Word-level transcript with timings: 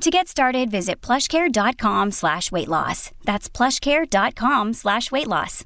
To 0.00 0.10
get 0.10 0.28
started, 0.28 0.70
visit 0.70 1.00
plushcare.com 1.00 2.10
slash 2.12 2.52
weight 2.52 2.68
loss. 2.68 3.10
That's 3.24 3.48
plushcare.com 3.48 4.74
slash 4.74 5.10
weight 5.10 5.26
loss. 5.26 5.64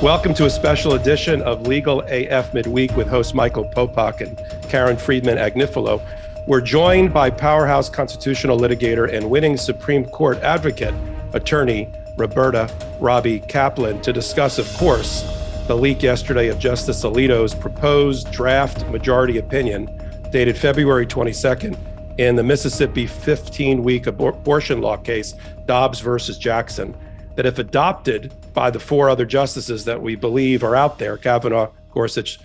Welcome 0.00 0.32
to 0.34 0.46
a 0.46 0.50
special 0.50 0.92
edition 0.92 1.42
of 1.42 1.66
Legal 1.66 2.02
AF 2.02 2.54
Midweek 2.54 2.96
with 2.96 3.08
host 3.08 3.34
Michael 3.34 3.64
Popak 3.74 4.20
and 4.20 4.38
Karen 4.70 4.96
Friedman 4.96 5.36
Agnifilo. 5.36 6.00
We're 6.46 6.60
joined 6.60 7.12
by 7.12 7.30
powerhouse 7.30 7.88
constitutional 7.88 8.56
litigator 8.56 9.12
and 9.12 9.28
winning 9.28 9.56
Supreme 9.56 10.04
Court 10.04 10.38
advocate, 10.38 10.94
attorney 11.32 11.92
Roberta 12.18 12.72
Robbie 13.00 13.40
Kaplan, 13.40 14.00
to 14.02 14.12
discuss, 14.12 14.58
of 14.58 14.68
course, 14.74 15.22
the 15.66 15.74
leak 15.74 16.02
yesterday 16.04 16.48
of 16.48 16.60
Justice 16.60 17.02
Alito's 17.04 17.52
proposed 17.52 18.30
draft 18.30 18.86
majority 18.90 19.38
opinion 19.38 19.88
dated 20.30 20.56
February 20.56 21.06
22nd 21.06 21.76
in 22.18 22.36
the 22.36 22.42
Mississippi 22.42 23.06
15 23.06 23.82
week 23.82 24.04
abor- 24.04 24.36
abortion 24.36 24.80
law 24.80 24.96
case, 24.96 25.34
Dobbs 25.66 26.00
versus 26.00 26.38
Jackson, 26.38 26.96
that 27.36 27.46
if 27.46 27.58
adopted 27.58 28.34
by 28.52 28.70
the 28.70 28.80
four 28.80 29.08
other 29.08 29.24
justices 29.24 29.84
that 29.84 30.00
we 30.00 30.14
believe 30.14 30.62
are 30.62 30.76
out 30.76 30.98
there 30.98 31.16
Kavanaugh, 31.16 31.70
Gorsuch, 31.92 32.38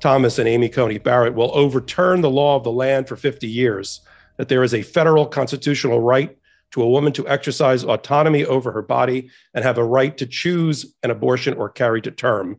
Thomas, 0.00 0.38
and 0.38 0.48
Amy 0.48 0.68
Coney 0.68 0.98
Barrett, 0.98 1.34
will 1.34 1.50
overturn 1.56 2.20
the 2.20 2.30
law 2.30 2.56
of 2.56 2.64
the 2.64 2.72
land 2.72 3.08
for 3.08 3.16
50 3.16 3.48
years, 3.48 4.00
that 4.36 4.48
there 4.48 4.62
is 4.62 4.74
a 4.74 4.82
federal 4.82 5.26
constitutional 5.26 6.00
right 6.00 6.36
to 6.72 6.82
a 6.82 6.88
woman 6.88 7.12
to 7.12 7.26
exercise 7.28 7.84
autonomy 7.84 8.44
over 8.44 8.72
her 8.72 8.82
body 8.82 9.30
and 9.54 9.64
have 9.64 9.78
a 9.78 9.84
right 9.84 10.18
to 10.18 10.26
choose 10.26 10.94
an 11.02 11.10
abortion 11.10 11.54
or 11.54 11.68
carry 11.70 12.02
to 12.02 12.10
term 12.10 12.58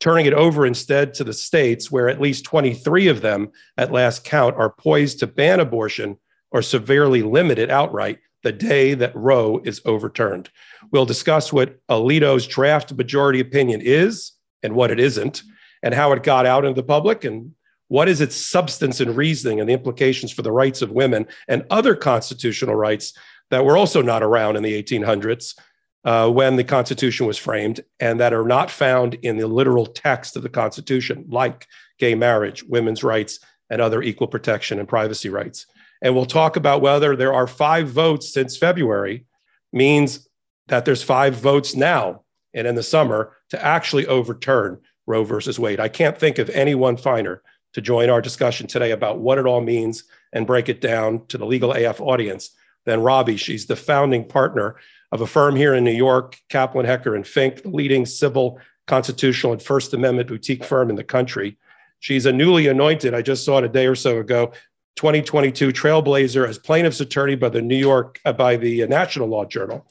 turning 0.00 0.26
it 0.26 0.32
over 0.32 0.66
instead 0.66 1.14
to 1.14 1.24
the 1.24 1.32
states, 1.32 1.90
where 1.90 2.08
at 2.08 2.20
least 2.20 2.44
23 2.44 3.08
of 3.08 3.20
them, 3.20 3.50
at 3.76 3.92
last 3.92 4.24
count, 4.24 4.56
are 4.56 4.70
poised 4.70 5.20
to 5.20 5.26
ban 5.26 5.60
abortion 5.60 6.18
or 6.50 6.62
severely 6.62 7.22
limit 7.22 7.58
it 7.58 7.70
outright 7.70 8.18
the 8.42 8.52
day 8.52 8.94
that 8.94 9.16
Roe 9.16 9.60
is 9.64 9.80
overturned. 9.84 10.50
We'll 10.90 11.06
discuss 11.06 11.52
what 11.52 11.78
Alito's 11.88 12.46
draft 12.46 12.92
majority 12.92 13.40
opinion 13.40 13.80
is 13.82 14.32
and 14.62 14.74
what 14.74 14.90
it 14.90 15.00
isn't, 15.00 15.42
and 15.82 15.94
how 15.94 16.12
it 16.12 16.22
got 16.22 16.46
out 16.46 16.64
into 16.64 16.80
the 16.80 16.86
public, 16.86 17.24
and 17.24 17.52
what 17.88 18.08
is 18.08 18.20
its 18.20 18.36
substance 18.36 19.00
and 19.00 19.16
reasoning 19.16 19.60
and 19.60 19.68
the 19.68 19.74
implications 19.74 20.32
for 20.32 20.42
the 20.42 20.52
rights 20.52 20.82
of 20.82 20.90
women 20.90 21.26
and 21.48 21.64
other 21.70 21.94
constitutional 21.94 22.74
rights 22.74 23.14
that 23.50 23.64
were 23.64 23.76
also 23.76 24.02
not 24.02 24.22
around 24.22 24.56
in 24.56 24.62
the 24.62 24.82
1800s 24.82 25.54
uh, 26.04 26.28
when 26.28 26.56
the 26.56 26.64
Constitution 26.64 27.26
was 27.26 27.38
framed 27.38 27.80
and 27.98 28.20
that 28.20 28.34
are 28.34 28.44
not 28.44 28.70
found 28.70 29.14
in 29.14 29.36
the 29.36 29.46
literal 29.46 29.86
text 29.86 30.36
of 30.36 30.42
the 30.42 30.48
Constitution, 30.48 31.24
like 31.28 31.66
gay 31.98 32.14
marriage, 32.14 32.62
women's 32.64 33.02
rights, 33.02 33.40
and 33.70 33.80
other 33.80 34.02
equal 34.02 34.26
protection 34.26 34.78
and 34.78 34.88
privacy 34.88 35.30
rights. 35.30 35.66
And 36.02 36.14
we'll 36.14 36.26
talk 36.26 36.56
about 36.56 36.82
whether 36.82 37.16
there 37.16 37.32
are 37.32 37.46
five 37.46 37.88
votes 37.88 38.32
since 38.32 38.56
February 38.56 39.24
means 39.72 40.28
that 40.68 40.84
there's 40.84 41.02
five 41.02 41.34
votes 41.34 41.74
now 41.74 42.22
and 42.52 42.66
in 42.66 42.74
the 42.74 42.82
summer 42.82 43.36
to 43.50 43.64
actually 43.64 44.06
overturn 44.06 44.80
Roe 45.06 45.24
versus 45.24 45.58
Wade. 45.58 45.80
I 45.80 45.88
can't 45.88 46.18
think 46.18 46.38
of 46.38 46.50
anyone 46.50 46.96
finer 46.96 47.42
to 47.72 47.80
join 47.80 48.10
our 48.10 48.20
discussion 48.20 48.66
today 48.66 48.92
about 48.92 49.18
what 49.18 49.38
it 49.38 49.46
all 49.46 49.60
means 49.60 50.04
and 50.32 50.46
break 50.46 50.68
it 50.68 50.80
down 50.80 51.26
to 51.26 51.38
the 51.38 51.46
legal 51.46 51.72
AF 51.72 52.00
audience 52.00 52.50
than 52.84 53.02
Robbie. 53.02 53.36
She's 53.36 53.66
the 53.66 53.76
founding 53.76 54.26
partner 54.26 54.76
of 55.14 55.20
a 55.20 55.26
firm 55.28 55.54
here 55.54 55.74
in 55.74 55.84
New 55.84 55.92
York, 55.92 56.36
Kaplan, 56.48 56.84
Hecker, 56.84 57.14
and 57.14 57.24
Fink, 57.24 57.62
the 57.62 57.70
leading 57.70 58.04
civil, 58.04 58.58
constitutional, 58.88 59.52
and 59.52 59.62
First 59.62 59.94
Amendment 59.94 60.28
boutique 60.28 60.64
firm 60.64 60.90
in 60.90 60.96
the 60.96 61.04
country. 61.04 61.56
She's 62.00 62.26
a 62.26 62.32
newly 62.32 62.66
anointed, 62.66 63.14
I 63.14 63.22
just 63.22 63.44
saw 63.44 63.58
it 63.58 63.64
a 63.64 63.68
day 63.68 63.86
or 63.86 63.94
so 63.94 64.18
ago, 64.18 64.52
2022 64.96 65.72
trailblazer 65.72 66.48
as 66.48 66.58
plaintiff's 66.58 67.00
attorney 67.00 67.36
by 67.36 67.48
the 67.48 67.62
New 67.62 67.76
York, 67.76 68.20
uh, 68.24 68.32
by 68.32 68.56
the 68.56 68.84
National 68.88 69.28
Law 69.28 69.44
Journal. 69.44 69.86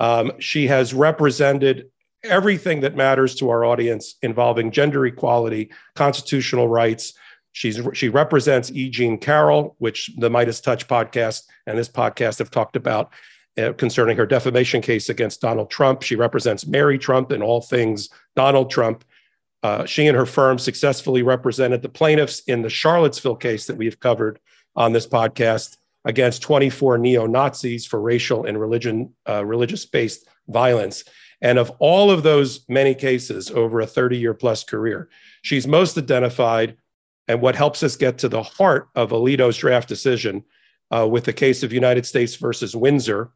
Um, 0.00 0.32
she 0.38 0.66
has 0.68 0.94
represented 0.94 1.90
everything 2.24 2.80
that 2.80 2.96
matters 2.96 3.34
to 3.34 3.50
our 3.50 3.66
audience 3.66 4.14
involving 4.22 4.70
gender 4.70 5.04
equality, 5.04 5.72
constitutional 5.94 6.68
rights. 6.68 7.12
She's, 7.52 7.80
she 7.92 8.08
represents 8.08 8.70
E. 8.70 8.88
Jean 8.88 9.18
Carroll, 9.18 9.76
which 9.78 10.10
the 10.16 10.30
Midas 10.30 10.62
Touch 10.62 10.88
podcast 10.88 11.42
and 11.66 11.76
this 11.76 11.90
podcast 11.90 12.38
have 12.38 12.50
talked 12.50 12.76
about 12.76 13.12
concerning 13.56 14.16
her 14.16 14.26
defamation 14.26 14.82
case 14.82 15.08
against 15.08 15.40
Donald 15.40 15.70
Trump. 15.70 16.02
She 16.02 16.16
represents 16.16 16.66
Mary 16.66 16.98
Trump 16.98 17.32
in 17.32 17.42
all 17.42 17.60
things 17.60 18.08
Donald 18.34 18.70
Trump. 18.70 19.04
Uh, 19.62 19.86
she 19.86 20.06
and 20.06 20.16
her 20.16 20.26
firm 20.26 20.58
successfully 20.58 21.22
represented 21.22 21.80
the 21.80 21.88
plaintiffs 21.88 22.40
in 22.40 22.62
the 22.62 22.68
Charlottesville 22.68 23.36
case 23.36 23.66
that 23.66 23.76
we've 23.76 24.00
covered 24.00 24.38
on 24.76 24.92
this 24.92 25.06
podcast 25.06 25.76
against 26.04 26.42
24 26.42 26.98
neo 26.98 27.26
Nazis 27.26 27.86
for 27.86 28.00
racial 28.00 28.44
and 28.44 28.60
religion, 28.60 29.14
uh, 29.28 29.44
religious 29.44 29.86
based 29.86 30.26
violence. 30.48 31.04
And 31.40 31.58
of 31.58 31.70
all 31.78 32.10
of 32.10 32.22
those 32.22 32.64
many 32.68 32.94
cases 32.94 33.50
over 33.50 33.80
a 33.80 33.86
30 33.86 34.18
year 34.18 34.34
plus 34.34 34.64
career, 34.64 35.08
she's 35.42 35.66
most 35.66 35.96
identified. 35.96 36.76
And 37.26 37.40
what 37.40 37.56
helps 37.56 37.82
us 37.82 37.96
get 37.96 38.18
to 38.18 38.28
the 38.28 38.42
heart 38.42 38.88
of 38.94 39.10
Alito's 39.10 39.56
draft 39.56 39.88
decision 39.88 40.44
uh, 40.94 41.08
with 41.08 41.24
the 41.24 41.32
case 41.32 41.62
of 41.62 41.72
United 41.72 42.04
States 42.04 42.36
versus 42.36 42.76
Windsor, 42.76 43.30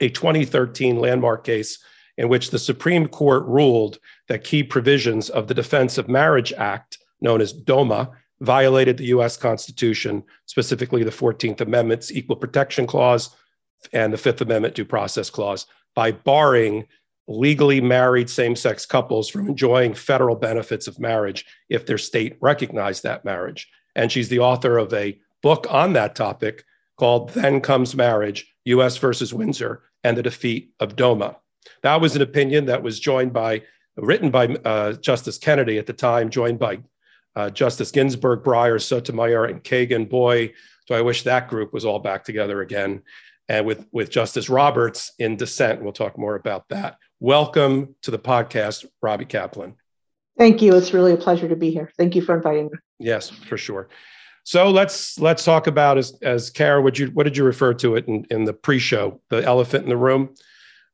a 0.00 0.08
2013 0.08 0.98
landmark 0.98 1.44
case 1.44 1.78
in 2.18 2.28
which 2.28 2.50
the 2.50 2.58
Supreme 2.58 3.08
Court 3.08 3.44
ruled 3.46 3.98
that 4.28 4.44
key 4.44 4.62
provisions 4.62 5.28
of 5.28 5.48
the 5.48 5.54
Defense 5.54 5.98
of 5.98 6.08
Marriage 6.08 6.52
Act, 6.54 6.98
known 7.20 7.40
as 7.40 7.52
DOMA, 7.52 8.10
violated 8.40 8.96
the 8.96 9.06
US 9.06 9.36
Constitution, 9.36 10.22
specifically 10.46 11.02
the 11.02 11.10
14th 11.10 11.60
Amendment's 11.60 12.12
Equal 12.12 12.36
Protection 12.36 12.86
Clause 12.86 13.30
and 13.92 14.12
the 14.12 14.18
Fifth 14.18 14.40
Amendment 14.40 14.74
Due 14.74 14.84
Process 14.84 15.30
Clause, 15.30 15.66
by 15.94 16.10
barring 16.12 16.86
legally 17.28 17.80
married 17.80 18.30
same 18.30 18.54
sex 18.54 18.86
couples 18.86 19.28
from 19.28 19.48
enjoying 19.48 19.94
federal 19.94 20.36
benefits 20.36 20.86
of 20.86 21.00
marriage 21.00 21.44
if 21.68 21.86
their 21.86 21.98
state 21.98 22.36
recognized 22.40 23.02
that 23.02 23.24
marriage. 23.24 23.68
And 23.94 24.12
she's 24.12 24.28
the 24.28 24.38
author 24.38 24.78
of 24.78 24.92
a 24.92 25.18
book 25.42 25.66
on 25.70 25.94
that 25.94 26.14
topic 26.14 26.64
called 26.96 27.30
Then 27.30 27.60
Comes 27.60 27.94
Marriage 27.94 28.46
US 28.66 28.96
versus 28.98 29.32
Windsor 29.32 29.82
and 30.04 30.16
the 30.16 30.22
defeat 30.22 30.72
of 30.80 30.96
DOMA. 30.96 31.36
That 31.82 32.00
was 32.00 32.14
an 32.14 32.22
opinion 32.22 32.66
that 32.66 32.82
was 32.82 33.00
joined 33.00 33.32
by, 33.32 33.62
written 33.96 34.30
by 34.30 34.48
uh, 34.64 34.92
Justice 34.94 35.38
Kennedy 35.38 35.78
at 35.78 35.86
the 35.86 35.92
time, 35.92 36.30
joined 36.30 36.58
by 36.58 36.80
uh, 37.34 37.50
Justice 37.50 37.90
Ginsburg, 37.90 38.42
Breyer, 38.42 38.80
Sotomayor, 38.82 39.46
and 39.46 39.62
Kagan. 39.62 40.08
Boy, 40.08 40.52
do 40.86 40.94
I 40.94 41.02
wish 41.02 41.22
that 41.22 41.48
group 41.48 41.72
was 41.72 41.84
all 41.84 41.98
back 41.98 42.24
together 42.24 42.60
again. 42.60 43.02
And 43.48 43.64
with, 43.64 43.86
with 43.92 44.10
Justice 44.10 44.48
Roberts 44.48 45.12
in 45.18 45.36
dissent. 45.36 45.80
We'll 45.80 45.92
talk 45.92 46.18
more 46.18 46.34
about 46.34 46.68
that. 46.70 46.98
Welcome 47.20 47.94
to 48.02 48.10
the 48.10 48.18
podcast, 48.18 48.86
Robbie 49.00 49.24
Kaplan. 49.24 49.76
Thank 50.36 50.60
you. 50.62 50.74
It's 50.74 50.92
really 50.92 51.12
a 51.12 51.16
pleasure 51.16 51.48
to 51.48 51.56
be 51.56 51.70
here. 51.70 51.90
Thank 51.96 52.16
you 52.16 52.22
for 52.22 52.34
inviting 52.36 52.66
me. 52.66 52.78
Yes, 52.98 53.30
for 53.30 53.56
sure. 53.56 53.88
So 54.46 54.70
let's 54.70 55.18
let's 55.18 55.44
talk 55.44 55.66
about 55.66 55.98
as 55.98 56.16
as 56.22 56.50
Kara, 56.50 56.80
what 56.80 57.00
you 57.00 57.08
what 57.08 57.24
did 57.24 57.36
you 57.36 57.42
refer 57.42 57.74
to 57.74 57.96
it 57.96 58.06
in, 58.06 58.24
in 58.30 58.44
the 58.44 58.52
pre-show, 58.52 59.20
the 59.28 59.42
elephant 59.42 59.82
in 59.82 59.88
the 59.88 59.96
room? 59.96 60.36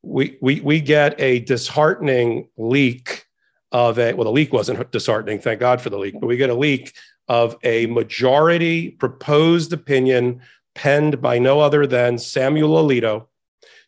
We 0.01 0.39
we 0.41 0.63
we 0.63 0.81
get 0.81 1.21
a 1.21 1.41
disheartening 1.41 2.49
leak 2.57 3.27
of 3.71 3.99
a 3.99 4.15
well, 4.15 4.25
the 4.25 4.33
leak 4.33 4.55
wasn't 4.55 4.91
disheartening, 4.91 5.39
thank 5.39 5.61
God 5.61 5.83
for 5.83 5.91
the 5.91 5.99
leak, 5.99 6.15
but 6.19 6.29
we 6.29 6.39
get 6.39 6.49
a 6.49 6.55
leak 6.55 6.95
of 7.29 7.59
a 7.63 7.85
majority 7.89 8.93
proposed 8.93 9.75
opinion 9.75 10.41
penned 10.75 11.21
by 11.21 11.39
no 11.39 11.61
other 11.61 11.87
than 11.87 12.17
Samuel 12.17 12.83
Alito, 12.83 13.27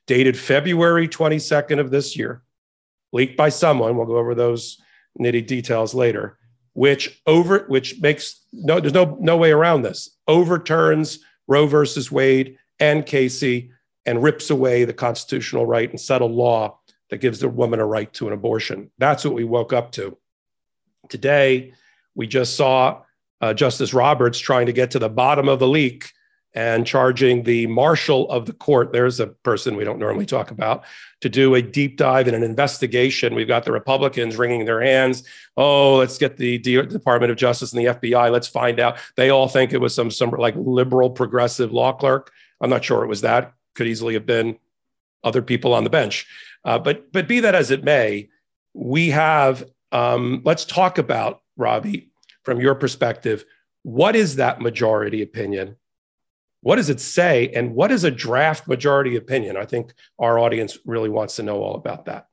dated 0.07 0.37
February 0.37 1.09
22nd 1.09 1.81
of 1.81 1.91
this 1.91 2.19
year, 2.19 2.43
leaked 3.15 3.39
by 3.39 3.49
someone. 3.49 3.97
We'll 3.97 4.05
go 4.05 4.19
over 4.19 4.35
those 4.35 4.77
nitty 5.19 5.47
details 5.47 5.95
later. 5.95 6.37
Which 6.75 7.23
over 7.27 7.65
which 7.69 8.01
makes 8.01 8.45
no 8.53 8.81
there's 8.81 8.93
no 8.93 9.17
no 9.21 9.37
way 9.37 9.53
around 9.53 9.83
this. 9.83 10.11
Overturns 10.29 11.21
Roe 11.47 11.67
versus 11.67 12.11
Wade 12.11 12.59
and 12.79 13.07
Casey 13.07 13.71
and 14.07 14.23
rips 14.23 14.51
away 14.51 14.85
the 14.85 14.93
constitutional 14.93 15.67
right 15.67 15.89
and 15.89 16.01
settled 16.01 16.33
law 16.33 16.79
that 17.11 17.19
gives 17.19 17.39
the 17.39 17.49
woman 17.49 17.81
a 17.81 17.87
right 17.87 18.13
to 18.15 18.27
an 18.27 18.33
abortion. 18.33 18.91
That's 18.99 19.25
what 19.25 19.35
we 19.35 19.45
woke 19.45 19.73
up 19.73 19.93
to. 19.93 20.17
Today, 21.09 21.75
we 22.15 22.27
just 22.27 22.57
saw 22.57 23.03
uh, 23.41 23.55
Justice 23.55 23.95
Roberts 23.95 24.39
trying 24.39 24.67
to 24.67 24.73
get 24.73 24.91
to 24.93 24.99
the 24.99 25.09
bottom 25.09 25.49
of 25.49 25.59
the 25.59 25.69
leak 25.69 26.11
and 26.55 26.87
charging 26.87 27.43
the 27.43 27.67
marshal 27.67 28.31
of 28.31 28.47
the 28.47 28.53
court, 28.53 28.93
there's 28.93 29.19
a 29.19 29.27
person 29.27 29.77
we 29.77 29.83
don't 29.85 29.99
normally 29.99 30.27
talk 30.27 30.53
about, 30.53 30.85
to 31.21 31.29
do 31.29 31.55
a 31.57 31.63
deep 31.63 31.97
dive 31.97 32.29
in 32.29 32.35
an 32.35 32.45
investigation. 32.45 33.35
We've 33.35 33.49
got 33.49 33.65
the 33.65 33.73
Republicans 33.73 34.37
wringing 34.37 34.65
their 34.65 34.81
hands. 34.81 35.25
Oh, 35.57 35.97
let's 35.97 36.17
get 36.17 36.37
the 36.37 36.59
Department 36.59 37.33
of 37.33 37.37
Justice 37.37 37.73
and 37.73 37.85
the 37.85 37.95
FBI. 37.95 38.31
Let's 38.31 38.47
find 38.47 38.79
out. 38.79 38.99
They 39.17 39.31
all 39.31 39.49
think 39.49 39.73
it 39.73 39.81
was 39.81 39.95
some 39.95 40.11
some 40.11 40.31
like 40.31 40.55
liberal 40.57 41.11
progressive 41.11 41.73
law 41.73 41.93
clerk. 41.93 42.31
I'm 42.61 42.71
not 42.71 42.85
sure 42.85 43.03
it 43.03 43.09
was 43.09 43.23
that. 43.23 43.55
Could 43.75 43.89
easily 43.89 44.15
have 44.15 44.27
been 44.27 44.57
other 45.25 45.43
people 45.43 45.75
on 45.75 45.83
the 45.83 45.91
bench. 45.91 46.27
Uh, 46.65 46.79
but 46.79 47.11
but 47.13 47.27
be 47.27 47.41
that 47.41 47.57
as 47.57 47.71
it 47.71 47.83
may, 47.83 48.29
we 48.75 49.11
have. 49.11 49.65
Um, 49.91 50.43
let's 50.45 50.65
talk 50.65 50.99
about 50.99 51.43
Robbie 51.57 52.11
from 52.43 52.61
your 52.61 52.75
perspective. 52.75 53.45
What 53.83 54.17
is 54.17 54.37
that 54.37 54.61
majority 54.61 55.23
opinion? 55.23 55.77
What 56.65 56.77
does 56.77 56.89
it 56.89 56.99
say? 56.99 57.51
And 57.55 57.75
what 57.75 57.93
is 57.93 58.05
a 58.05 58.11
draft 58.11 58.67
majority 58.67 59.17
opinion? 59.17 59.59
I 59.59 59.67
think 59.67 59.93
our 60.19 60.39
audience 60.39 60.79
really 60.87 61.11
wants 61.11 61.37
to 61.37 61.43
know 61.43 61.63
all 61.63 61.75
about 61.75 62.07
that. 62.07 62.27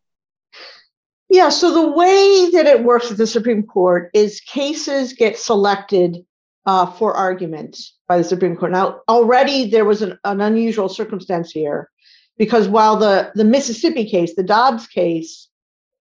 Yeah, 1.29 1.49
so 1.49 1.73
the 1.73 1.91
way 1.91 2.49
that 2.53 2.65
it 2.65 2.81
works 2.81 3.11
at 3.11 3.17
the 3.17 3.27
Supreme 3.27 3.63
Court 3.63 4.09
is 4.13 4.39
cases 4.39 5.11
get 5.11 5.37
selected 5.37 6.25
uh, 6.65 6.85
for 6.85 7.13
argument 7.13 7.77
by 8.07 8.17
the 8.17 8.23
Supreme 8.23 8.55
Court. 8.55 8.71
Now, 8.71 9.01
already 9.09 9.69
there 9.69 9.83
was 9.83 10.01
an, 10.01 10.17
an 10.23 10.39
unusual 10.39 10.87
circumstance 10.87 11.51
here 11.51 11.89
because 12.37 12.69
while 12.69 12.95
the, 12.95 13.33
the 13.35 13.43
Mississippi 13.43 14.09
case, 14.09 14.35
the 14.35 14.43
Dobbs 14.43 14.87
case, 14.87 15.49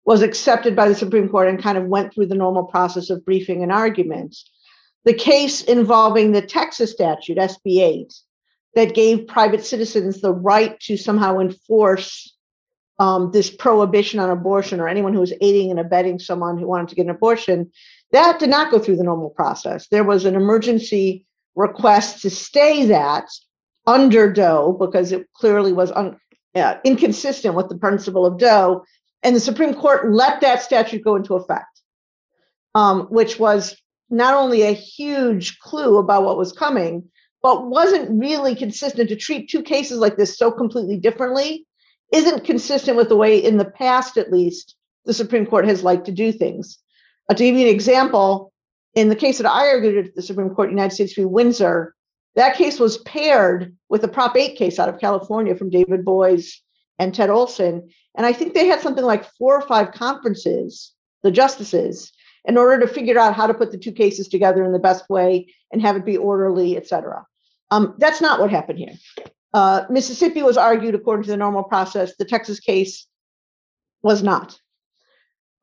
was 0.04 0.24
accepted 0.24 0.75
by 0.75 0.89
the 0.89 0.95
Supreme 0.95 1.30
Court 1.30 1.48
and 1.48 1.62
kind 1.62 1.78
of 1.78 1.86
went 1.86 2.12
through 2.12 2.25
the 2.25 2.33
normal 2.33 2.63
process 2.63 3.12
of 3.12 3.24
briefing 3.24 3.62
and 3.62 3.71
arguments, 3.71 4.50
the 5.06 5.13
case 5.13 5.62
involving 5.63 6.31
the 6.31 6.42
Texas 6.42 6.92
statute, 6.92 7.38
SB 7.38 7.80
8, 7.80 8.13
that 8.74 8.96
gave 8.96 9.28
private 9.28 9.63
citizens 9.63 10.19
the 10.19 10.34
right 10.34 10.80
to 10.81 10.98
somehow 10.98 11.40
enforce 11.40 12.36
um, 12.98 13.31
this 13.31 13.50
prohibition 13.50 14.19
on 14.19 14.30
abortion 14.30 14.80
or 14.80 14.88
anyone 14.88 15.13
who 15.13 15.19
was 15.19 15.34
aiding 15.42 15.69
and 15.69 15.80
abetting 15.80 16.19
someone 16.19 16.57
who 16.57 16.68
wanted 16.68 16.90
to 16.90 16.96
get 16.96 17.06
an 17.06 17.12
abortion, 17.12 17.72
that 18.12 18.40
did 18.40 18.50
not 18.50 18.72
go 18.72 18.80
through 18.80 18.96
the 18.96 19.04
normal 19.04 19.30
process. 19.30 19.88
There 19.90 20.04
was 20.04 20.25
an 20.25 20.36
emergency 20.36 21.25
request 21.56 22.22
to 22.22 22.30
stay 22.30 22.86
that 22.86 23.25
under 23.86 24.31
Doe 24.31 24.75
because 24.80 25.12
it 25.12 25.31
clearly 25.34 25.72
was 25.72 25.92
un, 25.92 26.18
uh, 26.56 26.75
inconsistent 26.84 27.56
with 27.56 27.69
the 27.69 27.78
principle 27.78 28.25
of 28.25 28.40
Doe. 28.40 28.84
And 29.24 29.36
the 29.36 29.40
Supreme 29.40 29.74
Court 29.74 30.12
let 30.12 30.42
that 30.42 30.62
statute 30.62 31.04
go 31.04 31.16
into 31.16 31.36
effect, 31.36 31.81
um, 32.74 33.07
which 33.07 33.40
was 33.40 33.75
not 34.10 34.34
only 34.34 34.62
a 34.62 34.72
huge 34.72 35.60
clue 35.60 35.98
about 35.98 36.24
what 36.24 36.38
was 36.38 36.52
coming, 36.52 37.10
but 37.42 37.68
wasn't 37.68 38.19
really 38.19 38.56
consistent 38.56 39.10
to 39.10 39.16
treat 39.16 39.50
two 39.50 39.62
cases 39.62 40.00
like 40.00 40.18
this 40.18 40.38
so 40.38 40.52
completely 40.52 40.98
differently, 40.98 41.66
isn't 42.12 42.44
consistent 42.44 42.98
with 42.98 43.10
the 43.10 43.16
way, 43.16 43.38
in 43.38 43.57
the 43.57 43.66
past 43.66 44.18
at 44.18 44.31
least, 44.31 44.75
the 45.06 45.13
Supreme 45.13 45.46
Court 45.46 45.66
has 45.66 45.84
liked 45.84 46.06
to 46.06 46.12
do 46.12 46.31
things. 46.31 46.80
Uh, 47.30 47.34
to 47.34 47.44
give 47.44 47.56
you 47.56 47.68
an 47.68 47.74
example, 47.74 48.52
in 48.96 49.10
the 49.10 49.16
case 49.16 49.38
that 49.38 49.52
I 49.52 49.68
argued 49.68 50.07
at 50.07 50.16
the 50.16 50.22
Supreme 50.22 50.50
Court, 50.50 50.69
United 50.69 50.94
States 50.94 51.13
v. 51.13 51.25
Windsor, 51.25 51.94
that 52.36 52.56
case 52.56 52.80
was 52.80 52.98
paired 53.00 53.75
with 53.90 54.04
a 54.04 54.07
Prop 54.07 54.36
8 54.36 54.57
case 54.57 54.80
out 54.80 54.90
of 54.90 55.00
California 55.00 55.56
from 55.56 55.69
David 55.69 56.04
Boies 56.04 56.62
and 57.00 57.13
Ted 57.13 57.30
Olson. 57.30 57.90
And 58.16 58.25
I 58.25 58.34
think 58.34 58.54
they 58.54 58.68
had 58.68 58.81
something 58.81 59.04
like 59.04 59.30
four 59.38 59.56
or 59.56 59.68
five 59.68 59.92
conferences, 59.92 60.94
the 61.24 61.31
justices, 61.31 62.12
in 62.47 62.57
order 62.57 62.86
to 62.86 62.94
figure 62.94 63.19
out 63.19 63.36
how 63.36 63.47
to 63.47 63.53
put 63.53 63.71
the 63.71 63.77
two 63.77 63.92
cases 63.92 64.27
together 64.27 64.63
in 64.63 64.71
the 64.71 64.80
best 64.80 65.09
way 65.09 65.53
and 65.71 65.81
have 65.81 65.95
it 65.95 66.06
be 66.06 66.18
orderly, 66.18 66.77
et 66.77 66.88
cetera. 66.88 67.25
Um, 67.71 67.95
that's 67.97 68.21
not 68.21 68.39
what 68.39 68.51
happened 68.51 68.80
here. 68.80 68.94
Uh, 69.53 69.86
Mississippi 69.89 70.44
was 70.44 70.57
argued 70.57 70.95
according 70.95 71.24
to 71.24 71.31
the 71.31 71.38
normal 71.38 71.63
process. 71.63 72.15
The 72.18 72.25
Texas 72.25 72.59
case 72.59 73.07
was 74.03 74.21
not. 74.21 74.59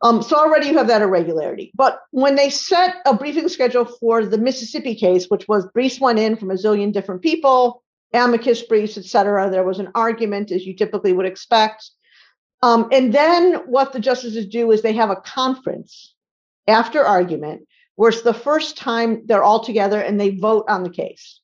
Um, 0.00 0.20
so 0.23 0.37
already 0.37 0.67
you 0.67 0.79
have 0.79 0.88
that 0.88 1.02
irregularity. 1.02 1.70
But 1.75 2.00
when 2.11 2.34
they 2.34 2.50
set 2.50 2.96
a 3.06 3.14
briefing 3.14 3.49
schedule 3.49 3.84
for 3.84 4.26
the 4.26 4.38
Mississippi 4.38 4.96
case, 4.96 5.26
which 5.29 5.46
was 5.46 5.69
briefs 5.69 6.00
went 6.00 6.19
in 6.19 6.37
from 6.37 6.50
a 6.50 6.55
zillion 6.55 6.93
different 6.93 7.23
people, 7.23 7.84
amicus 8.12 8.62
briefs, 8.62 8.99
et 8.99 9.05
cetera, 9.05 9.49
there 9.49 9.62
was 9.62 9.79
an 9.79 9.90
argument 9.94 10.50
as 10.50 10.67
you 10.67 10.75
typically 10.75 11.12
would 11.12 11.26
expect. 11.26 11.88
Um, 12.62 12.88
and 12.90 13.12
then 13.12 13.55
what 13.67 13.93
the 13.93 14.00
justices 14.00 14.46
do 14.46 14.73
is 14.73 14.82
they 14.82 14.93
have 14.94 15.11
a 15.11 15.17
conference 15.17 16.12
after 16.67 17.05
argument, 17.05 17.67
where 17.97 18.11
it's 18.11 18.23
the 18.23 18.35
first 18.35 18.76
time 18.76 19.23
they're 19.26 19.44
all 19.44 19.62
together 19.62 20.00
and 20.00 20.20
they 20.20 20.31
vote 20.31 20.64
on 20.69 20.82
the 20.82 20.91
case. 20.91 21.41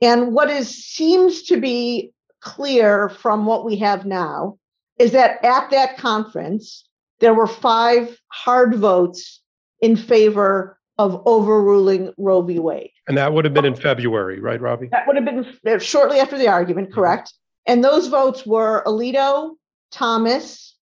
And 0.00 0.32
what 0.32 0.50
is 0.50 0.68
seems 0.68 1.42
to 1.44 1.60
be 1.60 2.12
clear 2.40 3.08
from 3.08 3.46
what 3.46 3.64
we 3.64 3.76
have 3.76 4.06
now 4.06 4.58
is 4.98 5.12
that 5.12 5.44
at 5.44 5.70
that 5.70 5.96
conference, 5.98 6.88
there 7.20 7.34
were 7.34 7.46
five 7.46 8.16
hard 8.28 8.76
votes 8.76 9.40
in 9.80 9.96
favor 9.96 10.78
of 10.98 11.22
overruling 11.26 12.12
Roe 12.16 12.42
v. 12.42 12.58
Wade. 12.58 12.90
And 13.06 13.16
that 13.16 13.32
would 13.32 13.44
have 13.44 13.54
been 13.54 13.64
in 13.64 13.76
February, 13.76 14.40
right, 14.40 14.60
Robbie? 14.60 14.88
That 14.90 15.06
would 15.06 15.16
have 15.16 15.24
been 15.24 15.80
shortly 15.80 16.18
after 16.18 16.36
the 16.36 16.48
argument, 16.48 16.92
correct? 16.92 17.32
And 17.66 17.82
those 17.82 18.08
votes 18.08 18.44
were 18.44 18.82
Alito, 18.84 19.54
Thomas, 19.90 20.74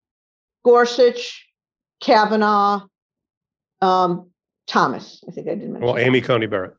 Gorsuch, 0.63 1.45
Kavanaugh, 1.99 2.85
um, 3.85 4.29
Thomas. 4.67 5.23
I 5.27 5.31
think 5.31 5.47
I 5.47 5.55
didn't 5.55 5.73
mention. 5.73 5.85
Well, 5.85 5.97
Amy 5.97 6.21
Coney 6.21 6.47
Barrett. 6.47 6.75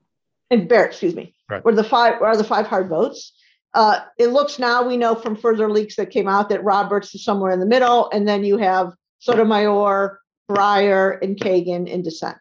And 0.51 0.69
Barrett, 0.69 0.91
excuse 0.91 1.15
me. 1.15 1.35
Right. 1.49 1.65
Were 1.65 1.75
the 1.75 1.85
five 1.85 2.21
are 2.21 2.37
the 2.37 2.45
five 2.45 2.67
hard 2.67 2.89
votes. 2.89 3.33
Uh, 3.75 4.01
it 4.19 4.29
looks 4.29 4.59
now 4.59 4.87
we 4.87 4.97
know 4.97 5.15
from 5.15 5.37
further 5.37 5.71
leaks 5.71 5.97
that 5.97 6.11
came 6.11 6.29
out 6.29 6.49
that 6.49 6.65
Roberts 6.65 7.15
is 7.15 7.25
somewhere 7.25 7.53
in 7.53 7.61
the 7.61 7.67
middle, 7.67 8.11
and 8.11 8.27
then 8.27 8.43
you 8.43 8.57
have 8.57 8.95
Sotomayor, 9.19 10.19
Breyer, 10.51 11.19
and 11.23 11.37
Kagan 11.37 11.87
in 11.87 12.03
dissent. 12.03 12.39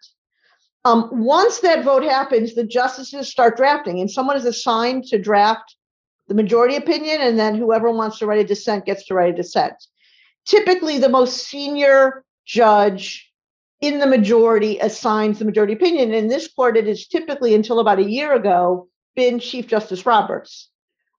Um, 0.85 1.09
once 1.11 1.59
that 1.59 1.83
vote 1.83 2.03
happens, 2.03 2.53
the 2.53 2.63
justices 2.63 3.27
start 3.29 3.57
drafting, 3.57 3.99
and 3.99 4.09
someone 4.09 4.37
is 4.37 4.45
assigned 4.45 5.03
to 5.05 5.17
draft 5.17 5.75
the 6.27 6.35
majority 6.35 6.75
opinion, 6.75 7.21
and 7.21 7.37
then 7.37 7.55
whoever 7.55 7.91
wants 7.91 8.19
to 8.19 8.25
write 8.25 8.39
a 8.39 8.47
dissent 8.47 8.85
gets 8.85 9.05
to 9.07 9.13
write 9.13 9.33
a 9.33 9.37
dissent. 9.37 9.75
Typically, 10.45 10.99
the 10.99 11.09
most 11.09 11.47
senior 11.47 12.23
judge 12.45 13.31
in 13.81 13.99
the 13.99 14.07
majority 14.07 14.79
assigns 14.79 15.39
the 15.39 15.45
majority 15.45 15.73
opinion. 15.73 16.13
In 16.13 16.27
this 16.27 16.47
court, 16.47 16.77
it 16.77 16.87
is 16.87 17.07
typically 17.07 17.53
until 17.53 17.79
about 17.79 17.99
a 17.99 18.09
year 18.09 18.33
ago 18.33 18.87
been 19.15 19.39
Chief 19.39 19.67
Justice 19.67 20.05
Roberts. 20.05 20.69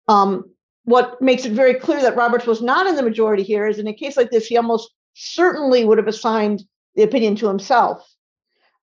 Um, 0.08 0.50
what 0.84 1.20
makes 1.20 1.44
it 1.44 1.52
very 1.52 1.75
clear 1.75 2.00
that 2.02 2.16
Roberts 2.16 2.46
was 2.46 2.62
not 2.62 2.86
in 2.86 2.94
the 2.94 3.02
majority 3.02 3.42
here 3.42 3.66
is 3.66 3.78
in 3.78 3.88
a 3.88 3.92
case 3.92 4.16
like 4.16 4.30
this, 4.30 4.46
he 4.46 4.56
almost 4.56 4.90
certainly 5.14 5.84
would 5.84 5.98
have 5.98 6.06
assigned 6.06 6.62
the 6.94 7.02
opinion 7.02 7.36
to 7.36 7.48
himself 7.48 8.06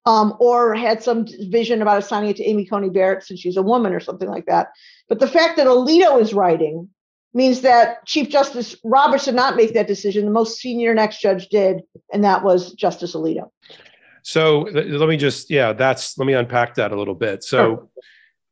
um, 0.05 0.35
or 0.39 0.75
had 0.75 1.01
some 1.01 1.25
vision 1.49 1.81
about 1.81 1.97
assigning 1.97 2.29
it 2.29 2.37
to 2.37 2.43
Amy 2.43 2.65
Coney 2.65 2.89
Barrett 2.89 3.23
since 3.23 3.39
she's 3.39 3.57
a 3.57 3.61
woman 3.61 3.93
or 3.93 3.99
something 3.99 4.29
like 4.29 4.45
that. 4.47 4.69
But 5.07 5.19
the 5.19 5.27
fact 5.27 5.57
that 5.57 5.67
Alito 5.67 6.21
is 6.21 6.33
writing 6.33 6.89
means 7.33 7.61
that 7.61 8.05
Chief 8.05 8.29
Justice 8.29 8.75
Roberts 8.83 9.25
did 9.25 9.35
not 9.35 9.55
make 9.55 9.73
that 9.73 9.87
decision. 9.87 10.25
The 10.25 10.31
most 10.31 10.59
senior 10.59 10.93
next 10.93 11.19
judge 11.19 11.49
did, 11.49 11.81
and 12.13 12.23
that 12.23 12.43
was 12.43 12.73
Justice 12.73 13.15
Alito. 13.15 13.49
So 14.21 14.61
let 14.73 15.09
me 15.09 15.17
just, 15.17 15.49
yeah, 15.49 15.73
that's, 15.73 16.17
let 16.17 16.25
me 16.25 16.33
unpack 16.33 16.75
that 16.75 16.91
a 16.91 16.95
little 16.95 17.15
bit. 17.15 17.43
So, 17.43 17.57
sure. 17.57 17.89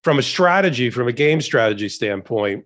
from 0.04 0.20
a 0.20 0.22
strategy, 0.22 0.90
from 0.90 1.08
a 1.08 1.14
game 1.14 1.40
strategy 1.40 1.88
standpoint, 1.88 2.66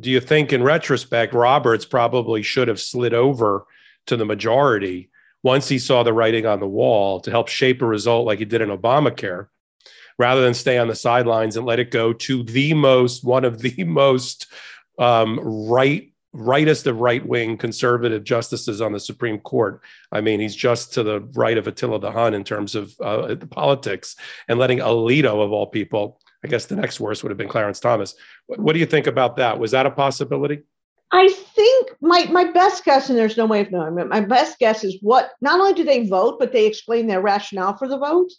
do 0.00 0.10
you 0.10 0.20
think 0.20 0.52
in 0.52 0.62
retrospect, 0.62 1.32
Roberts 1.32 1.84
probably 1.84 2.42
should 2.42 2.68
have 2.68 2.80
slid 2.80 3.14
over 3.14 3.64
to 4.06 4.16
the 4.16 4.24
majority 4.24 5.10
once 5.42 5.68
he 5.68 5.78
saw 5.78 6.02
the 6.02 6.12
writing 6.12 6.46
on 6.46 6.60
the 6.60 6.66
wall 6.66 7.20
to 7.20 7.30
help 7.30 7.48
shape 7.48 7.80
a 7.82 7.86
result 7.86 8.26
like 8.26 8.40
he 8.40 8.44
did 8.44 8.60
in 8.60 8.70
Obamacare, 8.70 9.46
rather 10.18 10.42
than 10.42 10.54
stay 10.54 10.78
on 10.78 10.88
the 10.88 10.94
sidelines 10.94 11.56
and 11.56 11.64
let 11.64 11.78
it 11.78 11.90
go 11.90 12.12
to 12.12 12.42
the 12.42 12.74
most, 12.74 13.24
one 13.24 13.44
of 13.44 13.60
the 13.60 13.84
most 13.84 14.46
um, 14.98 15.40
right 15.40 16.12
rightest 16.32 16.86
of 16.86 17.00
right 17.00 17.26
wing 17.26 17.56
conservative 17.56 18.22
justices 18.22 18.80
on 18.80 18.92
the 18.92 19.00
Supreme 19.00 19.38
Court. 19.38 19.80
I 20.12 20.20
mean, 20.20 20.40
he's 20.40 20.54
just 20.54 20.92
to 20.94 21.02
the 21.02 21.20
right 21.34 21.56
of 21.56 21.66
Attila 21.66 22.00
the 22.00 22.12
Hun 22.12 22.34
in 22.34 22.44
terms 22.44 22.74
of 22.74 22.94
uh, 23.00 23.34
politics, 23.50 24.16
and 24.48 24.58
letting 24.58 24.78
Alito, 24.78 25.42
of 25.42 25.52
all 25.52 25.66
people, 25.66 26.20
I 26.44 26.48
guess 26.48 26.66
the 26.66 26.76
next 26.76 27.00
worst 27.00 27.22
would 27.22 27.30
have 27.30 27.38
been 27.38 27.48
Clarence 27.48 27.80
Thomas. 27.80 28.14
What, 28.46 28.60
what, 28.60 28.72
do 28.74 28.78
you 28.78 28.86
think 28.86 29.06
about 29.06 29.36
that? 29.36 29.58
Was 29.58 29.70
that 29.72 29.86
a 29.86 29.90
possibility? 29.90 30.62
I 31.10 31.28
think 31.28 31.92
my 32.00 32.26
my 32.30 32.44
best 32.44 32.84
guess, 32.84 33.08
and 33.08 33.18
there's 33.18 33.36
no 33.36 33.46
way 33.46 33.62
of 33.62 33.70
knowing. 33.70 33.94
but 33.94 34.08
My 34.08 34.20
best 34.20 34.58
guess 34.58 34.84
is 34.84 34.98
what 35.00 35.30
not 35.40 35.58
only 35.58 35.72
do 35.72 35.84
they 35.84 36.06
vote, 36.06 36.38
but 36.38 36.52
they 36.52 36.66
explain 36.66 37.06
their 37.06 37.22
rationale 37.22 37.76
for 37.76 37.88
the 37.88 37.98
vote, 37.98 38.30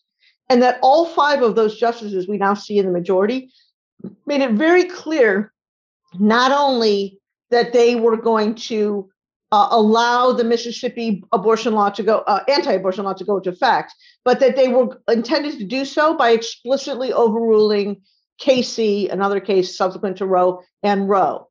and 0.49 0.61
that 0.61 0.79
all 0.81 1.07
five 1.07 1.41
of 1.41 1.55
those 1.55 1.79
justices 1.79 2.27
we 2.27 2.37
now 2.37 2.53
see 2.53 2.77
in 2.77 2.85
the 2.85 2.91
majority 2.91 3.51
made 4.25 4.41
it 4.41 4.51
very 4.51 4.85
clear, 4.85 5.51
not 6.17 6.51
only 6.51 7.19
that 7.51 7.73
they 7.73 7.95
were 7.95 8.17
going 8.17 8.55
to 8.55 9.09
uh, 9.51 9.67
allow 9.71 10.31
the 10.31 10.43
Mississippi 10.43 11.23
abortion 11.31 11.73
law 11.73 11.89
to 11.89 12.03
go, 12.03 12.19
uh, 12.19 12.43
anti-abortion 12.47 13.05
law 13.05 13.13
to 13.13 13.23
go 13.23 13.37
into 13.37 13.49
effect, 13.49 13.93
but 14.23 14.39
that 14.39 14.55
they 14.55 14.67
were 14.67 15.01
intended 15.07 15.57
to 15.57 15.65
do 15.65 15.85
so 15.85 16.15
by 16.15 16.31
explicitly 16.31 17.11
overruling 17.11 18.01
Casey, 18.37 19.09
another 19.09 19.39
case 19.39 19.75
subsequent 19.75 20.17
to 20.17 20.25
Roe, 20.25 20.61
and 20.83 21.09
Roe. 21.09 21.47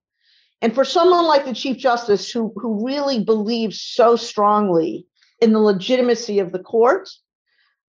And 0.63 0.75
for 0.75 0.85
someone 0.85 1.27
like 1.27 1.45
the 1.45 1.55
Chief 1.55 1.77
Justice, 1.77 2.31
who 2.31 2.53
who 2.57 2.85
really 2.85 3.23
believes 3.23 3.81
so 3.81 4.17
strongly 4.17 5.07
in 5.41 5.53
the 5.53 5.61
legitimacy 5.61 6.41
of 6.41 6.51
the 6.51 6.59
court, 6.59 7.09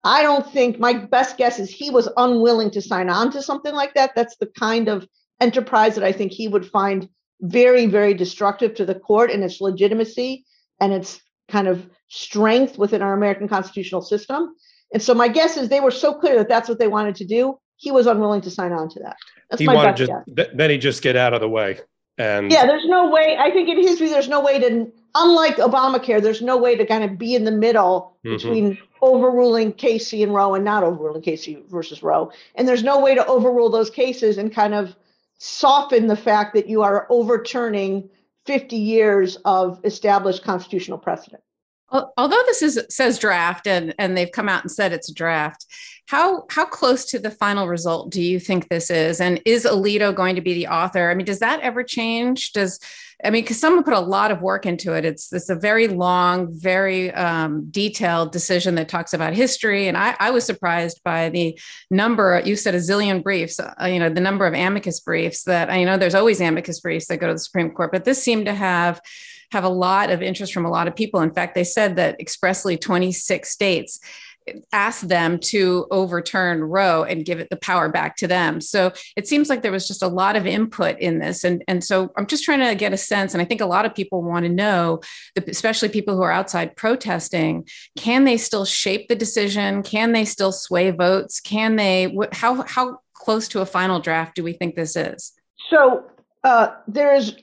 I 0.04 0.22
don't 0.22 0.50
think 0.52 0.80
my 0.80 0.94
best 0.94 1.38
guess 1.38 1.60
is 1.60 1.70
he 1.70 1.90
was 1.90 2.10
unwilling 2.18 2.72
to 2.72 2.82
sign 2.82 3.10
on 3.10 3.32
to 3.32 3.42
something 3.42 3.74
like 3.74 3.94
that. 3.94 4.12
That's 4.16 4.38
the 4.38 4.48
kind 4.48 4.90
of 4.90 5.08
enterprise 5.40 5.96
that 5.96 6.04
I 6.04 6.12
think 6.12 6.32
he 6.32 6.48
would 6.48 6.66
find 6.66 7.10
very, 7.42 7.86
very 7.86 8.14
destructive 8.14 8.74
to 8.76 8.86
the 8.86 8.96
court 8.96 9.32
and 9.32 9.44
its 9.44 9.62
legitimacy 9.62 10.46
and 10.82 10.94
its 10.94 11.22
kind 11.48 11.68
of 11.68 11.88
strength 12.08 12.78
within 12.78 13.02
our 13.02 13.14
American 13.14 13.48
constitutional 13.48 14.02
system. 14.02 14.56
And 14.94 15.02
so 15.02 15.14
my 15.14 15.28
guess 15.28 15.58
is 15.58 15.70
they 15.70 15.80
were 15.80 15.92
so 15.92 16.14
clear 16.14 16.36
that 16.38 16.50
that's 16.50 16.70
what 16.70 16.80
they 16.80 16.88
wanted 16.88 17.16
to 17.16 17.26
do. 17.26 17.60
He 17.76 17.92
was 17.92 18.08
unwilling 18.08 18.42
to 18.42 18.50
sign 18.50 18.72
on 18.72 18.90
to 18.90 19.00
that. 19.02 19.18
That's 19.50 19.62
he 19.62 19.68
wanted 19.68 19.96
just 19.98 20.12
guess. 20.36 20.48
then 20.54 20.70
he 20.70 20.78
just 20.78 21.02
get 21.02 21.16
out 21.16 21.34
of 21.34 21.42
the 21.42 21.50
way. 21.50 21.80
And 22.18 22.52
Yeah, 22.52 22.66
there's 22.66 22.86
no 22.86 23.10
way. 23.12 23.38
I 23.40 23.52
think 23.52 23.70
in 23.70 23.78
history, 23.78 24.10
there's 24.10 24.28
no 24.28 24.42
way 24.42 24.58
to, 24.60 24.92
unlike 25.14 25.58
Obamacare, 25.58 26.22
there's 26.22 26.42
no 26.42 26.58
way 26.58 26.76
to 26.76 26.86
kind 26.86 27.04
of 27.04 27.18
be 27.18 27.36
in 27.36 27.44
the 27.44 27.52
middle 27.52 28.18
Mhm. 28.26 28.38
between 28.38 28.78
overruling 29.02 29.74
Casey 29.74 30.24
and 30.24 30.34
Roe 30.34 30.56
and 30.56 30.66
not 30.66 30.84
overruling 30.84 31.22
Casey 31.22 31.64
versus 31.70 32.02
Roe. 32.02 32.32
And 32.56 32.68
there's 32.68 32.84
no 32.84 33.00
way 33.00 33.14
to 33.14 33.26
overrule 33.28 33.70
those 33.70 33.92
cases 33.92 34.40
and 34.40 34.52
kind 34.52 34.74
of 34.74 34.96
soften 35.40 36.08
the 36.08 36.16
fact 36.16 36.54
that 36.56 36.68
you 36.68 36.82
are 36.82 37.08
overturning 37.10 38.10
50 38.46 38.76
years 38.76 39.38
of 39.46 39.80
established 39.84 40.44
constitutional 40.44 40.98
precedent. 40.98 41.44
Although 41.90 42.44
this 42.48 42.62
is 42.62 42.86
says 42.90 43.18
draft 43.18 43.66
and 43.66 43.96
and 43.98 44.18
they've 44.18 44.32
come 44.32 44.50
out 44.50 44.62
and 44.62 44.70
said 44.70 44.92
it's 44.92 45.10
a 45.10 45.14
draft, 45.14 45.66
how 46.08 46.44
how 46.50 46.66
close 46.66 47.06
to 47.06 47.20
the 47.20 47.32
final 47.32 47.68
result 47.70 48.12
do 48.12 48.22
you 48.22 48.42
think 48.42 48.68
this 48.68 48.90
is? 48.90 49.22
And 49.22 49.42
is 49.46 49.64
Alito 49.64 50.14
going 50.14 50.36
to 50.36 50.42
be 50.42 50.54
the 50.54 50.68
author? 50.68 51.10
I 51.10 51.14
mean, 51.14 51.26
does 51.26 51.40
that 51.40 51.62
ever 51.62 51.84
change? 51.84 52.52
Does 52.52 52.82
I 53.24 53.32
mean, 53.32 53.44
because 53.44 53.60
someone 53.60 53.84
put 53.84 53.94
a 53.94 54.00
lot 54.00 54.30
of 54.30 54.42
work 54.42 54.68
into 54.68 54.94
it. 54.94 55.04
It's 55.04 55.34
it's 55.34 55.50
a 55.50 55.56
very 55.56 55.88
long, 55.88 56.48
very 56.52 57.12
um, 57.14 57.68
detailed 57.72 58.32
decision 58.32 58.76
that 58.76 58.90
talks 58.90 59.12
about 59.12 59.34
history, 59.34 59.88
and 59.88 59.98
I, 59.98 60.16
I 60.20 60.30
was 60.30 60.46
surprised 60.46 61.02
by 61.04 61.30
the 61.30 61.60
number. 61.90 62.40
You 62.46 62.56
said 62.56 62.76
a 62.76 62.80
zillion 62.80 63.24
briefs. 63.24 63.60
Uh, 63.60 63.74
you 63.86 64.00
know, 64.00 64.10
the 64.10 64.22
number 64.22 64.46
of 64.46 64.54
amicus 64.54 65.00
briefs 65.00 65.44
that 65.46 65.72
I 65.72 65.84
know. 65.84 65.98
There's 65.98 66.14
always 66.14 66.40
amicus 66.40 66.80
briefs 66.80 67.08
that 67.08 67.18
go 67.18 67.28
to 67.28 67.34
the 67.34 67.40
Supreme 67.40 67.72
Court, 67.72 67.92
but 67.92 68.06
this 68.06 68.22
seemed 68.22 68.46
to 68.46 68.54
have 68.54 69.02
have 69.52 69.64
a 69.64 69.70
lot 69.70 70.12
of 70.12 70.22
interest 70.22 70.54
from 70.54 70.66
a 70.66 70.70
lot 70.70 70.88
of 70.88 70.96
people. 70.96 71.22
In 71.22 71.34
fact, 71.34 71.56
they 71.56 71.64
said 71.64 71.96
that 71.96 72.20
expressly 72.20 72.78
26 72.78 73.50
states 73.50 74.00
asked 74.72 75.08
them 75.08 75.40
to 75.40 75.88
overturn 75.92 76.64
Roe 76.64 77.04
and 77.04 77.26
give 77.26 77.40
it 77.40 77.50
the 77.50 77.58
power 77.58 77.90
back 77.90 78.16
to 78.18 78.28
them. 78.28 78.62
So 78.62 78.92
it 79.16 79.28
seems 79.28 79.50
like 79.50 79.62
there 79.62 79.72
was 79.72 79.88
just 79.88 80.04
a 80.04 80.08
lot 80.08 80.36
of 80.36 80.46
input 80.46 81.00
in 81.00 81.20
this. 81.20 81.44
And, 81.44 81.64
and 81.68 81.84
so 81.84 82.12
I'm 82.18 82.28
just 82.28 82.44
trying 82.44 82.60
to 82.60 82.76
get 82.76 82.94
a 82.94 82.98
sense. 82.98 83.34
And 83.34 83.42
I 83.42 83.46
think 83.46 83.62
a 83.62 83.66
lot 83.66 83.86
of 83.86 83.96
people 83.96 84.22
want 84.22 84.46
to 84.46 84.50
know, 84.50 85.02
especially 85.48 85.90
people 85.90 86.16
who 86.16 86.22
are 86.22 86.32
outside 86.32 86.76
protesting, 86.76 87.68
can 87.98 88.26
they 88.26 88.38
still 88.38 88.66
shape 88.66 89.08
the 89.08 89.16
decision? 89.16 89.84
Can 89.84 90.12
they 90.12 90.26
still 90.26 90.52
sway 90.52 90.92
votes? 90.92 91.40
Can 91.40 91.76
they, 91.76 92.16
how, 92.32 92.64
how 92.64 93.00
close 93.14 93.48
to 93.50 93.62
a 93.62 93.66
final 93.66 94.00
draft 94.00 94.36
do 94.36 94.44
we 94.44 94.54
think 94.54 94.76
this 94.76 94.96
is? 94.96 95.34
So 95.70 96.06
uh, 96.44 96.76
there 96.88 97.14
is, 97.16 97.36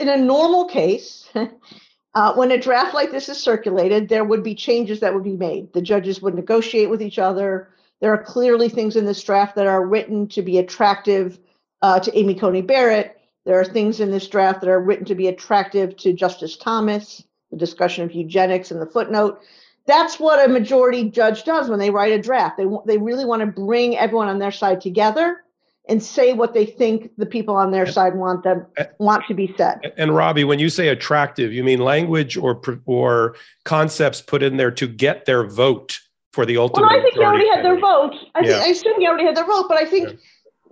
in 0.00 0.08
a 0.08 0.16
normal 0.16 0.66
case, 0.66 1.28
uh, 2.14 2.34
when 2.34 2.50
a 2.50 2.58
draft 2.58 2.94
like 2.94 3.10
this 3.10 3.28
is 3.28 3.38
circulated, 3.38 4.08
there 4.08 4.24
would 4.24 4.42
be 4.42 4.54
changes 4.54 5.00
that 5.00 5.14
would 5.14 5.24
be 5.24 5.36
made. 5.36 5.72
The 5.72 5.82
judges 5.82 6.20
would 6.20 6.34
negotiate 6.34 6.90
with 6.90 7.02
each 7.02 7.18
other. 7.18 7.68
There 8.00 8.12
are 8.12 8.22
clearly 8.22 8.68
things 8.68 8.96
in 8.96 9.06
this 9.06 9.22
draft 9.22 9.56
that 9.56 9.66
are 9.66 9.86
written 9.86 10.28
to 10.28 10.42
be 10.42 10.58
attractive 10.58 11.38
uh, 11.80 12.00
to 12.00 12.18
Amy 12.18 12.34
Coney 12.34 12.62
Barrett. 12.62 13.18
There 13.44 13.58
are 13.58 13.64
things 13.64 14.00
in 14.00 14.10
this 14.10 14.28
draft 14.28 14.60
that 14.60 14.70
are 14.70 14.80
written 14.80 15.06
to 15.06 15.14
be 15.14 15.28
attractive 15.28 15.96
to 15.98 16.12
Justice 16.12 16.56
Thomas, 16.56 17.24
the 17.50 17.56
discussion 17.56 18.04
of 18.04 18.12
eugenics 18.12 18.70
in 18.70 18.78
the 18.78 18.86
footnote. 18.86 19.40
That's 19.86 20.20
what 20.20 20.44
a 20.44 20.52
majority 20.52 21.10
judge 21.10 21.44
does 21.44 21.68
when 21.68 21.78
they 21.78 21.90
write 21.90 22.12
a 22.12 22.22
draft. 22.22 22.56
They, 22.56 22.66
they 22.86 22.98
really 22.98 23.24
want 23.24 23.40
to 23.40 23.46
bring 23.46 23.96
everyone 23.96 24.28
on 24.28 24.38
their 24.38 24.52
side 24.52 24.80
together 24.80 25.42
and 25.88 26.02
say 26.02 26.32
what 26.32 26.54
they 26.54 26.64
think 26.64 27.10
the 27.16 27.26
people 27.26 27.56
on 27.56 27.70
their 27.72 27.86
side 27.86 28.14
want 28.14 28.44
them 28.44 28.66
want 28.98 29.24
to 29.26 29.34
be 29.34 29.52
said. 29.56 29.92
And 29.96 30.14
Robbie, 30.14 30.44
when 30.44 30.58
you 30.58 30.68
say 30.68 30.88
attractive, 30.88 31.52
you 31.52 31.64
mean 31.64 31.80
language 31.80 32.36
or 32.36 32.60
or 32.86 33.34
concepts 33.64 34.20
put 34.20 34.42
in 34.42 34.56
there 34.56 34.70
to 34.70 34.86
get 34.86 35.24
their 35.24 35.44
vote 35.44 35.98
for 36.32 36.46
the 36.46 36.56
ultimate. 36.56 36.86
Well, 36.86 36.98
I 36.98 37.02
think 37.02 37.14
he 37.14 37.20
already 37.20 37.48
had 37.48 37.64
their 37.64 37.78
vote. 37.78 38.14
I, 38.34 38.40
Yeah. 38.40 38.52
think, 38.52 38.62
I 38.62 38.68
assume 38.68 39.00
he 39.00 39.06
already 39.06 39.26
had 39.26 39.36
their 39.36 39.46
vote, 39.46 39.66
but 39.68 39.76
I 39.76 39.84
think 39.84 40.18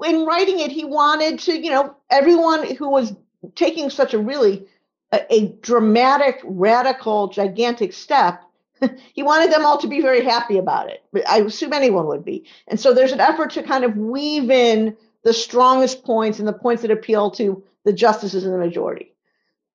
in 0.04 0.24
writing 0.24 0.60
it, 0.60 0.70
he 0.70 0.84
wanted 0.84 1.38
to, 1.40 1.58
you 1.58 1.70
know, 1.70 1.94
everyone 2.08 2.74
who 2.76 2.88
was 2.88 3.14
taking 3.54 3.90
such 3.90 4.14
a 4.14 4.18
really 4.18 4.66
a, 5.12 5.32
a 5.32 5.48
dramatic, 5.60 6.40
radical, 6.44 7.28
gigantic 7.28 7.92
step. 7.92 8.42
he 9.12 9.22
wanted 9.22 9.52
them 9.52 9.64
all 9.64 9.78
to 9.78 9.88
be 9.88 10.00
very 10.00 10.24
happy 10.24 10.58
about 10.58 10.90
it. 10.90 11.02
I 11.28 11.40
assume 11.40 11.72
anyone 11.72 12.06
would 12.06 12.24
be. 12.24 12.46
And 12.66 12.78
so 12.78 12.92
there's 12.92 13.12
an 13.12 13.20
effort 13.20 13.50
to 13.52 13.62
kind 13.62 13.84
of 13.84 13.96
weave 13.96 14.50
in 14.50 14.96
the 15.22 15.32
strongest 15.32 16.04
points 16.04 16.38
and 16.38 16.48
the 16.48 16.52
points 16.52 16.82
that 16.82 16.90
appeal 16.90 17.30
to 17.32 17.62
the 17.84 17.92
justices 17.92 18.44
in 18.44 18.52
the 18.52 18.58
majority. 18.58 19.14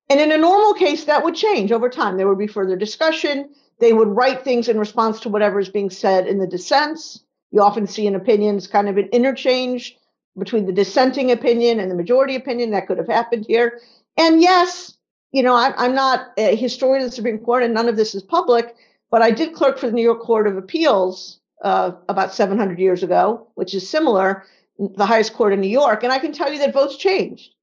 And 0.08 0.20
in 0.20 0.32
a 0.32 0.38
normal 0.38 0.74
case, 0.74 1.04
that 1.04 1.24
would 1.24 1.34
change 1.34 1.72
over 1.72 1.88
time. 1.88 2.16
There 2.16 2.28
would 2.28 2.38
be 2.38 2.46
further 2.46 2.76
discussion. 2.76 3.50
They 3.78 3.92
would 3.92 4.08
write 4.08 4.42
things 4.42 4.68
in 4.68 4.78
response 4.78 5.20
to 5.20 5.28
whatever 5.28 5.58
is 5.58 5.68
being 5.68 5.90
said 5.90 6.26
in 6.26 6.38
the 6.38 6.46
dissents. 6.46 7.20
You 7.50 7.62
often 7.62 7.86
see 7.86 8.06
in 8.06 8.14
opinions 8.14 8.66
kind 8.66 8.88
of 8.88 8.96
an 8.96 9.08
interchange 9.12 9.96
between 10.38 10.66
the 10.66 10.72
dissenting 10.72 11.30
opinion 11.30 11.80
and 11.80 11.90
the 11.90 11.94
majority 11.94 12.36
opinion. 12.36 12.70
That 12.70 12.86
could 12.86 12.98
have 12.98 13.08
happened 13.08 13.46
here. 13.46 13.80
And 14.16 14.40
yes, 14.40 14.96
you 15.32 15.42
know, 15.42 15.54
I'm, 15.54 15.74
I'm 15.76 15.94
not 15.94 16.32
a 16.38 16.54
historian 16.54 17.04
of 17.04 17.10
the 17.10 17.16
Supreme 17.16 17.38
Court 17.38 17.62
and 17.62 17.74
none 17.74 17.88
of 17.88 17.96
this 17.96 18.14
is 18.14 18.22
public, 18.22 18.74
but 19.16 19.22
I 19.22 19.30
did 19.30 19.54
clerk 19.54 19.78
for 19.78 19.86
the 19.86 19.94
New 19.94 20.02
York 20.02 20.20
Court 20.20 20.46
of 20.46 20.58
Appeals 20.58 21.40
uh, 21.64 21.92
about 22.06 22.34
700 22.34 22.78
years 22.78 23.02
ago, 23.02 23.48
which 23.54 23.72
is 23.72 23.88
similar, 23.88 24.44
the 24.78 25.06
highest 25.06 25.32
court 25.32 25.54
in 25.54 25.60
New 25.62 25.70
York. 25.70 26.02
And 26.02 26.12
I 26.12 26.18
can 26.18 26.32
tell 26.32 26.52
you 26.52 26.58
that 26.58 26.74
votes 26.74 26.98
changed, 26.98 27.54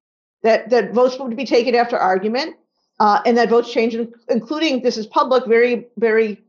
that, 0.41 0.71
that 0.71 0.93
votes 0.93 1.15
would 1.19 1.37
be 1.37 1.45
taken 1.45 1.75
after 1.75 1.95
argument, 1.95 2.55
uh, 2.99 3.21
and 3.27 3.37
that 3.37 3.51
votes 3.51 3.71
changed, 3.71 3.95
including 4.29 4.81
this 4.81 4.97
is 4.97 5.05
public, 5.05 5.45
very, 5.45 5.85
very, 5.95 6.41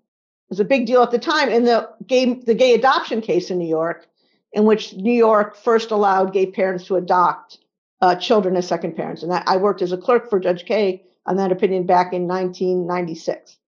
was 0.49 0.59
a 0.59 0.65
big 0.65 0.87
deal 0.87 1.03
at 1.03 1.11
the 1.11 1.19
time 1.19 1.51
in 1.51 1.65
the 1.65 1.87
gay, 2.07 2.33
the 2.33 2.55
gay 2.55 2.73
adoption 2.73 3.21
case 3.21 3.51
in 3.51 3.59
New 3.59 3.69
York, 3.69 4.07
in 4.55 4.65
which 4.65 4.95
New 4.95 5.13
York 5.13 5.55
first 5.55 5.91
allowed 5.91 6.33
gay 6.33 6.47
parents 6.47 6.87
to 6.87 6.97
adopt 6.97 7.59
uh, 8.01 8.15
children 8.15 8.57
as 8.57 8.67
second 8.67 8.97
parents. 8.97 9.23
And 9.23 9.31
that, 9.31 9.45
I 9.47 9.59
worked 9.59 9.83
as 9.83 9.93
a 9.93 9.99
clerk 9.99 10.31
for 10.31 10.41
Judge 10.41 10.65
Kaye 10.65 11.03
on 11.27 11.37
that 11.37 11.53
opinion 11.53 11.85
back 11.85 12.15
in 12.15 12.27
1996. 12.27 13.59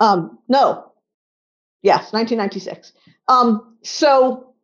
Um, 0.00 0.38
no, 0.48 0.92
yes, 1.82 2.12
1996. 2.12 2.92
Um, 3.28 3.76
so 3.82 4.54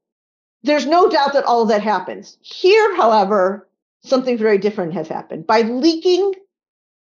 there's 0.62 0.86
no 0.86 1.08
doubt 1.08 1.34
that 1.34 1.44
all 1.44 1.62
of 1.62 1.68
that 1.68 1.82
happens. 1.82 2.38
Here, 2.40 2.96
however, 2.96 3.68
something 4.02 4.38
very 4.38 4.58
different 4.58 4.94
has 4.94 5.08
happened. 5.08 5.46
By 5.46 5.62
leaking 5.62 6.34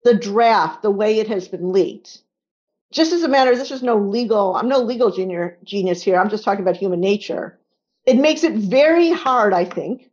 the 0.04 0.16
draft 0.16 0.82
the 0.82 0.92
way 0.92 1.20
it 1.20 1.28
has 1.28 1.48
been 1.48 1.72
leaked, 1.72 2.22
just 2.92 3.14
as 3.14 3.24
a 3.24 3.28
matter, 3.28 3.56
this 3.56 3.72
is 3.72 3.84
no 3.84 3.98
legal, 3.98 4.56
I'm 4.56 4.70
no 4.70 4.80
legal 4.80 5.12
junior, 5.12 5.58
genius 5.64 6.02
here. 6.02 6.18
I'm 6.18 6.30
just 6.30 6.44
talking 6.44 6.62
about 6.62 6.78
human 6.78 7.00
nature. 7.00 7.60
It 8.06 8.18
makes 8.18 8.44
it 8.44 8.54
very 8.54 9.12
hard, 9.12 9.54
I 9.54 9.66
think, 9.66 10.10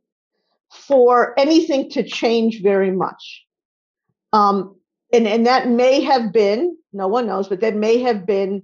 for 0.71 1.38
anything 1.38 1.90
to 1.90 2.02
change 2.02 2.62
very 2.62 2.90
much. 2.90 3.45
Um, 4.33 4.76
and, 5.12 5.28
and 5.28 5.47
that 5.47 5.69
may 5.69 6.00
have 6.02 6.33
been, 6.33 6.76
no 6.93 7.09
one 7.09 7.27
knows, 7.27 7.49
but 7.49 7.61
that 7.61 7.75
may 7.75 7.99
have 7.99 8.27
been 8.27 8.63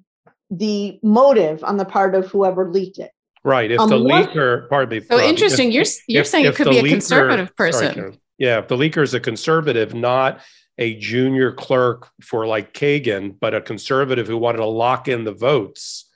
the 0.51 0.99
motive 1.03 1.63
on 1.65 1.77
the 1.77 1.85
part 1.85 2.15
of 2.15 2.27
whoever 2.29 2.71
leaked 2.71 2.99
it. 2.99 3.11
Right. 3.45 3.71
If 3.71 3.81
Um, 3.81 3.89
the 3.91 3.99
leaker, 3.99 4.69
pardon 4.69 4.99
me. 4.99 5.05
So 5.07 5.17
Robbie, 5.17 5.29
interesting. 5.29 5.69
if- 5.69 5.75
You're 5.75 5.85
you're 6.09 6.21
if- 6.23 6.27
saying 6.27 6.45
it 6.47 6.49
if 6.51 6.57
could 6.57 6.71
be 6.71 6.79
a 6.79 6.83
leaker- 6.83 6.91
conservative 6.91 7.57
person. 7.57 7.95
Karen. 7.95 8.19
yeah, 8.39 8.59
if 8.59 8.69
the 8.69 8.77
leaker 8.77 9.03
is 9.03 9.15
a 9.15 9.21
conservative, 9.21 9.95
not 9.95 10.41
a 10.79 10.95
junior 10.95 11.53
clerk 11.53 12.09
for 12.23 12.47
like 12.47 12.73
Kagan, 12.73 13.35
but 13.41 13.55
a 13.55 13.61
conservative 13.61 14.27
who 14.27 14.37
wanted 14.39 14.59
to 14.59 14.67
lock 14.67 15.09
in 15.09 15.25
the 15.25 15.33
votes, 15.33 16.09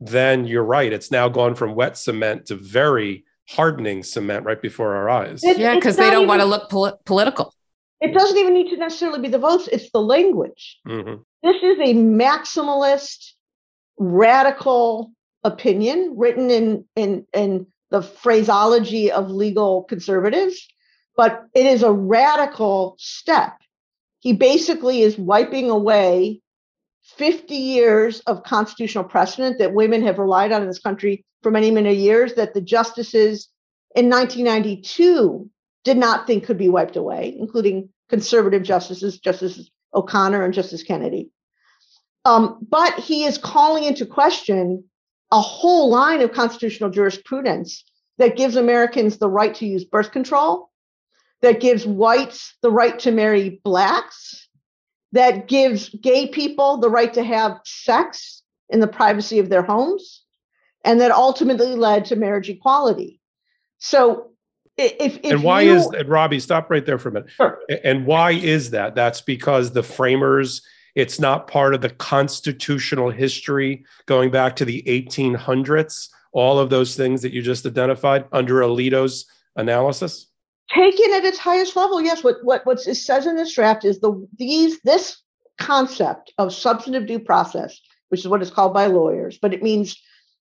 then 0.00 0.46
you're 0.46 0.64
right. 0.64 0.92
It's 0.92 1.10
now 1.10 1.28
gone 1.28 1.54
from 1.54 1.74
wet 1.74 1.96
cement 1.96 2.46
to 2.46 2.54
very 2.56 3.24
hardening 3.48 4.02
cement 4.02 4.44
right 4.44 4.60
before 4.60 4.94
our 4.94 5.08
eyes. 5.10 5.42
It- 5.44 5.58
yeah, 5.58 5.74
because 5.74 5.96
they 5.96 6.04
don't 6.10 6.22
even- 6.22 6.28
want 6.28 6.40
to 6.40 6.46
look 6.46 6.70
poli- 6.70 6.92
political. 7.04 7.54
It 8.04 8.12
doesn't 8.12 8.36
even 8.36 8.52
need 8.52 8.68
to 8.70 8.76
necessarily 8.76 9.20
be 9.20 9.28
the 9.28 9.38
votes, 9.38 9.66
it's 9.68 9.90
the 9.90 10.00
language. 10.00 10.78
Mm-hmm. 10.86 11.22
This 11.42 11.56
is 11.62 11.78
a 11.78 11.94
maximalist, 11.94 13.32
radical 13.98 15.10
opinion 15.42 16.14
written 16.16 16.50
in, 16.50 16.84
in, 16.96 17.26
in 17.32 17.66
the 17.90 18.02
phraseology 18.02 19.10
of 19.10 19.30
legal 19.30 19.84
conservatives, 19.84 20.68
but 21.16 21.44
it 21.54 21.64
is 21.64 21.82
a 21.82 21.92
radical 21.92 22.96
step. 22.98 23.54
He 24.20 24.34
basically 24.34 25.00
is 25.00 25.16
wiping 25.16 25.70
away 25.70 26.40
50 27.16 27.54
years 27.54 28.20
of 28.20 28.42
constitutional 28.42 29.04
precedent 29.04 29.58
that 29.58 29.72
women 29.72 30.02
have 30.02 30.18
relied 30.18 30.52
on 30.52 30.60
in 30.60 30.68
this 30.68 30.78
country 30.78 31.24
for 31.42 31.50
many, 31.50 31.70
many 31.70 31.94
years 31.94 32.34
that 32.34 32.52
the 32.52 32.60
justices 32.60 33.48
in 33.94 34.10
1992 34.10 35.48
did 35.84 35.96
not 35.98 36.26
think 36.26 36.44
could 36.44 36.58
be 36.58 36.68
wiped 36.68 36.96
away, 36.96 37.36
including 37.38 37.90
conservative 38.08 38.62
justices, 38.62 39.18
Justice 39.18 39.70
O'Connor 39.94 40.44
and 40.44 40.54
Justice 40.54 40.82
Kennedy. 40.82 41.30
Um, 42.24 42.58
but 42.68 42.94
he 42.94 43.24
is 43.24 43.38
calling 43.38 43.84
into 43.84 44.06
question 44.06 44.84
a 45.30 45.40
whole 45.40 45.90
line 45.90 46.22
of 46.22 46.32
constitutional 46.32 46.90
jurisprudence 46.90 47.84
that 48.18 48.36
gives 48.36 48.56
Americans 48.56 49.18
the 49.18 49.28
right 49.28 49.54
to 49.56 49.66
use 49.66 49.84
birth 49.84 50.12
control, 50.12 50.70
that 51.42 51.60
gives 51.60 51.86
whites 51.86 52.54
the 52.62 52.70
right 52.70 52.98
to 53.00 53.10
marry 53.10 53.60
blacks, 53.64 54.48
that 55.12 55.48
gives 55.48 55.88
gay 55.90 56.28
people 56.28 56.78
the 56.78 56.90
right 56.90 57.12
to 57.14 57.22
have 57.22 57.60
sex 57.64 58.42
in 58.68 58.80
the 58.80 58.86
privacy 58.86 59.38
of 59.38 59.48
their 59.48 59.62
homes, 59.62 60.24
and 60.84 61.00
that 61.00 61.10
ultimately 61.10 61.74
led 61.74 62.06
to 62.06 62.16
marriage 62.16 62.48
equality. 62.48 63.20
So 63.78 64.33
if, 64.76 65.18
if 65.22 65.32
and 65.32 65.42
why 65.42 65.62
you, 65.62 65.74
is 65.74 65.86
and 65.86 66.08
Robbie 66.08 66.40
stop 66.40 66.70
right 66.70 66.84
there 66.84 66.98
for 66.98 67.10
a 67.10 67.12
minute. 67.12 67.30
Sure. 67.30 67.60
and 67.84 68.06
why 68.06 68.32
is 68.32 68.70
that? 68.70 68.94
That's 68.94 69.20
because 69.20 69.72
the 69.72 69.82
framers 69.82 70.62
it's 70.94 71.18
not 71.18 71.48
part 71.48 71.74
of 71.74 71.80
the 71.80 71.90
constitutional 71.90 73.10
history 73.10 73.84
going 74.06 74.30
back 74.30 74.54
to 74.56 74.64
the 74.64 74.80
1800s 74.86 76.08
all 76.32 76.58
of 76.58 76.68
those 76.68 76.96
things 76.96 77.22
that 77.22 77.32
you 77.32 77.42
just 77.42 77.64
identified 77.64 78.26
under 78.32 78.60
alito's 78.60 79.26
analysis? 79.56 80.26
Taken 80.72 81.12
at 81.14 81.24
its 81.24 81.38
highest 81.38 81.76
level 81.76 82.00
yes. 82.00 82.24
What 82.24 82.36
what 82.42 82.66
what 82.66 82.86
it 82.86 82.94
says 82.96 83.26
in 83.26 83.36
this 83.36 83.54
draft 83.54 83.84
is 83.84 84.00
the 84.00 84.26
these 84.38 84.80
this 84.80 85.18
concept 85.58 86.32
of 86.38 86.52
substantive 86.52 87.06
due 87.06 87.20
process 87.20 87.80
which 88.08 88.20
is 88.20 88.28
what 88.28 88.42
it's 88.42 88.50
called 88.50 88.74
by 88.74 88.86
lawyers 88.86 89.38
but 89.40 89.54
it 89.54 89.62
means 89.62 89.96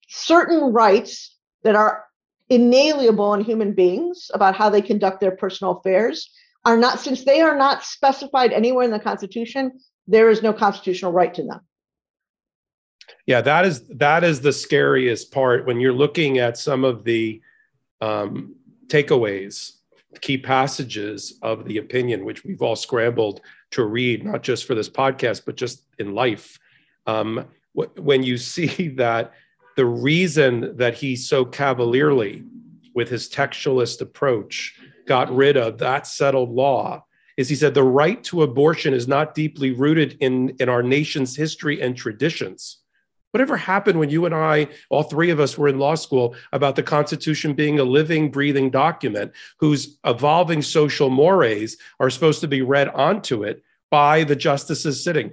certain 0.07 0.73
rights 0.73 1.37
that 1.63 1.75
are 1.75 2.05
inalienable 2.53 3.33
in 3.33 3.41
human 3.41 3.73
beings 3.73 4.29
about 4.33 4.55
how 4.55 4.69
they 4.69 4.81
conduct 4.81 5.19
their 5.19 5.35
personal 5.35 5.77
affairs 5.77 6.29
are 6.65 6.77
not 6.77 6.99
since 6.99 7.25
they 7.25 7.41
are 7.41 7.57
not 7.57 7.83
specified 7.83 8.53
anywhere 8.53 8.85
in 8.85 8.91
the 8.91 8.99
constitution 8.99 9.71
there 10.07 10.29
is 10.29 10.43
no 10.43 10.53
constitutional 10.53 11.11
right 11.11 11.33
to 11.33 11.43
them. 11.43 11.61
Yeah 13.25 13.41
that 13.41 13.65
is 13.65 13.87
that 13.87 14.23
is 14.23 14.41
the 14.41 14.53
scariest 14.53 15.31
part 15.31 15.65
when 15.65 15.79
you're 15.79 15.93
looking 15.93 16.39
at 16.39 16.57
some 16.57 16.83
of 16.83 17.03
the 17.03 17.41
um, 18.01 18.55
takeaways 18.87 19.73
key 20.21 20.37
passages 20.37 21.39
of 21.41 21.65
the 21.65 21.77
opinion 21.77 22.23
which 22.23 22.43
we've 22.43 22.61
all 22.61 22.75
scrambled 22.75 23.41
to 23.71 23.85
read 23.85 24.23
not 24.23 24.43
just 24.43 24.65
for 24.65 24.75
this 24.75 24.89
podcast 24.89 25.43
but 25.45 25.55
just 25.55 25.83
in 25.99 26.13
life. 26.13 26.59
Um, 27.07 27.45
wh- 27.75 27.97
when 27.97 28.23
you 28.23 28.37
see 28.53 28.89
that 28.89 29.33
the 29.75 29.85
reason 29.85 30.77
that 30.77 30.95
he 30.95 31.15
so 31.15 31.45
cavalierly, 31.45 32.43
with 32.95 33.09
his 33.09 33.29
textualist 33.29 34.01
approach, 34.01 34.79
got 35.07 35.33
rid 35.35 35.57
of 35.57 35.79
that 35.79 36.07
settled 36.07 36.51
law 36.51 37.03
is 37.37 37.49
he 37.49 37.55
said 37.55 37.73
the 37.73 37.83
right 37.83 38.23
to 38.23 38.43
abortion 38.43 38.93
is 38.93 39.07
not 39.07 39.33
deeply 39.33 39.71
rooted 39.71 40.17
in, 40.19 40.55
in 40.59 40.69
our 40.69 40.83
nation's 40.83 41.35
history 41.35 41.81
and 41.81 41.97
traditions. 41.97 42.77
Whatever 43.31 43.57
happened 43.57 43.97
when 43.97 44.11
you 44.11 44.27
and 44.27 44.35
I, 44.35 44.67
all 44.91 45.01
three 45.01 45.31
of 45.31 45.39
us, 45.39 45.57
were 45.57 45.67
in 45.67 45.79
law 45.79 45.95
school 45.95 46.35
about 46.51 46.75
the 46.75 46.83
Constitution 46.83 47.53
being 47.53 47.79
a 47.79 47.83
living, 47.83 48.29
breathing 48.29 48.69
document 48.69 49.31
whose 49.59 49.97
evolving 50.05 50.61
social 50.61 51.09
mores 51.09 51.77
are 51.99 52.11
supposed 52.11 52.41
to 52.41 52.47
be 52.47 52.61
read 52.61 52.89
onto 52.89 53.43
it 53.43 53.63
by 53.89 54.23
the 54.23 54.35
justices 54.35 55.03
sitting? 55.03 55.31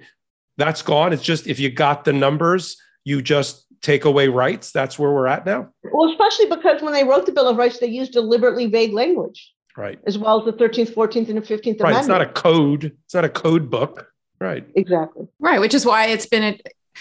That's 0.56 0.80
gone. 0.80 1.12
It's 1.12 1.22
just 1.22 1.46
if 1.46 1.60
you 1.60 1.70
got 1.70 2.04
the 2.04 2.14
numbers, 2.14 2.80
you 3.04 3.20
just 3.20 3.66
take 3.82 4.04
away 4.04 4.28
rights. 4.28 4.72
That's 4.72 4.98
where 4.98 5.12
we're 5.12 5.26
at 5.26 5.46
now. 5.46 5.70
Well, 5.92 6.10
especially 6.10 6.46
because 6.46 6.82
when 6.82 6.92
they 6.92 7.04
wrote 7.04 7.26
the 7.26 7.32
Bill 7.32 7.48
of 7.48 7.56
Rights, 7.56 7.78
they 7.78 7.86
used 7.86 8.12
deliberately 8.12 8.66
vague 8.66 8.92
language. 8.92 9.52
Right. 9.76 9.98
As 10.06 10.18
well 10.18 10.38
as 10.38 10.44
the 10.44 10.52
13th, 10.52 10.92
14th, 10.92 11.28
and 11.28 11.38
the 11.38 11.42
15th 11.42 11.80
right. 11.80 11.90
Amendment. 11.90 11.98
It's 11.98 12.08
not 12.08 12.20
a 12.20 12.26
code. 12.26 12.96
It's 13.04 13.14
not 13.14 13.24
a 13.24 13.28
code 13.28 13.70
book. 13.70 14.08
Right. 14.40 14.66
Exactly. 14.74 15.28
Right. 15.38 15.60
Which 15.60 15.74
is 15.74 15.86
why 15.86 16.06
it's 16.06 16.26
been 16.26 16.58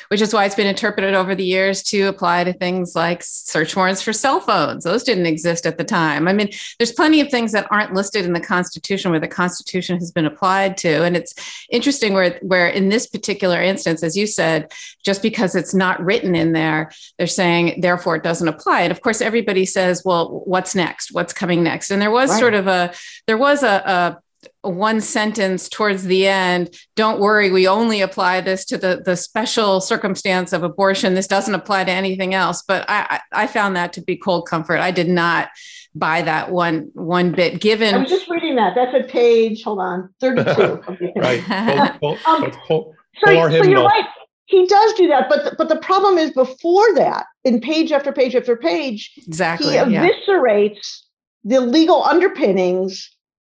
which 0.08 0.22
is 0.22 0.34
why 0.34 0.46
it's 0.46 0.56
been 0.56 0.68
interpreted 0.68 1.14
over 1.14 1.36
the 1.36 1.44
years 1.44 1.84
to 1.84 2.04
apply 2.04 2.44
to 2.44 2.54
things 2.54 2.96
like 2.96 3.22
search 3.24 3.76
warrants 3.76 4.02
for 4.02 4.14
cell 4.14 4.40
phones. 4.40 4.84
Those 4.84 5.04
didn't 5.04 5.26
exist 5.26 5.66
at 5.66 5.78
the 5.78 5.84
time. 5.84 6.28
I 6.28 6.34
mean, 6.34 6.50
there's 6.78 6.92
plenty 6.92 7.22
of 7.22 7.30
things 7.30 7.52
that 7.52 7.68
aren't 7.72 7.94
listed 7.94 8.26
in 8.26 8.34
the 8.34 8.40
Constitution 8.40 9.12
where 9.12 9.20
the 9.20 9.28
Constitution 9.28 9.98
has 10.00 10.12
been 10.12 10.26
applied 10.26 10.78
to. 10.78 11.04
And 11.04 11.16
it's 11.16 11.34
interesting 11.70 12.14
where, 12.14 12.40
where 12.42 12.68
in 12.68 12.90
this 12.90 13.08
particular 13.08 13.62
instance, 13.62 14.04
as 14.04 14.18
you 14.18 14.28
said, 14.28 14.72
just 15.04 15.22
because 15.22 15.56
it's 15.56 15.74
not 15.74 16.04
written 16.04 16.36
in 16.36 16.54
there, 16.54 16.92
they're 17.18 17.28
saying, 17.28 17.82
therefore, 17.82 18.16
it 18.16 18.24
doesn't 18.24 18.48
apply. 18.48 18.82
And 18.82 18.92
of 18.92 19.02
course, 19.02 19.22
everybody 19.22 19.66
says, 19.66 20.04
well, 20.06 20.42
what's 20.46 20.76
next? 20.76 21.14
What's 21.14 21.34
coming 21.34 21.64
next? 21.64 21.92
And 21.92 22.02
there 22.02 22.12
was 22.12 22.30
right. 22.30 22.40
sort 22.40 22.54
of 22.54 22.68
a, 22.68 22.94
there 23.28 23.38
was 23.38 23.64
a, 23.64 23.68
a 23.68 24.22
one 24.62 25.02
sentence 25.02 25.70
towards 25.70 26.04
the 26.04 26.28
end 26.28 26.74
don't 26.96 27.20
worry 27.20 27.50
we 27.52 27.68
only 27.68 28.02
apply 28.02 28.42
this 28.42 28.66
to 28.66 28.78
the 28.78 29.02
the 29.06 29.16
special 29.16 29.82
circumstance 29.82 30.54
of 30.54 30.64
abortion. 30.64 31.14
This 31.14 31.28
doesn't 31.28 31.54
apply 31.54 31.84
to 31.86 31.92
anything 31.92 32.34
else. 32.34 32.64
But 32.68 32.86
i 32.88 33.20
i 33.32 33.48
found 33.48 33.76
that 33.76 33.94
to 33.94 34.02
be 34.02 34.16
cold 34.16 34.48
comfort. 34.48 34.80
I 34.80 34.92
did 34.92 35.10
not 35.10 35.50
buy 35.96 36.22
that 36.22 36.52
one 36.52 36.90
one 36.94 37.32
bit 37.32 37.62
given. 37.62 37.96
I'm 37.96 38.06
just 38.06 38.30
reading 38.30 38.56
that. 38.56 38.76
That's 38.76 38.94
a 38.94 39.08
page 39.08 39.64
hold 39.64 39.80
on 39.80 40.14
32 40.20 40.82
right. 41.16 41.44
Pull, 42.00 42.18
pull, 42.18 42.34
um, 42.34 42.52
pull, 42.68 42.96
so, 43.24 43.50
so 43.50 43.64
you're 43.64 43.84
right. 43.84 44.06
He 44.46 44.66
does 44.66 44.94
do 44.94 45.08
that 45.08 45.30
but 45.30 45.44
the, 45.44 45.56
but 45.58 45.70
the 45.70 45.78
problem 45.78 46.18
is 46.18 46.32
before 46.32 46.96
that 46.96 47.26
in 47.44 47.62
page 47.62 47.92
after 47.92 48.12
page 48.12 48.36
after 48.36 48.56
page 48.56 49.12
exactly 49.28 49.74
he 49.74 49.78
eviscerates 49.78 51.04
yeah. 51.44 51.60
the 51.60 51.62
legal 51.62 52.04
underpinnings 52.04 53.10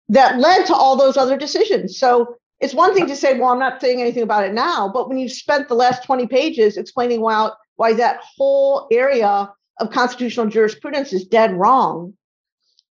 that 0.09 0.39
led 0.39 0.65
to 0.67 0.75
all 0.75 0.95
those 0.95 1.17
other 1.17 1.37
decisions. 1.37 1.99
So 1.99 2.37
it's 2.59 2.73
one 2.73 2.93
thing 2.93 3.07
to 3.07 3.15
say, 3.15 3.37
well, 3.37 3.49
I'm 3.49 3.59
not 3.59 3.81
saying 3.81 4.01
anything 4.01 4.23
about 4.23 4.45
it 4.45 4.53
now, 4.53 4.89
but 4.91 5.07
when 5.07 5.17
you've 5.17 5.31
spent 5.31 5.67
the 5.67 5.75
last 5.75 6.03
20 6.03 6.27
pages 6.27 6.77
explaining 6.77 7.21
why, 7.21 7.51
why 7.75 7.93
that 7.93 8.19
whole 8.37 8.87
area 8.91 9.51
of 9.79 9.91
constitutional 9.91 10.47
jurisprudence 10.47 11.13
is 11.13 11.25
dead 11.25 11.53
wrong, 11.53 12.13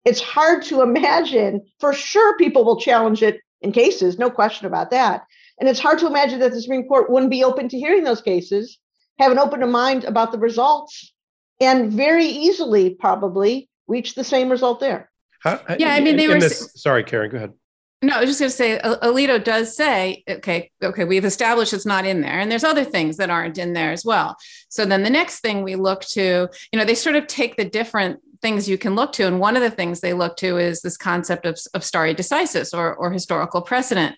it's 0.03 0.21
hard 0.21 0.63
to 0.63 0.81
imagine. 0.81 1.61
For 1.79 1.93
sure, 1.93 2.37
people 2.37 2.63
will 2.63 2.79
challenge 2.79 3.23
it 3.23 3.39
in 3.61 3.71
cases, 3.71 4.19
no 4.19 4.29
question 4.29 4.67
about 4.67 4.91
that. 4.91 5.23
And 5.59 5.67
it's 5.67 5.79
hard 5.79 5.99
to 5.99 6.07
imagine 6.07 6.39
that 6.39 6.51
the 6.51 6.61
Supreme 6.61 6.87
Court 6.87 7.09
wouldn't 7.09 7.31
be 7.31 7.43
open 7.43 7.69
to 7.69 7.79
hearing 7.79 8.03
those 8.03 8.21
cases, 8.21 8.77
have 9.17 9.31
an 9.31 9.39
open 9.39 9.67
mind 9.71 10.03
about 10.03 10.31
the 10.31 10.37
results, 10.37 11.13
and 11.59 11.91
very 11.91 12.25
easily 12.25 12.91
probably 12.91 13.69
reach 13.87 14.13
the 14.13 14.23
same 14.23 14.49
result 14.49 14.79
there. 14.79 15.09
How, 15.45 15.61
yeah, 15.77 15.93
I 15.93 15.99
mean, 16.01 16.17
they 16.17 16.27
were. 16.27 16.39
This, 16.39 16.71
sorry, 16.75 17.03
Karen, 17.03 17.29
go 17.29 17.37
ahead. 17.37 17.53
No, 18.01 18.17
I 18.17 18.21
was 18.21 18.37
just 18.37 18.39
going 18.39 18.51
to 18.51 18.55
say, 18.55 18.97
Alito 19.01 19.41
does 19.41 19.75
say, 19.75 20.23
okay, 20.29 20.71
okay, 20.83 21.05
we've 21.05 21.23
established 21.23 21.71
it's 21.71 21.85
not 21.85 22.05
in 22.05 22.21
there, 22.21 22.39
and 22.39 22.51
there's 22.51 22.63
other 22.63 22.83
things 22.83 23.17
that 23.17 23.29
aren't 23.29 23.57
in 23.57 23.73
there 23.73 23.91
as 23.91 24.03
well. 24.03 24.35
So 24.69 24.85
then 24.85 25.03
the 25.03 25.09
next 25.09 25.39
thing 25.39 25.63
we 25.63 25.75
look 25.75 26.01
to, 26.09 26.49
you 26.71 26.79
know, 26.79 26.83
they 26.83 26.95
sort 26.95 27.15
of 27.15 27.27
take 27.27 27.55
the 27.55 27.65
different 27.65 28.19
things 28.41 28.67
you 28.67 28.77
can 28.77 28.95
look 28.95 29.13
to, 29.13 29.27
and 29.27 29.39
one 29.39 29.55
of 29.55 29.61
the 29.61 29.71
things 29.71 30.01
they 30.01 30.13
look 30.13 30.35
to 30.37 30.57
is 30.57 30.81
this 30.81 30.97
concept 30.97 31.45
of, 31.45 31.59
of 31.73 31.83
stare 31.83 32.13
decisis 32.13 32.77
or, 32.77 32.93
or 32.95 33.11
historical 33.11 33.61
precedent 33.61 34.15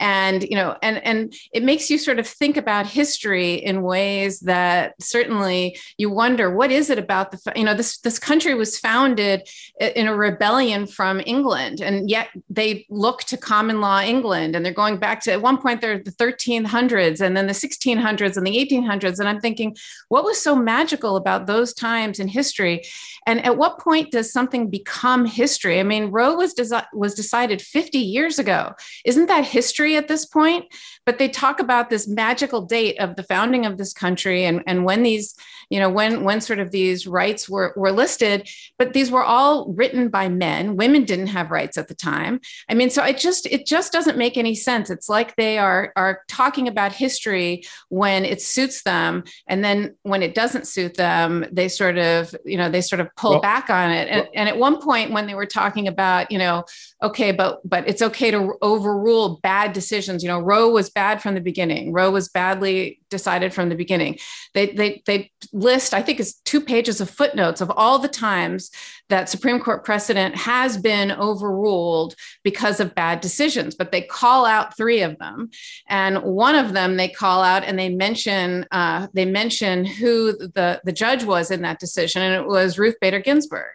and 0.00 0.42
you 0.44 0.56
know 0.56 0.76
and 0.82 1.02
and 1.04 1.34
it 1.52 1.62
makes 1.62 1.88
you 1.90 1.98
sort 1.98 2.18
of 2.18 2.26
think 2.26 2.56
about 2.56 2.86
history 2.86 3.54
in 3.54 3.82
ways 3.82 4.40
that 4.40 4.94
certainly 5.00 5.78
you 5.98 6.10
wonder 6.10 6.54
what 6.54 6.72
is 6.72 6.90
it 6.90 6.98
about 6.98 7.30
the 7.30 7.52
you 7.56 7.64
know 7.64 7.74
this 7.74 7.98
this 7.98 8.18
country 8.18 8.54
was 8.54 8.78
founded 8.78 9.48
in 9.80 10.08
a 10.08 10.14
rebellion 10.14 10.86
from 10.86 11.20
England 11.24 11.80
and 11.80 12.10
yet 12.10 12.28
they 12.50 12.86
look 12.90 13.22
to 13.22 13.36
common 13.36 13.80
law 13.80 14.00
England 14.00 14.56
and 14.56 14.64
they're 14.64 14.72
going 14.72 14.96
back 14.96 15.20
to 15.20 15.32
at 15.32 15.42
one 15.42 15.58
point 15.58 15.80
they're 15.80 15.98
the 15.98 16.12
1300s 16.12 17.20
and 17.20 17.36
then 17.36 17.46
the 17.46 17.52
1600s 17.52 18.36
and 18.36 18.46
the 18.46 18.56
1800s 18.56 19.18
and 19.18 19.28
I'm 19.28 19.40
thinking 19.40 19.76
what 20.08 20.24
was 20.24 20.40
so 20.40 20.56
magical 20.56 21.16
about 21.16 21.46
those 21.46 21.72
times 21.72 22.18
in 22.18 22.28
history 22.28 22.82
and 23.26 23.44
at 23.44 23.56
what 23.56 23.78
point 23.78 24.10
does 24.10 24.32
something 24.32 24.70
become 24.70 25.24
history 25.24 25.80
I 25.80 25.82
mean 25.82 26.10
Roe 26.10 26.34
was 26.34 26.54
desi- 26.54 26.86
was 26.92 27.14
decided 27.14 27.62
50 27.62 27.98
years 27.98 28.38
ago 28.38 28.72
isn't 29.04 29.26
that 29.26 29.44
history 29.44 29.96
at 29.96 30.08
this 30.08 30.26
point. 30.26 30.66
But 31.06 31.18
they 31.18 31.28
talk 31.28 31.60
about 31.60 31.90
this 31.90 32.08
magical 32.08 32.62
date 32.62 32.98
of 32.98 33.16
the 33.16 33.22
founding 33.22 33.66
of 33.66 33.76
this 33.76 33.92
country 33.92 34.44
and, 34.44 34.62
and 34.66 34.84
when 34.84 35.02
these, 35.02 35.34
you 35.70 35.78
know, 35.80 35.88
when 35.88 36.24
when 36.24 36.40
sort 36.40 36.58
of 36.58 36.70
these 36.70 37.06
rights 37.06 37.48
were, 37.48 37.72
were 37.76 37.92
listed, 37.92 38.48
but 38.78 38.92
these 38.92 39.10
were 39.10 39.24
all 39.24 39.72
written 39.72 40.08
by 40.08 40.28
men. 40.28 40.76
Women 40.76 41.04
didn't 41.04 41.28
have 41.28 41.50
rights 41.50 41.78
at 41.78 41.88
the 41.88 41.94
time. 41.94 42.40
I 42.68 42.74
mean, 42.74 42.90
so 42.90 43.02
it 43.04 43.18
just 43.18 43.46
it 43.46 43.66
just 43.66 43.92
doesn't 43.92 44.18
make 44.18 44.36
any 44.36 44.54
sense. 44.54 44.90
It's 44.90 45.08
like 45.08 45.36
they 45.36 45.58
are 45.58 45.92
are 45.96 46.20
talking 46.28 46.68
about 46.68 46.92
history 46.92 47.64
when 47.88 48.24
it 48.24 48.42
suits 48.42 48.82
them, 48.82 49.24
and 49.46 49.64
then 49.64 49.96
when 50.02 50.22
it 50.22 50.34
doesn't 50.34 50.66
suit 50.66 50.94
them, 50.94 51.46
they 51.50 51.68
sort 51.68 51.98
of, 51.98 52.34
you 52.44 52.56
know, 52.56 52.70
they 52.70 52.80
sort 52.80 53.00
of 53.00 53.08
pull 53.16 53.32
well, 53.32 53.40
back 53.40 53.70
on 53.70 53.90
it. 53.90 54.08
And, 54.08 54.20
well, 54.20 54.30
and 54.34 54.48
at 54.48 54.58
one 54.58 54.80
point 54.80 55.12
when 55.12 55.26
they 55.26 55.34
were 55.34 55.46
talking 55.46 55.88
about, 55.88 56.30
you 56.30 56.38
know, 56.38 56.64
okay, 57.02 57.32
but 57.32 57.60
but 57.68 57.88
it's 57.88 58.02
okay 58.02 58.30
to 58.30 58.54
overrule 58.62 59.40
bad 59.42 59.72
decisions. 59.72 60.22
You 60.22 60.28
know, 60.28 60.40
Roe 60.40 60.70
was 60.70 60.90
bad 60.94 61.22
from 61.22 61.34
the 61.34 61.40
beginning. 61.40 61.92
Roe 61.92 62.10
was 62.10 62.28
badly 62.28 63.00
decided 63.18 63.54
from 63.54 63.68
the 63.68 63.76
beginning. 63.84 64.18
They 64.54 64.66
they 64.80 65.02
they 65.06 65.30
list, 65.52 65.94
I 65.94 66.02
think 66.02 66.18
it's 66.18 66.34
two 66.50 66.60
pages 66.60 67.00
of 67.00 67.08
footnotes 67.08 67.60
of 67.60 67.70
all 67.70 67.98
the 68.00 68.08
times 68.08 68.70
that 69.08 69.28
Supreme 69.28 69.60
Court 69.60 69.84
precedent 69.84 70.34
has 70.34 70.76
been 70.76 71.12
overruled 71.12 72.14
because 72.42 72.80
of 72.80 72.94
bad 72.94 73.20
decisions, 73.20 73.74
but 73.74 73.92
they 73.92 74.00
call 74.00 74.46
out 74.46 74.76
three 74.76 75.02
of 75.02 75.18
them, 75.18 75.50
and 75.88 76.22
one 76.22 76.56
of 76.56 76.72
them 76.72 76.96
they 76.96 77.08
call 77.08 77.42
out 77.42 77.62
and 77.64 77.78
they 77.78 77.88
mention 77.88 78.66
uh, 78.70 79.06
they 79.12 79.26
mention 79.26 79.84
who 79.84 80.32
the 80.56 80.80
the 80.84 80.92
judge 81.04 81.22
was 81.24 81.50
in 81.50 81.62
that 81.62 81.78
decision, 81.78 82.20
and 82.22 82.34
it 82.34 82.48
was 82.48 82.78
Ruth 82.78 82.96
Bader 83.00 83.20
Ginsburg. 83.20 83.74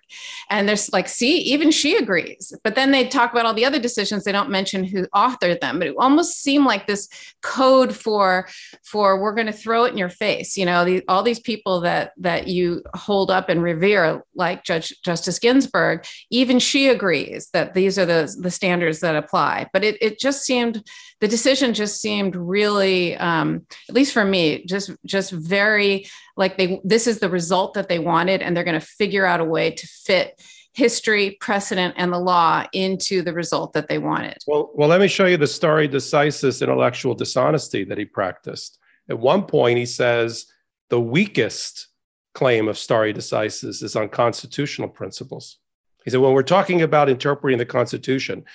And 0.50 0.68
there's 0.68 0.92
like, 0.92 1.08
see, 1.08 1.38
even 1.54 1.72
she 1.72 1.96
agrees. 1.96 2.54
But 2.64 2.76
then 2.76 2.92
they 2.92 3.08
talk 3.08 3.32
about 3.32 3.46
all 3.46 3.54
the 3.54 3.66
other 3.66 3.80
decisions. 3.80 4.24
They 4.24 4.32
don't 4.32 4.50
mention 4.50 4.84
who 4.84 5.08
authored 5.08 5.62
them. 5.62 5.80
But 5.80 5.90
it 5.90 5.96
almost 5.98 6.42
seemed 6.42 6.66
like 6.66 6.88
this 6.88 7.08
code 7.42 7.96
for 7.96 8.48
for 8.84 9.22
we're 9.30 9.36
going 9.36 9.46
to 9.46 9.54
throw 9.54 9.84
it 9.84 9.92
in 9.92 9.98
your 9.98 10.10
face. 10.10 10.58
You 10.58 10.66
know, 10.66 10.84
the, 10.84 11.04
all 11.08 11.22
these 11.22 11.40
people 11.40 11.82
that 11.82 12.14
that 12.18 12.48
you 12.48 12.82
hold 12.96 13.30
up 13.30 13.48
and 13.48 13.62
revere, 13.62 14.24
like 14.34 14.64
Judge 14.64 14.92
Justice 15.06 15.38
Ginsburg, 15.38 16.04
even 16.32 16.58
she 16.58 16.88
agrees 16.88 17.50
that 17.54 17.76
these 17.76 18.00
are 18.00 18.08
the 18.08 18.36
the 18.42 18.50
standards 18.50 19.02
that 19.02 19.16
apply. 19.16 19.70
But 19.72 19.84
it 19.84 20.02
it 20.02 20.20
just 20.20 20.42
seemed 20.42 20.84
the 21.22 21.28
decision 21.28 21.76
just 21.76 22.02
seemed 22.02 22.36
really, 22.36 23.16
um, 23.18 23.68
at 23.88 23.94
least 23.94 24.14
for 24.14 24.26
me, 24.26 24.66
just 24.66 24.90
just 25.06 25.32
very 25.32 26.08
like 26.36 26.58
they 26.58 26.82
this 26.84 27.06
is 27.06 27.20
the 27.20 27.30
result 27.30 27.76
that 27.76 27.88
they 27.88 28.00
wanted, 28.00 28.42
and 28.42 28.58
they're 28.58 28.64
going 28.64 28.80
to 28.80 28.86
figure 28.86 29.28
out 29.28 29.42
a 29.42 29.46
way 29.46 29.70
to 29.70 29.86
fit 29.86 30.42
history, 30.74 31.38
precedent, 31.40 31.94
and 31.98 32.12
the 32.12 32.18
law 32.18 32.66
into 32.74 33.22
the 33.22 33.34
result 33.34 33.74
that 33.74 33.90
they 33.90 34.00
wanted. 34.00 34.38
Well, 34.48 34.72
well, 34.74 34.90
let 34.90 35.02
me 35.02 35.08
show 35.08 35.26
you 35.26 35.38
the 35.38 35.46
stare 35.46 35.88
decisis 35.88 36.64
intellectual 36.64 37.14
dishonesty 37.14 37.84
that 37.84 38.00
he 38.00 38.06
practiced. 38.06 38.80
At 39.10 39.20
one 39.20 39.44
point, 39.44 39.78
he 39.78 39.86
says 39.86 40.46
the 40.90 41.02
weakest 41.02 41.88
claim 42.34 42.68
of 42.68 42.78
stare 42.78 43.14
decisis 43.14 43.84
is 43.84 43.96
on 43.96 44.10
constitutional 44.10 44.88
principles. 44.88 45.58
He 46.06 46.12
said, 46.12 46.22
when 46.22 46.34
we're 46.34 46.44
talking 46.44 46.82
about 46.82 47.10
interpreting 47.10 47.58
the 47.58 47.66
Constitution, 47.66 48.46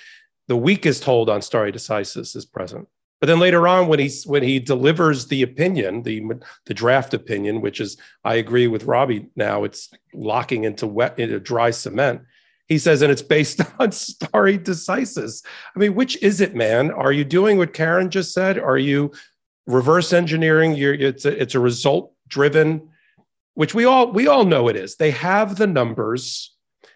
the 0.47 0.55
weakest 0.55 1.03
hold 1.03 1.29
on 1.29 1.41
stare 1.41 1.71
decisis 1.71 2.35
is 2.35 2.45
present. 2.45 2.87
But 3.21 3.27
then 3.27 3.39
later 3.39 3.67
on, 3.67 3.87
when 3.87 3.99
he 3.99 4.11
when 4.25 4.43
he 4.43 4.59
delivers 4.59 5.27
the 5.27 5.41
opinion, 5.41 6.03
the 6.03 6.21
the 6.65 6.73
draft 6.73 7.13
opinion, 7.13 7.61
which 7.61 7.79
is 7.79 7.97
I 8.23 8.35
agree 8.35 8.67
with 8.67 8.83
Robbie 8.83 9.27
now, 9.35 9.63
it's 9.63 9.89
locking 10.13 10.65
into 10.65 10.85
wet 10.85 11.17
into 11.17 11.39
dry 11.39 11.71
cement. 11.71 12.21
He 12.67 12.77
says, 12.77 13.01
and 13.01 13.11
it's 13.11 13.21
based 13.21 13.61
on 13.79 13.91
stare 13.91 14.57
decisis. 14.57 15.45
I 15.75 15.79
mean, 15.79 15.95
which 15.95 16.21
is 16.21 16.41
it, 16.41 16.55
man? 16.55 16.91
Are 16.91 17.11
you 17.11 17.23
doing 17.23 17.57
what 17.57 17.73
Karen 17.73 18.09
just 18.09 18.33
said? 18.33 18.59
Are 18.59 18.77
you 18.77 19.11
reverse 19.67 20.13
engineering? 20.13 20.75
You're, 20.75 20.93
it's 20.93 21.25
a, 21.25 21.41
it's 21.41 21.55
a 21.55 21.59
result 21.59 22.13
driven, 22.27 22.89
which 23.53 23.73
we 23.73 23.85
all 23.85 24.11
we 24.11 24.27
all 24.27 24.45
know 24.45 24.67
it 24.67 24.75
is. 24.75 24.95
They 24.95 25.11
have 25.11 25.57
the 25.57 25.67
numbers 25.67 26.55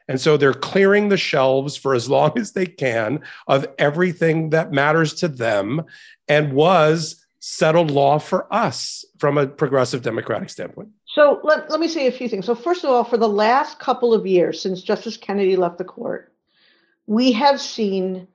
and 0.10 0.20
so 0.20 0.38
they're 0.38 0.56
clearing 0.56 1.08
the 1.08 1.18
shelves 1.18 1.78
for 1.78 1.94
as 1.94 2.10
long 2.18 2.38
as 2.38 2.52
they 2.52 2.66
can 2.66 3.22
of 3.48 3.66
everything 3.78 4.50
that 4.50 4.74
matters 4.74 5.14
to 5.16 5.30
them 5.30 5.84
and 6.28 6.52
was 6.52 7.24
settled 7.40 7.90
law 7.90 8.20
for 8.20 8.54
us 8.54 9.06
from 9.18 9.38
a 9.38 9.48
progressive 9.48 10.02
democratic 10.02 10.50
standpoint. 10.50 10.90
So 11.06 11.40
let, 11.44 11.70
let 11.70 11.80
me 11.80 11.88
say 11.88 12.08
a 12.08 12.12
few 12.12 12.28
things. 12.28 12.46
So, 12.46 12.54
first 12.54 12.84
of 12.84 12.90
all, 12.90 13.04
for 13.04 13.18
the 13.18 13.30
last 13.30 13.80
couple 13.80 14.14
of 14.14 14.26
years 14.28 14.62
since 14.62 14.82
Justice 14.82 15.16
Kennedy 15.16 15.56
left 15.56 15.78
the 15.78 15.86
court, 15.86 16.34
we 17.08 17.32
have 17.32 17.62
seen 17.62 18.28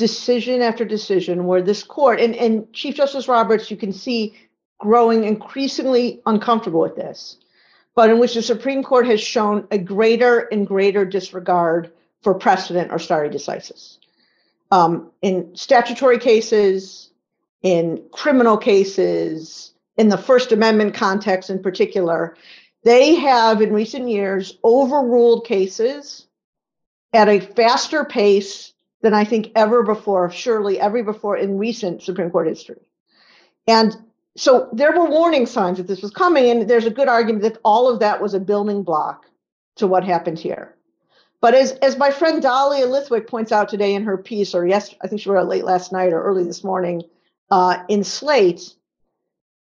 decision 0.00 0.62
after 0.62 0.84
decision 0.84 1.44
where 1.44 1.62
this 1.62 1.84
court 1.84 2.18
and, 2.20 2.34
and 2.34 2.72
Chief 2.72 2.96
Justice 2.96 3.28
Roberts, 3.28 3.70
you 3.70 3.76
can 3.76 3.92
see 3.92 4.34
growing 4.78 5.24
increasingly 5.24 6.20
uncomfortable 6.26 6.80
with 6.80 6.96
this 6.96 7.36
but 7.94 8.10
in 8.10 8.18
which 8.18 8.34
the 8.34 8.42
Supreme 8.42 8.82
Court 8.82 9.06
has 9.06 9.20
shown 9.20 9.66
a 9.70 9.78
greater 9.78 10.40
and 10.52 10.66
greater 10.66 11.04
disregard 11.04 11.92
for 12.22 12.34
precedent 12.34 12.90
or 12.90 12.98
stare 12.98 13.28
decisis. 13.28 13.98
Um, 14.70 15.10
in 15.22 15.54
statutory 15.54 16.18
cases, 16.18 17.10
in 17.62 18.02
criminal 18.12 18.56
cases, 18.56 19.74
in 19.96 20.08
the 20.08 20.16
First 20.16 20.52
Amendment 20.52 20.94
context 20.94 21.50
in 21.50 21.62
particular, 21.62 22.36
they 22.84 23.16
have 23.16 23.60
in 23.60 23.72
recent 23.72 24.08
years 24.08 24.56
overruled 24.64 25.44
cases 25.44 26.26
at 27.12 27.28
a 27.28 27.40
faster 27.40 28.04
pace 28.04 28.72
than 29.02 29.14
I 29.14 29.24
think 29.24 29.52
ever 29.54 29.82
before, 29.82 30.30
surely 30.30 30.78
ever 30.78 31.02
before 31.02 31.36
in 31.36 31.58
recent 31.58 32.02
Supreme 32.02 32.30
Court 32.30 32.48
history. 32.48 32.80
And 33.66 33.96
so 34.36 34.68
there 34.72 34.92
were 34.92 35.08
warning 35.08 35.46
signs 35.46 35.78
that 35.78 35.86
this 35.86 36.02
was 36.02 36.10
coming, 36.10 36.50
and 36.50 36.68
there's 36.68 36.86
a 36.86 36.90
good 36.90 37.08
argument 37.08 37.42
that 37.42 37.58
all 37.64 37.88
of 37.88 38.00
that 38.00 38.20
was 38.20 38.34
a 38.34 38.40
building 38.40 38.82
block 38.82 39.26
to 39.76 39.86
what 39.86 40.04
happened 40.04 40.38
here. 40.38 40.76
But 41.40 41.54
as, 41.54 41.72
as 41.72 41.96
my 41.96 42.10
friend 42.10 42.42
Dahlia 42.42 42.86
Lithwick 42.86 43.26
points 43.26 43.50
out 43.50 43.68
today 43.68 43.94
in 43.94 44.04
her 44.04 44.18
piece, 44.18 44.54
or 44.54 44.66
yes, 44.66 44.94
I 45.02 45.08
think 45.08 45.22
she 45.22 45.30
wrote 45.30 45.42
it 45.42 45.48
late 45.48 45.64
last 45.64 45.90
night 45.90 46.12
or 46.12 46.22
early 46.22 46.44
this 46.44 46.62
morning 46.62 47.02
uh, 47.50 47.82
in 47.88 48.04
Slate, 48.04 48.74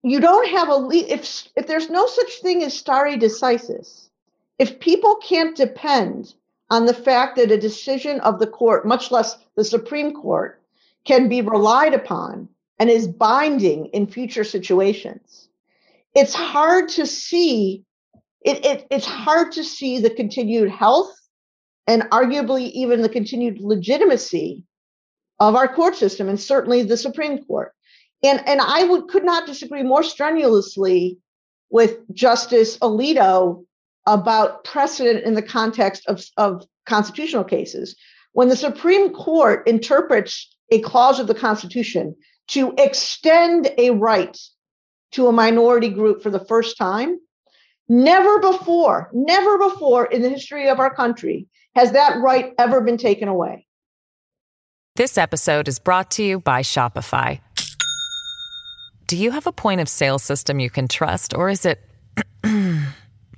you 0.03 0.21
don't 0.21 0.49
have 0.49 0.69
a 0.69 0.89
if 0.93 1.49
if 1.57 1.67
there's 1.67 1.91
no 1.91 2.07
such 2.07 2.41
thing 2.41 2.62
as 2.62 2.79
stare 2.79 3.19
decisis, 3.19 4.09
if 4.59 4.79
people 4.79 5.17
can't 5.17 5.57
depend 5.57 6.33
on 6.71 6.87
the 6.87 6.95
fact 6.95 7.37
that 7.37 7.53
a 7.53 7.59
decision 7.59 8.21
of 8.21 8.39
the 8.39 8.47
court, 8.47 8.87
much 8.87 9.11
less 9.11 9.37
the 9.57 9.65
Supreme 9.65 10.13
Court, 10.13 10.61
can 11.05 11.29
be 11.29 11.41
relied 11.41 11.95
upon 11.95 12.49
and 12.79 12.91
is 12.91 13.07
binding 13.07 13.87
in 13.87 14.07
future 14.07 14.45
situations. 14.45 15.49
It's 16.15 16.35
hard 16.35 16.89
to 16.91 17.07
see 17.07 17.85
it, 18.47 18.65
it, 18.65 18.87
it's 18.93 19.07
hard 19.07 19.51
to 19.53 19.65
see 19.65 19.99
the 19.99 20.11
continued 20.11 20.71
health 20.71 21.13
and 21.89 22.03
arguably 22.13 22.71
even 22.71 23.03
the 23.03 23.09
continued 23.09 23.61
legitimacy 23.61 24.65
of 25.41 25.57
our 25.57 25.67
court 25.67 25.97
system 25.97 26.29
and 26.29 26.41
certainly 26.41 26.83
the 26.83 26.97
Supreme 26.97 27.45
Court. 27.45 27.73
And, 28.23 28.47
and 28.47 28.61
I 28.61 28.85
would 28.85 29.09
could 29.09 29.25
not 29.25 29.47
disagree 29.47 29.83
more 29.83 30.05
strenuously 30.05 31.19
with 31.71 31.99
Justice 32.15 32.79
Alito 32.79 33.66
about 34.07 34.64
precedent 34.64 35.25
in 35.25 35.35
the 35.35 35.42
context 35.42 36.07
of, 36.07 36.25
of 36.37 36.64
constitutional 36.87 37.45
cases. 37.45 37.97
When 38.33 38.49
the 38.49 38.57
Supreme 38.57 39.12
Court 39.12 39.66
interprets 39.66 40.55
a 40.71 40.81
clause 40.81 41.21
of 41.21 41.27
the 41.27 41.35
Constitution 41.35 42.16
to 42.49 42.75
extend 42.79 43.71
a 43.79 43.90
right 43.90 44.37
to 45.12 45.29
a 45.29 45.33
minority 45.33 45.88
group 45.88 46.23
for 46.23 46.31
the 46.31 46.45
first 46.45 46.77
time. 46.77 47.19
Never 47.88 48.40
before, 48.40 49.11
never 49.12 49.59
before 49.59 50.07
in 50.07 50.23
the 50.23 50.29
history 50.29 50.69
of 50.69 50.81
our 50.81 50.92
country 50.95 51.47
has 51.75 51.92
that 51.92 52.19
right 52.19 52.53
ever 52.59 52.81
been 52.81 52.99
taken 52.99 53.29
away. 53.29 53.66
This 54.97 55.19
episode 55.19 55.69
is 55.69 55.79
brought 55.79 56.11
to 56.12 56.25
you 56.25 56.40
by 56.40 56.62
Shopify. 56.62 57.40
Do 59.07 59.16
you 59.16 59.31
have 59.31 59.47
a 59.47 59.53
point 59.53 59.81
of 59.81 59.88
sale 59.88 60.19
system 60.19 60.59
you 60.59 60.71
can 60.71 60.88
trust, 60.88 61.35
or 61.35 61.49
is 61.49 61.64
it 61.64 61.79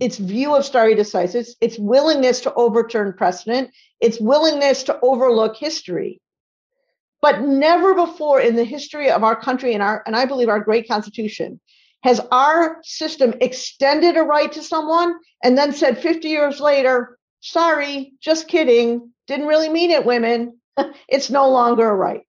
its 0.00 0.16
view 0.16 0.56
of 0.56 0.64
stare 0.64 0.96
decisis, 0.96 1.50
its 1.60 1.78
willingness 1.78 2.40
to 2.40 2.54
overturn 2.54 3.12
precedent, 3.12 3.70
its 4.00 4.18
willingness 4.18 4.82
to 4.84 4.98
overlook 5.02 5.56
history. 5.56 6.20
But 7.20 7.42
never 7.42 7.94
before 7.94 8.40
in 8.40 8.56
the 8.56 8.64
history 8.64 9.10
of 9.10 9.22
our 9.22 9.36
country 9.36 9.74
and 9.74 9.82
our 9.82 10.02
and 10.06 10.16
I 10.16 10.24
believe 10.24 10.48
our 10.48 10.60
great 10.60 10.88
constitution 10.88 11.60
Has 12.02 12.18
our 12.32 12.78
system 12.82 13.34
extended 13.42 14.16
a 14.16 14.22
right 14.22 14.50
to 14.52 14.62
someone 14.62 15.16
and 15.44 15.56
then 15.56 15.72
said 15.72 15.98
50 15.98 16.28
years 16.28 16.60
later, 16.60 17.18
sorry, 17.40 18.14
just 18.20 18.48
kidding, 18.48 19.12
didn't 19.26 19.48
really 19.48 19.68
mean 19.68 19.90
it, 19.90 20.06
women? 20.06 20.58
it's 21.08 21.28
no 21.28 21.50
longer 21.50 21.90
a 21.90 21.94
right. 21.94 22.22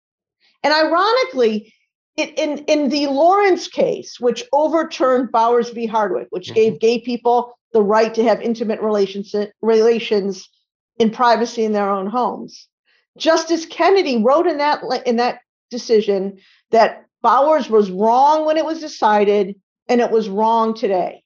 And 0.62 0.74
ironically, 0.74 1.72
it, 2.18 2.38
in, 2.38 2.58
in 2.66 2.90
the 2.90 3.06
Lawrence 3.06 3.68
case, 3.68 4.20
which 4.20 4.44
overturned 4.52 5.32
Bowers 5.32 5.70
v. 5.70 5.86
Hardwick, 5.86 6.28
which 6.30 6.48
mm-hmm. 6.48 6.54
gave 6.54 6.80
gay 6.80 7.00
people 7.00 7.54
the 7.72 7.82
right 7.82 8.14
to 8.14 8.24
have 8.24 8.40
intimate 8.40 8.80
relations, 8.80 9.34
relations 9.60 10.48
in 10.98 11.10
privacy 11.10 11.64
in 11.64 11.72
their 11.72 11.90
own 11.90 12.06
homes, 12.06 12.68
Justice 13.16 13.66
Kennedy 13.66 14.22
wrote 14.22 14.46
in 14.46 14.58
that 14.58 14.82
in 15.06 15.16
that 15.16 15.40
decision 15.70 16.38
that 16.70 17.06
Bowers 17.22 17.68
was 17.68 17.90
wrong 17.90 18.44
when 18.44 18.56
it 18.56 18.64
was 18.64 18.80
decided 18.80 19.54
and 19.88 20.00
it 20.00 20.10
was 20.10 20.28
wrong 20.28 20.74
today. 20.74 21.22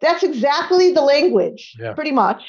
That's 0.00 0.22
exactly 0.22 0.92
the 0.92 1.02
language, 1.02 1.74
yeah. 1.78 1.94
pretty 1.94 2.12
much, 2.12 2.42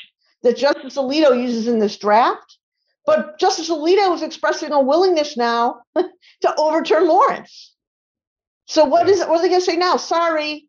that 0.44 0.58
Justice 0.58 0.98
Alito 0.98 1.40
uses 1.40 1.68
in 1.68 1.80
this 1.80 1.98
draft. 1.98 2.58
But 3.06 3.40
Justice 3.40 3.70
Alito 3.70 4.14
is 4.14 4.22
expressing 4.22 4.74
a 4.74 4.82
willingness 4.82 5.38
now 5.38 5.82
to 5.96 6.56
overturn 6.58 7.08
Lawrence. 7.08 7.74
So 8.66 8.84
what 8.84 9.08
is 9.08 9.22
it? 9.22 9.30
What 9.30 9.40
are 9.40 9.42
they 9.42 9.50
going 9.50 9.62
to 9.62 9.66
say 9.66 9.78
now? 9.78 9.96
Sorry, 9.96 10.67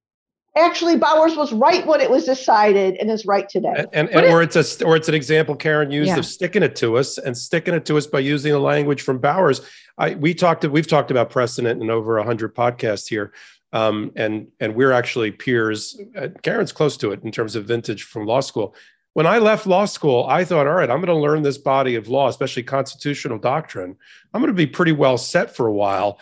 actually 0.59 0.97
Bowers 0.97 1.37
was 1.37 1.53
right 1.53 1.87
when 1.87 2.01
it 2.01 2.11
was 2.11 2.25
decided 2.25 2.97
and 2.97 3.11
is 3.11 3.27
right 3.27 3.49
today. 3.49 3.75
And, 3.77 3.89
and, 3.93 4.09
and 4.11 4.27
or 4.27 4.43
it's 4.43 4.57
a 4.57 4.85
or 4.85 4.97
it's 4.97 5.09
an 5.09 5.15
example 5.15 5.55
Karen 5.55 5.91
used 5.91 6.09
yeah. 6.09 6.19
of 6.19 6.27
sticking 6.27 6.63
it 6.63 6.77
to 6.77 6.97
us 6.97 7.19
and 7.19 7.37
sticking 7.37 7.75
it 7.75 7.85
to 7.87 7.97
us 7.97 8.07
by 8.07 8.21
using 8.21 8.53
the 8.53 8.59
language 8.59 9.03
from 9.03 9.19
Bowers. 9.19 9.61
I 9.97 10.15
we 10.15 10.35
talked 10.35 10.65
we've 10.67 10.87
talked 10.87 11.11
about 11.11 11.31
precedent 11.31 11.83
in 11.83 11.91
over 11.91 12.23
hundred 12.23 12.55
podcasts 12.55 13.09
here. 13.09 13.33
Um, 13.73 14.13
and 14.17 14.49
and 14.61 14.75
we're 14.75 14.93
actually 14.93 15.31
peers. 15.31 16.01
Uh, 16.17 16.29
Karen's 16.43 16.73
close 16.73 16.97
to 16.99 17.13
it 17.13 17.23
in 17.23 17.31
terms 17.31 17.55
of 17.55 17.67
vintage 17.67 18.03
from 18.05 18.27
law 18.27 18.41
school. 18.41 18.75
When 19.13 19.27
I 19.27 19.39
left 19.39 19.67
law 19.67 19.85
school, 19.85 20.27
I 20.29 20.45
thought, 20.45 20.67
all 20.67 20.75
right, 20.75 20.89
I'm 20.89 20.99
going 20.99 21.09
to 21.09 21.15
learn 21.15 21.43
this 21.43 21.59
body 21.59 21.97
of 21.97 22.09
law, 22.09 22.29
especially 22.29 22.63
constitutional 22.63 23.39
doctrine. 23.39 23.97
I'm 24.33 24.41
going 24.41 24.53
to 24.53 24.57
be 24.57 24.67
pretty 24.67 24.93
well 24.93 25.19
set 25.19 25.55
for 25.55 25.67
a 25.67 25.73
while. 25.73 26.21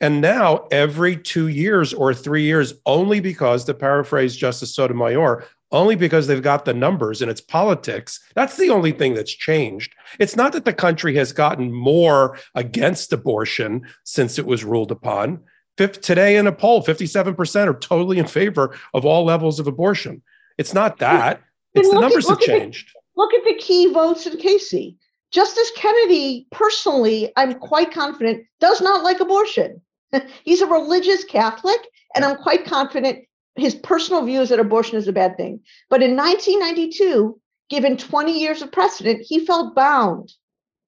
And 0.00 0.20
now, 0.20 0.66
every 0.70 1.16
two 1.16 1.48
years 1.48 1.94
or 1.94 2.12
three 2.12 2.42
years, 2.42 2.74
only 2.84 3.20
because, 3.20 3.64
to 3.64 3.74
paraphrase 3.74 4.36
Justice 4.36 4.74
Sotomayor, 4.74 5.44
only 5.72 5.96
because 5.96 6.26
they've 6.26 6.42
got 6.42 6.64
the 6.64 6.74
numbers 6.74 7.22
and 7.22 7.30
it's 7.30 7.40
politics. 7.40 8.20
That's 8.34 8.56
the 8.56 8.70
only 8.70 8.92
thing 8.92 9.14
that's 9.14 9.32
changed. 9.32 9.94
It's 10.18 10.36
not 10.36 10.52
that 10.52 10.64
the 10.64 10.72
country 10.72 11.14
has 11.16 11.32
gotten 11.32 11.72
more 11.72 12.38
against 12.54 13.12
abortion 13.12 13.82
since 14.04 14.38
it 14.38 14.46
was 14.46 14.64
ruled 14.64 14.92
upon. 14.92 15.40
Today, 15.76 16.36
in 16.36 16.46
a 16.46 16.52
poll, 16.52 16.82
57% 16.82 17.66
are 17.66 17.78
totally 17.78 18.18
in 18.18 18.26
favor 18.26 18.76
of 18.94 19.04
all 19.04 19.24
levels 19.24 19.58
of 19.58 19.66
abortion. 19.66 20.22
It's 20.56 20.72
not 20.72 20.98
that, 20.98 21.42
it's 21.74 21.90
the 21.90 22.00
numbers 22.00 22.24
at, 22.30 22.30
have 22.30 22.40
changed. 22.40 22.88
The, 22.94 23.20
look 23.20 23.34
at 23.34 23.44
the 23.44 23.54
key 23.54 23.92
votes 23.92 24.26
in 24.26 24.38
Casey. 24.38 24.96
Justice 25.32 25.70
Kennedy, 25.76 26.46
personally, 26.50 27.32
I'm 27.36 27.54
quite 27.54 27.92
confident, 27.92 28.46
does 28.60 28.80
not 28.80 29.02
like 29.02 29.20
abortion. 29.20 29.82
He's 30.44 30.62
a 30.62 30.66
religious 30.66 31.24
Catholic, 31.24 31.80
and 32.14 32.24
I'm 32.24 32.36
quite 32.36 32.64
confident 32.64 33.26
his 33.56 33.74
personal 33.74 34.24
view 34.24 34.42
is 34.42 34.50
that 34.50 34.60
abortion 34.60 34.96
is 34.98 35.08
a 35.08 35.12
bad 35.12 35.36
thing. 35.36 35.60
But 35.88 36.02
in 36.02 36.16
1992, 36.16 37.40
given 37.70 37.96
20 37.96 38.38
years 38.38 38.62
of 38.62 38.70
precedent, 38.70 39.22
he 39.26 39.44
felt 39.44 39.74
bound, 39.74 40.32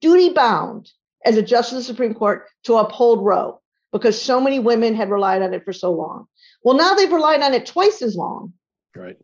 duty 0.01 0.31
bound, 0.31 0.91
as 1.25 1.37
a 1.37 1.43
justice 1.43 1.73
of 1.73 1.79
the 1.79 1.85
Supreme 1.85 2.15
Court 2.15 2.47
to 2.65 2.77
uphold 2.77 3.25
Roe 3.25 3.61
because 3.93 4.21
so 4.21 4.41
many 4.41 4.59
women 4.59 4.95
had 4.95 5.11
relied 5.11 5.43
on 5.43 5.55
it 5.55 5.65
for 5.65 5.73
so 5.73 5.93
long. 5.93 6.27
Well, 6.63 6.77
now 6.77 6.95
they've 6.95 7.11
relied 7.11 7.43
on 7.43 7.55
it 7.55 7.67
twice 7.67 8.03
as 8.03 8.17
long. 8.17 8.53
Right. 8.95 9.17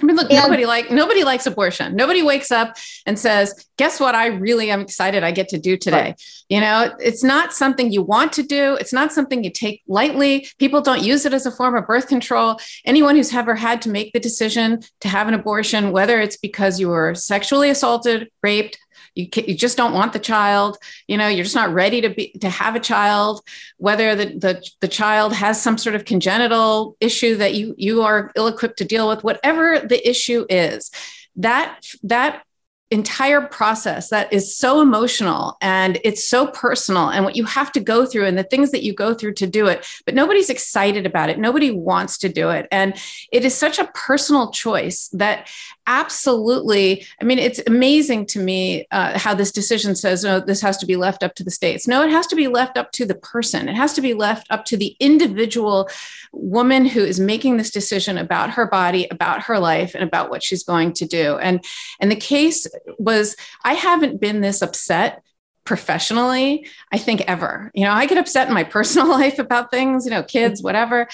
I 0.00 0.04
mean, 0.04 0.16
look, 0.16 0.30
and, 0.30 0.38
nobody 0.38 0.66
like 0.66 0.90
nobody 0.90 1.24
likes 1.24 1.46
abortion. 1.46 1.96
Nobody 1.96 2.22
wakes 2.22 2.50
up 2.50 2.76
and 3.06 3.18
says, 3.18 3.66
"Guess 3.76 3.98
what? 4.00 4.14
I 4.14 4.26
really 4.26 4.70
am 4.70 4.80
excited. 4.80 5.22
I 5.22 5.30
get 5.30 5.48
to 5.50 5.58
do 5.58 5.76
today." 5.76 5.96
Right. 5.96 6.22
You 6.48 6.60
know, 6.60 6.94
it's 7.00 7.24
not 7.24 7.52
something 7.52 7.90
you 7.90 8.02
want 8.02 8.32
to 8.34 8.42
do. 8.42 8.74
It's 8.74 8.92
not 8.92 9.12
something 9.12 9.42
you 9.42 9.50
take 9.50 9.82
lightly. 9.88 10.48
People 10.58 10.80
don't 10.80 11.02
use 11.02 11.26
it 11.26 11.32
as 11.32 11.46
a 11.46 11.50
form 11.50 11.74
of 11.74 11.86
birth 11.86 12.08
control. 12.08 12.58
Anyone 12.84 13.16
who's 13.16 13.34
ever 13.34 13.54
had 13.54 13.82
to 13.82 13.88
make 13.88 14.12
the 14.12 14.20
decision 14.20 14.80
to 15.00 15.08
have 15.08 15.28
an 15.28 15.34
abortion, 15.34 15.92
whether 15.92 16.20
it's 16.20 16.36
because 16.36 16.78
you 16.78 16.88
were 16.88 17.14
sexually 17.14 17.70
assaulted, 17.70 18.30
raped, 18.42 18.78
you, 19.16 19.28
you 19.34 19.54
just 19.54 19.76
don't 19.76 19.94
want 19.94 20.12
the 20.12 20.18
child 20.18 20.78
you 21.08 21.16
know 21.16 21.28
you're 21.28 21.44
just 21.44 21.56
not 21.56 21.72
ready 21.72 22.00
to 22.00 22.10
be 22.10 22.28
to 22.40 22.50
have 22.50 22.74
a 22.74 22.80
child. 22.80 23.42
Whether 23.78 24.14
the, 24.14 24.26
the 24.26 24.70
the 24.80 24.88
child 24.88 25.32
has 25.32 25.60
some 25.60 25.78
sort 25.78 25.94
of 25.94 26.04
congenital 26.04 26.96
issue 27.00 27.36
that 27.36 27.54
you 27.54 27.74
you 27.76 28.02
are 28.02 28.32
ill 28.36 28.48
equipped 28.48 28.78
to 28.78 28.84
deal 28.84 29.08
with 29.08 29.24
whatever 29.24 29.78
the 29.78 30.08
issue 30.08 30.46
is 30.48 30.90
that 31.36 31.84
that 32.02 32.42
entire 32.90 33.40
process 33.40 34.10
that 34.10 34.32
is 34.32 34.56
so 34.56 34.80
emotional 34.80 35.56
and 35.60 35.98
it's 36.04 36.26
so 36.26 36.46
personal 36.46 37.08
and 37.08 37.24
what 37.24 37.34
you 37.34 37.44
have 37.44 37.72
to 37.72 37.80
go 37.80 38.06
through 38.06 38.24
and 38.24 38.38
the 38.38 38.44
things 38.44 38.70
that 38.70 38.84
you 38.84 38.94
go 38.94 39.12
through 39.12 39.32
to 39.32 39.46
do 39.46 39.66
it 39.66 39.84
but 40.04 40.14
nobody's 40.14 40.50
excited 40.50 41.04
about 41.04 41.28
it. 41.28 41.38
Nobody 41.38 41.70
wants 41.70 42.16
to 42.18 42.28
do 42.28 42.50
it. 42.50 42.68
And 42.70 42.94
it 43.32 43.44
is 43.44 43.54
such 43.54 43.78
a 43.78 43.90
personal 43.94 44.50
choice 44.50 45.08
that 45.08 45.48
absolutely 45.88 47.06
i 47.20 47.24
mean 47.24 47.38
it's 47.38 47.60
amazing 47.68 48.26
to 48.26 48.40
me 48.40 48.84
uh, 48.90 49.16
how 49.16 49.32
this 49.32 49.52
decision 49.52 49.94
says 49.94 50.24
no 50.24 50.40
this 50.40 50.60
has 50.60 50.76
to 50.76 50.84
be 50.84 50.96
left 50.96 51.22
up 51.22 51.34
to 51.34 51.44
the 51.44 51.50
states. 51.50 51.86
No 51.86 52.02
it 52.02 52.10
has 52.10 52.26
to 52.28 52.36
be 52.36 52.48
left 52.48 52.76
up 52.76 52.92
to 52.92 53.06
the 53.06 53.14
person. 53.14 53.68
It 53.68 53.76
has 53.76 53.92
to 53.94 54.00
be 54.00 54.14
left 54.14 54.46
up 54.50 54.64
to 54.66 54.76
the 54.76 54.96
individual 55.00 55.88
woman 56.32 56.86
who 56.86 57.00
is 57.00 57.20
making 57.20 57.56
this 57.56 57.70
decision 57.70 58.18
about 58.18 58.50
her 58.50 58.66
body 58.66 59.06
about 59.10 59.42
her 59.42 59.58
life 59.58 59.94
and 59.94 60.02
about 60.02 60.30
what 60.30 60.42
she's 60.42 60.64
going 60.64 60.92
to 60.94 61.06
do. 61.06 61.36
And 61.38 61.64
and 62.00 62.10
the 62.10 62.16
case 62.16 62.66
was 62.98 63.36
i 63.64 63.74
haven't 63.74 64.20
been 64.20 64.40
this 64.40 64.62
upset 64.62 65.22
professionally 65.64 66.66
i 66.92 66.98
think 66.98 67.22
ever. 67.22 67.70
You 67.74 67.84
know 67.84 67.92
i 67.92 68.06
get 68.06 68.18
upset 68.18 68.48
in 68.48 68.54
my 68.54 68.64
personal 68.76 69.08
life 69.08 69.38
about 69.38 69.70
things 69.70 70.04
you 70.04 70.10
know 70.10 70.22
kids 70.22 70.60
mm-hmm. 70.60 70.66
whatever. 70.66 71.08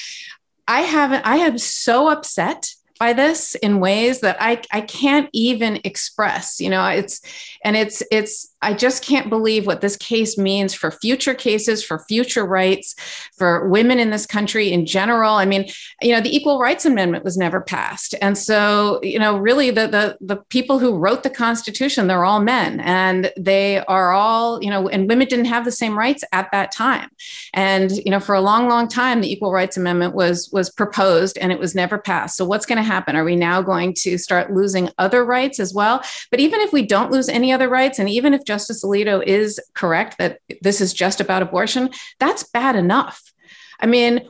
I 0.69 0.83
haven't 0.83 1.27
i 1.27 1.37
am 1.37 1.59
so 1.59 2.09
upset 2.09 2.73
by 2.99 3.13
this 3.13 3.57
in 3.57 3.81
ways 3.81 4.21
that 4.21 4.37
I, 4.39 4.63
I 4.71 4.81
can't 4.81 5.29
even 5.33 5.81
express 5.83 6.61
you 6.61 6.71
know 6.71 6.87
it's 6.87 7.21
and 7.65 7.77
it's 7.77 8.03
it's 8.13 8.52
i 8.63 8.73
just 8.73 9.05
can't 9.05 9.29
believe 9.29 9.67
what 9.67 9.81
this 9.81 9.97
case 9.97 10.39
means 10.39 10.75
for 10.75 10.91
future 10.91 11.35
cases 11.35 11.85
for 11.85 11.99
future 12.09 12.45
rights 12.45 12.95
for 13.37 13.69
women 13.69 13.99
in 13.99 14.11
this 14.11 14.27
country 14.27 14.73
in 14.73 14.87
general. 14.87 15.35
I 15.35 15.45
mean 15.45 15.69
you 16.01 16.13
know 16.13 16.21
the 16.21 16.35
equal 16.35 16.59
rights 16.59 16.85
amendment 16.85 17.25
was 17.25 17.37
never 17.37 17.61
passed. 17.61 18.15
And 18.21 18.37
so 18.37 19.01
you 19.03 19.19
know 19.19 19.37
really 19.37 19.71
the 19.71 19.87
the, 19.87 20.17
the 20.21 20.37
people 20.49 20.79
who 20.79 20.97
wrote 20.97 21.23
the 21.23 21.31
constitution 21.31 22.07
they're 22.07 22.25
all 22.25 22.41
men. 22.41 22.81
And 22.81 23.33
they 23.37 23.81
are 23.87 24.13
all 24.13 24.63
you 24.63 24.71
know 24.71 24.89
and 24.89 25.09
women 25.09 25.29
didn't 25.29 25.47
have 25.47 25.65
the 25.65 25.73
same 25.73 25.99
rights 25.99 26.25
at 26.33 26.51
that 26.53 26.73
time. 26.73 27.09
And 27.55 27.91
you 28.05 28.11
know 28.11 28.21
for 28.21 28.35
a 28.35 28.41
long 28.41 28.69
long 28.69 28.89
time 28.89 29.21
the 29.21 29.33
equal 29.33 29.53
rights 29.53 29.77
amendment 29.77 30.15
was 30.15 30.49
was 30.53 30.71
proposed 30.71 31.39
and 31.39 31.53
it 31.53 31.59
was 31.59 31.75
never 31.75 31.99
passed. 31.99 32.37
So 32.37 32.45
what's 32.45 32.67
going 32.67 32.77
to 32.77 32.83
happen? 32.83 33.17
Are 33.17 33.25
we 33.25 33.37
now 33.37 33.63
going 33.63 33.95
to 33.95 34.19
start 34.19 34.53
losing 34.53 34.89
other 34.99 35.25
rights 35.25 35.59
as 35.59 35.75
well? 35.75 36.03
But 36.31 36.41
even 36.41 36.61
if 36.61 36.73
we 36.73 36.83
don't 36.83 37.11
lose 37.11 37.29
any 37.29 37.53
other 37.53 37.69
rights, 37.69 37.99
and 37.99 38.09
even 38.09 38.35
if 38.35 38.45
Justice 38.53 38.85
Alito 38.85 39.25
is 39.25 39.59
correct 39.73 40.19
that 40.19 40.41
this 40.61 40.83
is 40.83 40.93
just 40.93 41.23
about 41.23 41.41
abortion, 41.41 41.89
that's 42.19 42.43
bad 42.43 42.77
enough. 42.77 43.33
I 43.81 43.87
mean, 43.87 44.29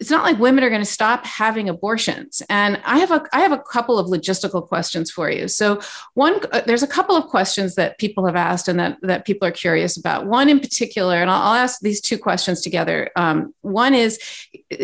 it's 0.00 0.10
not 0.10 0.24
like 0.24 0.38
women 0.38 0.64
are 0.64 0.70
going 0.70 0.82
to 0.82 0.86
stop 0.86 1.24
having 1.24 1.68
abortions. 1.68 2.42
And 2.48 2.80
i 2.84 2.98
have 2.98 3.10
a 3.10 3.24
i 3.32 3.40
have 3.40 3.52
a 3.52 3.58
couple 3.58 3.98
of 3.98 4.06
logistical 4.06 4.66
questions 4.66 5.10
for 5.10 5.30
you. 5.30 5.48
So 5.48 5.80
one 6.14 6.40
uh, 6.52 6.62
there's 6.66 6.82
a 6.82 6.86
couple 6.86 7.16
of 7.16 7.24
questions 7.26 7.74
that 7.76 7.98
people 7.98 8.24
have 8.26 8.36
asked 8.36 8.68
and 8.68 8.78
that 8.78 8.98
that 9.02 9.24
people 9.26 9.46
are 9.48 9.52
curious 9.52 9.96
about. 9.96 10.26
One 10.26 10.48
in 10.48 10.60
particular 10.60 11.16
and 11.16 11.30
i'll, 11.30 11.42
I'll 11.42 11.54
ask 11.54 11.80
these 11.80 12.00
two 12.00 12.18
questions 12.18 12.60
together. 12.62 13.10
Um, 13.16 13.54
one 13.60 13.94
is 13.94 14.18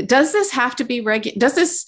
does 0.07 0.33
this 0.33 0.51
have 0.53 0.77
to 0.77 0.85
be 0.85 1.03
regu- 1.03 1.39
does 1.39 1.55
this 1.55 1.87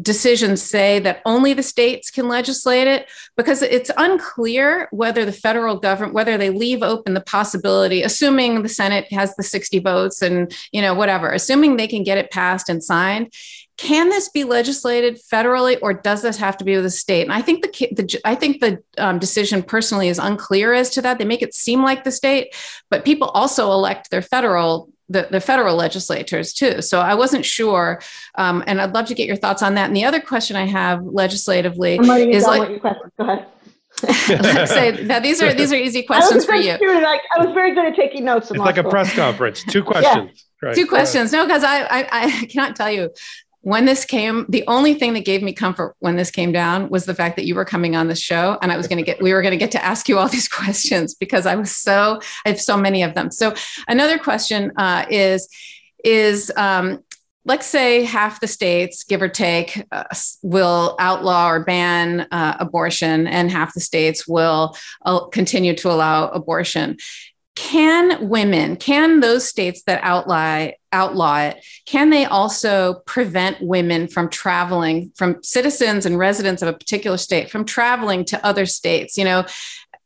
decisions 0.00 0.62
say 0.62 0.98
that 1.00 1.20
only 1.26 1.52
the 1.52 1.62
states 1.62 2.10
can 2.10 2.26
legislate 2.26 2.88
it 2.88 3.10
because 3.36 3.60
it's 3.60 3.90
unclear 3.98 4.88
whether 4.90 5.26
the 5.26 5.32
federal 5.32 5.76
government 5.76 6.14
whether 6.14 6.38
they 6.38 6.48
leave 6.48 6.82
open 6.82 7.12
the 7.12 7.20
possibility 7.20 8.02
assuming 8.02 8.62
the 8.62 8.70
senate 8.70 9.10
has 9.12 9.36
the 9.36 9.42
60 9.42 9.80
votes 9.80 10.22
and 10.22 10.56
you 10.72 10.80
know 10.80 10.94
whatever 10.94 11.30
assuming 11.30 11.76
they 11.76 11.86
can 11.86 12.02
get 12.02 12.16
it 12.16 12.30
passed 12.30 12.70
and 12.70 12.82
signed 12.82 13.30
can 13.78 14.10
this 14.10 14.28
be 14.28 14.44
legislated 14.44 15.18
federally 15.32 15.76
or 15.82 15.92
does 15.92 16.22
this 16.22 16.36
have 16.36 16.56
to 16.58 16.64
be 16.64 16.74
with 16.74 16.84
the 16.84 16.90
state? 16.90 17.22
And 17.22 17.32
i 17.32 17.42
think 17.42 17.62
the, 17.62 17.88
the 17.92 18.20
i 18.24 18.34
think 18.34 18.60
the 18.60 18.82
um, 18.98 19.18
decision 19.18 19.62
personally 19.62 20.08
is 20.08 20.18
unclear 20.18 20.72
as 20.72 20.90
to 20.90 21.02
that. 21.02 21.18
They 21.18 21.24
make 21.24 21.42
it 21.42 21.54
seem 21.54 21.82
like 21.82 22.04
the 22.04 22.12
state 22.12 22.54
but 22.90 23.04
people 23.04 23.28
also 23.28 23.72
elect 23.72 24.10
their 24.10 24.22
federal 24.22 24.91
the, 25.12 25.28
the 25.30 25.40
federal 25.40 25.76
legislators 25.76 26.52
too. 26.52 26.82
So 26.82 27.00
I 27.00 27.14
wasn't 27.14 27.44
sure, 27.44 28.00
um, 28.36 28.64
and 28.66 28.80
I'd 28.80 28.94
love 28.94 29.06
to 29.06 29.14
get 29.14 29.26
your 29.26 29.36
thoughts 29.36 29.62
on 29.62 29.74
that. 29.74 29.86
And 29.86 29.96
the 29.96 30.04
other 30.04 30.20
question 30.20 30.56
I 30.56 30.66
have 30.66 31.04
legislatively 31.04 31.96
is 31.96 32.44
like, 32.44 32.82
Go 32.82 32.98
ahead. 33.18 33.46
Let's 34.02 34.70
say 34.72 35.04
now 35.04 35.20
these 35.20 35.42
are 35.42 35.52
these 35.54 35.72
are 35.72 35.76
easy 35.76 36.02
questions 36.02 36.44
for 36.44 36.54
you. 36.54 36.72
I, 36.72 37.18
I, 37.36 37.44
was 37.44 37.54
very 37.54 37.74
good 37.74 37.84
at 37.86 37.94
taking 37.94 38.24
notes. 38.24 38.50
It's 38.50 38.58
like 38.58 38.78
a 38.78 38.84
press 38.84 39.14
conference. 39.14 39.62
Two 39.64 39.84
questions. 39.84 40.44
yeah. 40.62 40.68
right. 40.68 40.74
Two 40.74 40.86
questions. 40.86 41.32
No, 41.32 41.46
because 41.46 41.62
I, 41.62 41.82
I 41.82 42.08
I 42.10 42.46
cannot 42.46 42.74
tell 42.74 42.90
you 42.90 43.10
when 43.62 43.84
this 43.84 44.04
came, 44.04 44.44
the 44.48 44.64
only 44.66 44.94
thing 44.94 45.14
that 45.14 45.24
gave 45.24 45.42
me 45.42 45.52
comfort 45.52 45.94
when 46.00 46.16
this 46.16 46.30
came 46.30 46.52
down 46.52 46.88
was 46.88 47.06
the 47.06 47.14
fact 47.14 47.36
that 47.36 47.46
you 47.46 47.54
were 47.54 47.64
coming 47.64 47.94
on 47.94 48.08
the 48.08 48.16
show 48.16 48.58
and 48.60 48.72
I 48.72 48.76
was 48.76 48.88
going 48.88 48.98
to 48.98 49.04
get, 49.04 49.22
we 49.22 49.32
were 49.32 49.40
going 49.40 49.52
to 49.52 49.58
get 49.58 49.70
to 49.72 49.84
ask 49.84 50.08
you 50.08 50.18
all 50.18 50.28
these 50.28 50.48
questions 50.60 51.14
because 51.14 51.46
I 51.46 51.54
was 51.54 51.74
so, 51.74 52.20
I 52.44 52.50
have 52.50 52.60
so 52.60 52.76
many 52.76 53.02
of 53.02 53.14
them. 53.14 53.30
So 53.30 53.54
another 53.86 54.18
question 54.18 54.72
uh, 54.76 55.06
is, 55.08 55.48
is 56.04 56.52
um, 56.56 57.04
let's 57.44 57.66
say 57.66 58.04
half 58.04 58.40
the 58.40 58.48
states, 58.48 59.04
give 59.04 59.22
or 59.22 59.28
take, 59.28 59.84
uh, 59.92 60.04
will 60.42 60.96
outlaw 60.98 61.50
or 61.50 61.64
ban 61.64 62.26
uh, 62.32 62.56
abortion, 62.58 63.26
and 63.26 63.50
half 63.50 63.74
the 63.74 63.80
states 63.80 64.26
will 64.26 64.76
uh, 65.04 65.26
continue 65.26 65.74
to 65.76 65.90
allow 65.90 66.28
abortion. 66.28 66.96
Can 67.54 68.28
women, 68.28 68.76
can 68.76 69.20
those 69.20 69.46
states 69.46 69.82
that 69.82 70.00
outlaw 70.02 70.68
outlaw 70.90 71.38
it, 71.38 71.64
can 71.86 72.10
they 72.10 72.24
also 72.24 73.02
prevent 73.06 73.60
women 73.60 74.08
from 74.08 74.28
traveling, 74.30 75.12
from 75.16 75.42
citizens 75.42 76.06
and 76.06 76.18
residents 76.18 76.62
of 76.62 76.68
a 76.68 76.72
particular 76.72 77.18
state, 77.18 77.50
from 77.50 77.64
traveling 77.64 78.24
to 78.26 78.44
other 78.44 78.64
states? 78.64 79.18
You 79.18 79.24
know, 79.24 79.44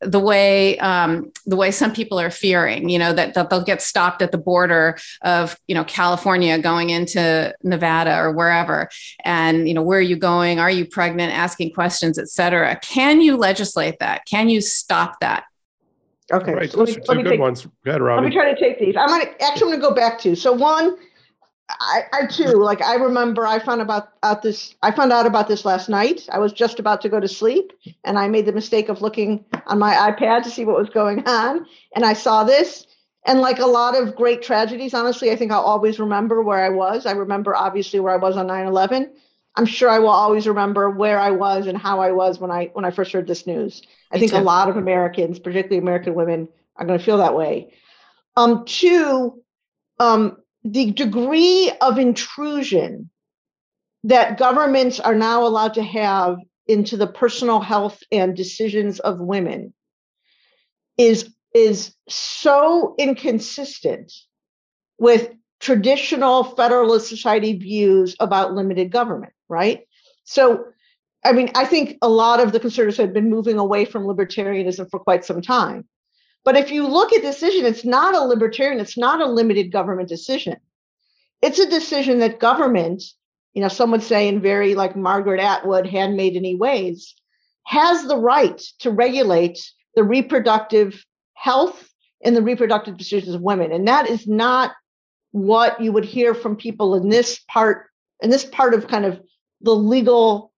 the 0.01 0.21
way 0.21 0.77
um, 0.79 1.31
the 1.47 1.57
way 1.57 1.71
some 1.71 1.93
people 1.93 2.19
are 2.19 2.31
fearing, 2.31 2.89
you 2.89 2.99
know, 2.99 3.13
that, 3.13 3.35
that 3.35 3.49
they'll 3.49 3.65
get 3.65 3.81
stopped 3.81 4.23
at 4.23 4.33
the 4.33 4.39
border 4.39 4.99
of, 5.23 5.57
you 5.69 5.75
know, 5.75 5.85
California 5.85 6.59
going 6.59 6.91
into 6.91 7.55
Nevada 7.63 8.19
or 8.19 8.33
wherever, 8.33 8.89
and 9.25 9.69
you 9.69 9.75
know, 9.75 9.83
where 9.83 10.01
are 10.01 10.03
you 10.03 10.17
going? 10.17 10.59
Are 10.59 10.71
you 10.71 10.85
pregnant? 10.85 11.33
Asking 11.33 11.73
questions, 11.73 12.19
et 12.19 12.29
cetera. 12.29 12.77
Can 12.83 13.21
you 13.21 13.37
legislate 13.37 14.01
that? 14.01 14.27
Can 14.27 14.49
you 14.49 14.61
stop 14.61 15.21
that? 15.21 15.45
Okay, 16.33 16.55
Right, 16.55 16.71
so 16.71 16.79
let 16.79 16.89
me, 16.89 16.97
are 16.97 17.01
let 17.07 17.15
two 17.15 17.17
me 17.17 17.23
good 17.23 17.31
take, 17.31 17.41
ones. 17.41 17.67
Go 17.85 17.91
ahead, 17.91 18.03
let 18.15 18.25
me 18.25 18.31
Robbie. 18.31 18.31
try 18.31 18.53
to 18.53 18.59
take 18.59 18.79
these. 18.79 18.97
I'm 18.97 19.09
gonna 19.09 19.27
actually 19.41 19.75
I'm 19.75 19.81
gonna 19.81 19.91
go 19.91 19.95
back 19.95 20.19
to 20.21 20.35
so 20.35 20.53
one. 20.53 20.97
I, 21.69 22.03
I 22.13 22.27
too 22.27 22.63
like 22.63 22.81
I 22.83 22.95
remember 22.95 23.45
I 23.47 23.59
found 23.59 23.81
about 23.81 24.11
out 24.23 24.43
this 24.43 24.75
I 24.83 24.91
found 24.93 25.13
out 25.13 25.27
about 25.27 25.49
this 25.49 25.65
last 25.65 25.89
night. 25.89 26.29
I 26.31 26.39
was 26.39 26.53
just 26.53 26.79
about 26.79 27.01
to 27.03 27.09
go 27.09 27.19
to 27.21 27.29
sleep 27.29 27.73
and 28.05 28.19
I 28.19 28.29
made 28.29 28.47
the 28.47 28.53
mistake 28.53 28.89
of 28.89 29.03
looking 29.03 29.45
on 29.67 29.79
my 29.79 29.95
iPad 29.95 30.45
to 30.45 30.51
see 30.51 30.65
what 30.65 30.77
was 30.77 30.91
going 30.91 31.27
on 31.27 31.67
and 31.95 32.05
I 32.05 32.13
saw 32.13 32.45
this 32.45 32.87
and 33.27 33.41
like 33.41 33.59
a 33.59 33.67
lot 33.67 33.97
of 33.97 34.15
great 34.15 34.43
tragedies 34.43 34.95
honestly 34.95 35.33
I 35.33 35.37
think 35.37 35.51
I'll 35.51 35.61
always 35.61 35.99
remember 35.99 36.41
where 36.43 36.65
I 36.65 36.69
was. 36.69 37.05
I 37.05 37.13
remember 37.13 37.57
obviously 37.57 37.99
where 37.99 38.15
I 38.15 38.19
was 38.19 38.37
on 38.37 38.47
9/11. 38.47 39.11
I'm 39.57 39.67
sure 39.67 39.89
I 39.89 39.99
will 39.99 40.11
always 40.11 40.47
remember 40.47 40.91
where 40.91 41.19
I 41.19 41.31
was 41.31 41.67
and 41.67 41.79
how 41.79 42.01
I 42.01 42.13
was 42.13 42.39
when 42.39 42.51
I 42.51 42.71
when 42.75 42.85
I 42.85 42.91
first 42.91 43.13
heard 43.13 43.27
this 43.27 43.47
news. 43.47 43.83
I 44.13 44.17
Me 44.17 44.21
think 44.21 44.33
a 44.33 44.45
lot 44.45 44.69
of 44.69 44.77
Americans, 44.77 45.39
particularly 45.39 45.79
American 45.79 46.15
women, 46.15 46.49
are 46.77 46.87
going 46.87 46.99
to 46.99 47.05
feel 47.05 47.19
that 47.19 47.35
way. 47.35 47.73
Um, 48.37 48.65
two, 48.67 49.43
um, 49.99 50.37
the 50.63 50.91
degree 50.93 51.73
of 51.81 51.99
intrusion 51.99 53.11
that 54.05 54.39
governments 54.39 55.01
are 55.01 55.15
now 55.15 55.47
allowed 55.47 55.75
to 55.75 55.83
have 55.83 56.39
into 56.67 56.97
the 56.97 57.07
personal 57.07 57.61
health 57.61 58.03
and 58.13 58.37
decisions 58.37 59.01
of 59.01 59.21
women 59.21 59.73
is 60.99 61.33
is 61.55 61.95
so 62.09 62.95
inconsistent 62.99 64.13
with 64.99 65.31
traditional 65.61 66.45
federalist 66.45 67.09
society 67.09 67.55
views 67.55 68.15
about 68.21 68.55
limited 68.55 68.91
government 68.91 69.33
right? 69.49 69.87
So 70.25 70.67
i 71.25 71.33
mean 71.33 71.51
i 71.55 71.65
think 71.65 71.99
a 72.03 72.09
lot 72.09 72.41
of 72.41 72.53
the 72.53 72.61
conservatives 72.61 72.99
have 72.99 73.13
been 73.13 73.31
moving 73.31 73.59
away 73.59 73.85
from 73.85 74.05
libertarianism 74.05 74.91
for 74.91 75.01
quite 75.01 75.25
some 75.25 75.41
time. 75.41 75.87
But 76.45 76.57
if 76.57 76.71
you 76.71 76.87
look 76.87 77.13
at 77.13 77.23
decision 77.23 77.65
it's 77.65 77.85
not 77.85 78.15
a 78.15 78.21
libertarian 78.21 78.81
it's 78.81 78.99
not 78.99 79.21
a 79.21 79.27
limited 79.27 79.73
government 79.73 80.09
decision. 80.09 80.57
It's 81.43 81.59
a 81.59 81.71
decision 81.71 82.19
that 82.21 82.41
government 82.41 83.03
you 83.55 83.63
know 83.63 83.69
some 83.69 83.91
would 83.93 84.03
say 84.03 84.29
in 84.29 84.41
very 84.41 84.75
like 84.75 84.97
margaret 84.97 85.41
atwood 85.41 85.87
handmade 85.87 86.37
any 86.37 86.55
ways 86.55 87.15
has 87.67 88.07
the 88.07 88.17
right 88.17 88.61
to 88.79 88.91
regulate 88.91 89.59
the 89.97 90.05
reproductive 90.05 91.05
health 91.35 91.89
and 92.23 92.37
the 92.37 92.43
reproductive 92.43 92.97
decisions 92.97 93.35
of 93.35 93.43
women. 93.43 93.73
And 93.73 93.89
that 93.89 94.09
is 94.09 94.27
not 94.27 94.73
what 95.37 95.83
you 95.83 95.93
would 95.93 96.05
hear 96.05 96.35
from 96.35 96.57
people 96.57 96.95
in 96.95 97.11
this 97.11 97.41
part 97.47 97.89
in 98.23 98.31
this 98.31 98.45
part 98.47 98.73
of 98.73 98.89
kind 98.89 99.05
of 99.05 99.21
the 99.61 99.75
legal 99.75 100.51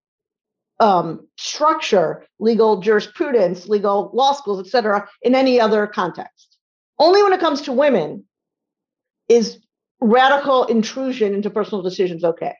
um, 0.78 1.26
structure 1.36 2.24
legal 2.38 2.80
jurisprudence 2.80 3.66
legal 3.66 4.10
law 4.14 4.32
schools 4.32 4.60
et 4.60 4.70
cetera 4.70 5.08
in 5.22 5.34
any 5.34 5.60
other 5.60 5.88
context. 5.88 6.56
Only 7.00 7.24
when 7.24 7.32
it 7.32 7.40
comes 7.40 7.62
to 7.62 7.72
women 7.72 8.24
is 9.28 9.58
radical 10.00 10.64
intrusion 10.64 11.34
into 11.34 11.50
personal 11.50 11.82
decisions 11.82 12.22
okay. 12.22 12.54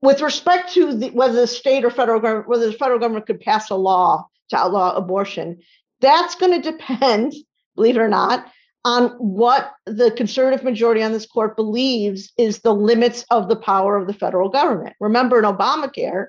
With 0.00 0.20
respect 0.20 0.72
to 0.72 0.92
the, 0.92 1.10
whether 1.10 1.34
the 1.40 1.46
state 1.46 1.84
or 1.84 1.90
federal 1.90 2.18
government 2.18 2.48
whether 2.48 2.66
the 2.66 2.72
federal 2.72 2.98
government 2.98 3.26
could 3.26 3.40
pass 3.40 3.70
a 3.70 3.76
law 3.76 4.26
to 4.50 4.56
outlaw 4.56 4.96
abortion 4.96 5.60
that's 6.00 6.34
going 6.34 6.60
to 6.60 6.72
depend 6.72 7.32
believe 7.76 7.96
it 7.96 8.00
or 8.00 8.08
not 8.08 8.50
on 8.84 9.10
what 9.10 9.72
the 9.86 10.10
conservative 10.12 10.64
majority 10.64 11.02
on 11.02 11.12
this 11.12 11.26
court 11.26 11.56
believes 11.56 12.32
is 12.36 12.58
the 12.58 12.74
limits 12.74 13.24
of 13.30 13.48
the 13.48 13.56
power 13.56 13.96
of 13.96 14.06
the 14.06 14.14
federal 14.14 14.48
government 14.48 14.94
remember 15.00 15.38
in 15.38 15.44
obamacare 15.44 16.26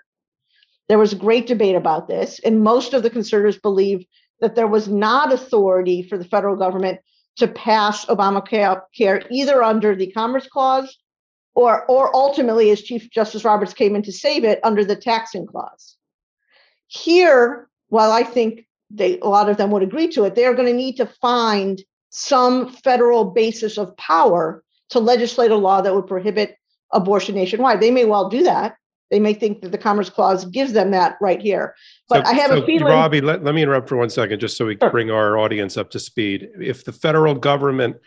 there 0.89 0.99
was 0.99 1.13
a 1.13 1.17
great 1.17 1.47
debate 1.47 1.75
about 1.75 2.07
this 2.07 2.39
and 2.45 2.63
most 2.63 2.93
of 2.93 3.03
the 3.03 3.09
conservatives 3.09 3.57
believe 3.57 4.05
that 4.41 4.55
there 4.55 4.67
was 4.67 4.87
not 4.87 5.31
authority 5.31 6.03
for 6.03 6.17
the 6.17 6.25
federal 6.25 6.55
government 6.55 6.99
to 7.37 7.47
pass 7.47 8.05
Obamacare 8.05 8.81
care 8.95 9.23
either 9.31 9.63
under 9.63 9.95
the 9.95 10.11
Commerce 10.11 10.47
Clause 10.47 10.97
or, 11.55 11.85
or 11.85 12.15
ultimately, 12.15 12.69
as 12.71 12.81
Chief 12.81 13.09
Justice 13.11 13.45
Roberts 13.45 13.73
came 13.73 13.95
in 13.95 14.01
to 14.03 14.11
save 14.11 14.43
it, 14.43 14.59
under 14.63 14.83
the 14.83 14.95
Taxing 14.95 15.45
Clause. 15.45 15.97
Here, 16.87 17.69
while 17.89 18.11
I 18.11 18.23
think 18.23 18.65
they, 18.89 19.19
a 19.19 19.27
lot 19.27 19.49
of 19.49 19.57
them 19.57 19.71
would 19.71 19.83
agree 19.83 20.07
to 20.09 20.25
it, 20.25 20.35
they 20.35 20.45
are 20.45 20.53
going 20.53 20.67
to 20.67 20.73
need 20.73 20.97
to 20.97 21.05
find 21.05 21.81
some 22.15 22.69
federal 22.69 23.25
basis 23.25 23.79
of 23.79 23.97
power 23.97 24.63
to 24.91 24.99
legislate 24.99 25.49
a 25.49 25.55
law 25.55 25.81
that 25.81 25.95
would 25.95 26.05
prohibit 26.05 26.55
abortion 26.91 27.33
nationwide. 27.33 27.81
They 27.81 27.89
may 27.89 28.05
well 28.05 28.29
do 28.29 28.43
that. 28.43 28.75
They 29.09 29.19
may 29.19 29.33
think 29.33 29.61
that 29.61 29.71
the 29.71 29.79
Commerce 29.79 30.11
Clause 30.11 30.45
gives 30.45 30.73
them 30.73 30.91
that 30.91 31.17
right 31.19 31.41
here. 31.41 31.75
But 32.07 32.27
So- 32.27 32.31
I 32.31 32.35
have 32.35 32.51
so, 32.51 32.61
a 32.61 32.65
feeling. 32.67 32.85
Robbie, 32.93 33.21
let, 33.21 33.43
let 33.43 33.55
me 33.55 33.63
interrupt 33.63 33.89
for 33.89 33.97
one 33.97 34.11
second, 34.11 34.39
just 34.39 34.57
so 34.57 34.65
we 34.67 34.75
can 34.75 34.85
Sure. 34.85 34.91
bring 34.91 35.09
our 35.09 35.39
audience 35.39 35.75
up 35.75 35.89
to 35.89 35.99
speed. 35.99 36.49
If 36.61 36.85
the 36.85 36.91
federal 36.91 37.33
government 37.33 37.97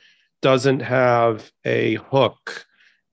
doesn't 0.40 0.81
have 0.81 1.51
a 1.64 1.95
hook, 1.95 2.64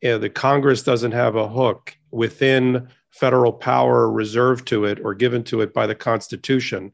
uh, 0.05 0.19
the 0.19 0.29
Congress 0.29 0.83
doesn't 0.83 1.13
have 1.13 1.35
a 1.35 1.47
hook 1.47 1.95
within 2.11 2.87
federal 3.09 3.53
power 3.53 4.11
reserved 4.11 4.67
to 4.67 4.85
it 4.85 4.99
or 5.03 5.15
given 5.15 5.43
to 5.45 5.61
it 5.61 5.73
by 5.73 5.87
the 5.87 5.95
Constitution, 5.95 6.91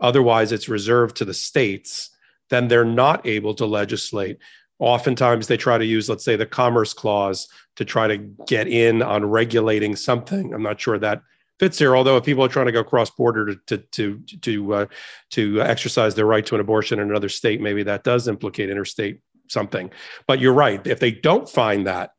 otherwise 0.00 0.52
it's 0.52 0.68
reserved 0.68 1.16
to 1.16 1.24
the 1.24 1.34
states, 1.34 2.10
then 2.50 2.68
they're 2.68 2.84
not 2.84 3.26
able 3.26 3.54
to 3.54 3.66
legislate. 3.66 4.38
Oftentimes 4.78 5.46
they 5.46 5.56
try 5.56 5.76
to 5.76 5.84
use, 5.84 6.08
let's 6.08 6.24
say, 6.24 6.36
the 6.36 6.46
Commerce 6.46 6.94
Clause 6.94 7.48
to 7.76 7.84
try 7.84 8.06
to 8.06 8.18
get 8.46 8.68
in 8.68 9.02
on 9.02 9.24
regulating 9.24 9.96
something. 9.96 10.54
I'm 10.54 10.62
not 10.62 10.80
sure 10.80 10.98
that 10.98 11.22
fits 11.58 11.78
here. 11.78 11.96
Although 11.96 12.16
if 12.16 12.24
people 12.24 12.44
are 12.44 12.48
trying 12.48 12.66
to 12.66 12.72
go 12.72 12.84
cross 12.84 13.10
border 13.10 13.54
to 13.54 13.56
to 13.66 13.78
to 13.78 14.18
to, 14.40 14.74
uh, 14.74 14.86
to 15.30 15.60
exercise 15.62 16.14
their 16.14 16.26
right 16.26 16.46
to 16.46 16.54
an 16.54 16.60
abortion 16.60 17.00
in 17.00 17.10
another 17.10 17.28
state, 17.28 17.60
maybe 17.60 17.82
that 17.84 18.04
does 18.04 18.28
implicate 18.28 18.70
interstate 18.70 19.20
something. 19.48 19.90
But 20.26 20.40
you're 20.40 20.52
right. 20.52 20.84
If 20.86 21.00
they 21.00 21.10
don't 21.10 21.48
find 21.48 21.86
that, 21.86 22.12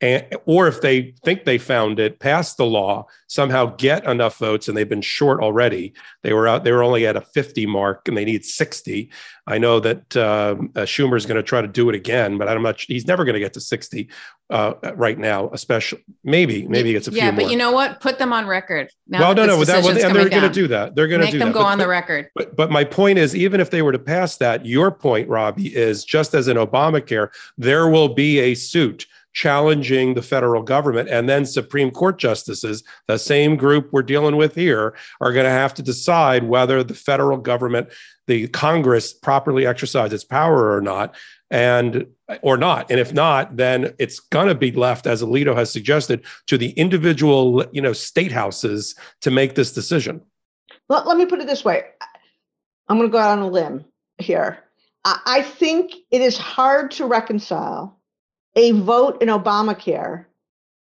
and, 0.00 0.26
or 0.46 0.66
if 0.66 0.80
they 0.80 1.14
think 1.24 1.44
they 1.44 1.58
found 1.58 1.98
it, 1.98 2.18
pass 2.20 2.54
the 2.54 2.64
law, 2.64 3.06
somehow 3.26 3.66
get 3.76 4.04
enough 4.06 4.38
votes, 4.38 4.66
and 4.66 4.76
they've 4.76 4.88
been 4.88 5.02
short 5.02 5.42
already. 5.42 5.92
They 6.22 6.32
were 6.32 6.48
out. 6.48 6.64
They 6.64 6.72
were 6.72 6.82
only 6.82 7.06
at 7.06 7.16
a 7.16 7.20
50 7.20 7.66
mark, 7.66 8.08
and 8.08 8.16
they 8.16 8.24
need 8.24 8.44
60. 8.44 9.10
I 9.46 9.58
know 9.58 9.78
that 9.80 10.16
um, 10.16 10.70
uh, 10.74 10.80
Schumer 10.80 11.16
is 11.16 11.26
going 11.26 11.36
to 11.36 11.42
try 11.42 11.60
to 11.60 11.68
do 11.68 11.88
it 11.90 11.94
again, 11.94 12.38
but 12.38 12.48
I'm 12.48 12.62
not. 12.62 12.80
He's 12.80 13.06
never 13.06 13.24
going 13.24 13.34
to 13.34 13.40
get 13.40 13.52
to 13.54 13.60
60 13.60 14.08
uh, 14.48 14.74
right 14.94 15.18
now. 15.18 15.50
Especially 15.52 16.02
maybe 16.24 16.66
maybe 16.66 16.92
gets 16.92 17.08
a 17.08 17.10
yeah, 17.10 17.14
few 17.14 17.24
Yeah, 17.26 17.30
but 17.32 17.42
more. 17.42 17.50
you 17.50 17.56
know 17.58 17.72
what? 17.72 18.00
Put 18.00 18.18
them 18.18 18.32
on 18.32 18.46
record. 18.46 18.90
Now 19.06 19.20
well, 19.20 19.34
no, 19.34 19.46
no, 19.46 19.64
that, 19.64 19.76
decision's 19.82 20.04
and 20.04 20.14
they're 20.16 20.28
going 20.30 20.42
to 20.42 20.48
do 20.48 20.66
that. 20.68 20.94
They're 20.94 21.08
going 21.08 21.20
to 21.20 21.26
Make 21.26 21.32
do 21.32 21.38
them 21.40 21.48
that. 21.48 21.54
go 21.54 21.60
But- 21.60 21.66
on 21.72 21.78
the 21.78 21.88
record. 21.88 22.30
but 22.34 22.56
but 22.56 22.70
my 22.70 22.84
point 22.84 23.18
is, 23.18 23.34
even 23.36 23.60
if 23.60 23.70
they 23.70 23.82
were 23.82 23.92
to 23.92 23.98
pass 23.98 24.36
that, 24.38 24.64
your 24.64 24.90
point, 24.90 25.28
Robbie, 25.28 25.74
is 25.76 26.04
just 26.04 26.32
as 26.34 26.48
in 26.48 26.56
Obamacare, 26.56 27.28
there 27.58 27.88
will 27.88 28.08
be 28.14 28.38
a 28.38 28.54
suit 28.54 29.06
challenging 29.32 30.14
the 30.14 30.22
federal 30.22 30.62
government, 30.62 31.08
and 31.08 31.28
then 31.28 31.46
Supreme 31.46 31.90
Court 31.90 32.18
justices, 32.18 32.82
the 33.06 33.18
same 33.18 33.56
group 33.56 33.88
we're 33.92 34.02
dealing 34.02 34.36
with 34.36 34.54
here, 34.54 34.94
are 35.20 35.32
going 35.32 35.44
to 35.44 35.50
have 35.50 35.74
to 35.74 35.82
decide 35.82 36.44
whether 36.44 36.82
the 36.82 36.94
federal 36.94 37.38
government, 37.38 37.88
the 38.26 38.48
Congress, 38.48 39.12
properly 39.12 39.66
exercised 39.66 40.12
its 40.12 40.24
power 40.24 40.74
or 40.74 40.80
not, 40.80 41.14
and 41.50 42.06
or 42.42 42.56
not. 42.56 42.90
And 42.90 43.00
if 43.00 43.12
not, 43.12 43.56
then 43.56 43.94
it's 43.98 44.20
going 44.20 44.48
to 44.48 44.54
be 44.54 44.72
left, 44.72 45.06
as 45.06 45.22
Alito 45.22 45.54
has 45.56 45.70
suggested, 45.70 46.24
to 46.46 46.58
the 46.58 46.70
individual, 46.70 47.64
you 47.72 47.82
know, 47.82 47.92
state 47.92 48.32
houses 48.32 48.94
to 49.20 49.30
make 49.30 49.54
this 49.54 49.72
decision. 49.72 50.22
let, 50.88 51.16
me 51.16 51.26
put 51.26 51.40
it 51.40 51.46
this 51.46 51.64
way 51.64 51.84
i'm 52.88 52.98
going 52.98 53.08
to 53.08 53.12
go 53.12 53.18
out 53.18 53.38
on 53.38 53.44
a 53.44 53.48
limb 53.48 53.84
here 54.18 54.58
I 55.04 55.42
think 55.42 55.94
it 56.10 56.20
is 56.20 56.36
hard 56.36 56.90
to 56.92 57.06
reconcile 57.06 57.99
a 58.56 58.72
vote 58.72 59.22
in 59.22 59.28
obamacare 59.28 60.26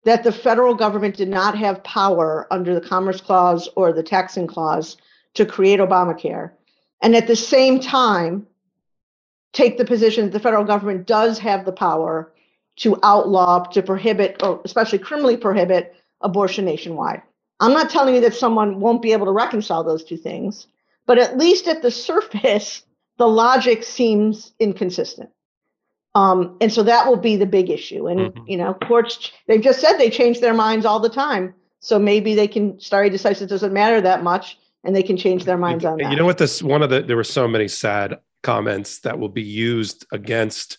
that 0.04 0.22
the 0.22 0.32
federal 0.32 0.74
government 0.74 1.16
did 1.16 1.28
not 1.28 1.58
have 1.58 1.82
power 1.82 2.46
under 2.50 2.74
the 2.74 2.86
Commerce 2.86 3.20
Clause 3.20 3.68
or 3.74 3.92
the 3.92 4.04
Taxing 4.04 4.46
Clause 4.46 4.96
to 5.34 5.44
create 5.44 5.80
Obamacare. 5.80 6.52
And 7.02 7.16
at 7.16 7.26
the 7.26 7.36
same 7.36 7.80
time, 7.80 8.46
take 9.52 9.78
the 9.78 9.84
position 9.84 10.24
that 10.24 10.32
the 10.32 10.40
federal 10.40 10.64
government 10.64 11.06
does 11.06 11.38
have 11.40 11.64
the 11.64 11.72
power 11.72 12.32
to 12.76 12.98
outlaw, 13.02 13.64
to 13.64 13.82
prohibit, 13.82 14.42
or 14.42 14.60
especially 14.64 14.98
criminally 14.98 15.36
prohibit 15.36 15.94
abortion 16.20 16.64
nationwide. 16.64 17.22
I'm 17.58 17.72
not 17.72 17.90
telling 17.90 18.14
you 18.14 18.20
that 18.20 18.34
someone 18.34 18.80
won't 18.80 19.02
be 19.02 19.12
able 19.12 19.26
to 19.26 19.32
reconcile 19.32 19.82
those 19.82 20.04
two 20.04 20.16
things, 20.16 20.68
but 21.06 21.18
at 21.18 21.38
least 21.38 21.66
at 21.66 21.82
the 21.82 21.90
surface, 21.90 22.82
the 23.18 23.26
logic 23.26 23.82
seems 23.82 24.52
inconsistent. 24.60 25.30
Um, 26.16 26.56
and 26.62 26.72
so 26.72 26.82
that 26.82 27.06
will 27.06 27.18
be 27.18 27.36
the 27.36 27.44
big 27.44 27.68
issue. 27.68 28.08
And 28.08 28.20
mm-hmm. 28.20 28.44
you 28.48 28.56
know, 28.56 28.72
courts 28.72 29.32
they've 29.46 29.60
just 29.60 29.80
said 29.80 29.98
they 29.98 30.08
change 30.08 30.40
their 30.40 30.54
minds 30.54 30.86
all 30.86 30.98
the 30.98 31.10
time. 31.10 31.54
So 31.80 31.98
maybe 31.98 32.34
they 32.34 32.48
can 32.48 32.80
stare 32.80 33.08
decisis 33.10 33.48
doesn't 33.48 33.72
matter 33.72 34.00
that 34.00 34.22
much, 34.22 34.58
and 34.82 34.96
they 34.96 35.02
can 35.02 35.18
change 35.18 35.44
their 35.44 35.58
minds 35.58 35.84
you, 35.84 35.90
on 35.90 35.98
that. 35.98 36.10
You 36.10 36.16
know 36.16 36.24
what? 36.24 36.38
This 36.38 36.62
one 36.62 36.82
of 36.82 36.88
the 36.88 37.02
there 37.02 37.16
were 37.16 37.24
so 37.24 37.46
many 37.46 37.68
sad 37.68 38.18
comments 38.42 39.00
that 39.00 39.18
will 39.18 39.28
be 39.28 39.42
used 39.42 40.06
against 40.10 40.78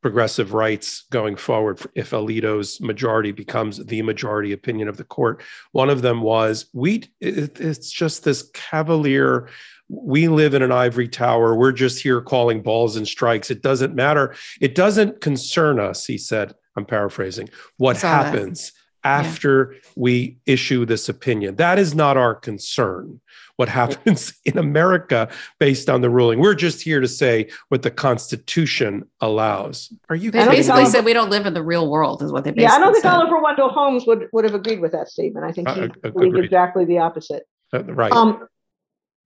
progressive 0.00 0.54
rights 0.54 1.04
going 1.10 1.36
forward 1.36 1.80
if 1.94 2.10
Alito's 2.10 2.80
majority 2.80 3.32
becomes 3.32 3.84
the 3.84 4.00
majority 4.00 4.52
opinion 4.52 4.88
of 4.88 4.96
the 4.96 5.04
court. 5.04 5.42
One 5.72 5.90
of 5.90 6.00
them 6.00 6.22
was 6.22 6.66
we 6.72 7.04
it, 7.20 7.60
it's 7.60 7.90
just 7.90 8.24
this 8.24 8.48
cavalier 8.54 9.48
we 9.88 10.28
live 10.28 10.54
in 10.54 10.62
an 10.62 10.72
ivory 10.72 11.08
tower. 11.08 11.54
We're 11.54 11.72
just 11.72 12.02
here 12.02 12.20
calling 12.20 12.62
balls 12.62 12.96
and 12.96 13.06
strikes. 13.06 13.50
It 13.50 13.62
doesn't 13.62 13.94
matter. 13.94 14.34
It 14.60 14.74
doesn't 14.74 15.20
concern 15.20 15.80
us, 15.80 16.04
he 16.04 16.18
said. 16.18 16.54
I'm 16.76 16.84
paraphrasing. 16.84 17.48
What 17.78 17.96
happens 17.96 18.72
that. 19.02 19.08
after 19.08 19.72
yeah. 19.72 19.78
we 19.96 20.38
issue 20.46 20.84
this 20.84 21.08
opinion? 21.08 21.56
That 21.56 21.78
is 21.78 21.94
not 21.94 22.16
our 22.16 22.34
concern. 22.34 23.20
What 23.56 23.68
happens 23.68 24.34
in 24.44 24.56
America 24.56 25.28
based 25.58 25.90
on 25.90 26.00
the 26.00 26.10
ruling? 26.10 26.38
We're 26.38 26.54
just 26.54 26.80
here 26.80 27.00
to 27.00 27.08
say 27.08 27.48
what 27.68 27.82
the 27.82 27.90
Constitution 27.90 29.08
allows. 29.20 29.92
Are 30.08 30.14
you? 30.14 30.30
They 30.30 30.46
basically 30.46 30.84
said 30.84 31.04
we 31.04 31.12
don't 31.12 31.30
live 31.30 31.46
in 31.46 31.54
the 31.54 31.64
real 31.64 31.90
world, 31.90 32.22
is 32.22 32.30
what 32.30 32.44
they. 32.44 32.52
yeah, 32.54 32.72
I 32.72 32.78
don't 32.78 32.92
think 32.92 33.02
said. 33.02 33.14
Oliver 33.14 33.42
Wendell 33.42 33.70
Holmes 33.70 34.06
would 34.06 34.28
would 34.32 34.44
have 34.44 34.54
agreed 34.54 34.80
with 34.80 34.92
that 34.92 35.08
statement. 35.08 35.44
I 35.44 35.50
think 35.50 35.68
uh, 35.68 35.74
he 35.74 35.82
uh, 35.82 36.10
believed 36.10 36.38
exactly 36.38 36.84
the 36.84 36.98
opposite. 36.98 37.48
Uh, 37.72 37.82
right. 37.82 38.12
Um, 38.12 38.46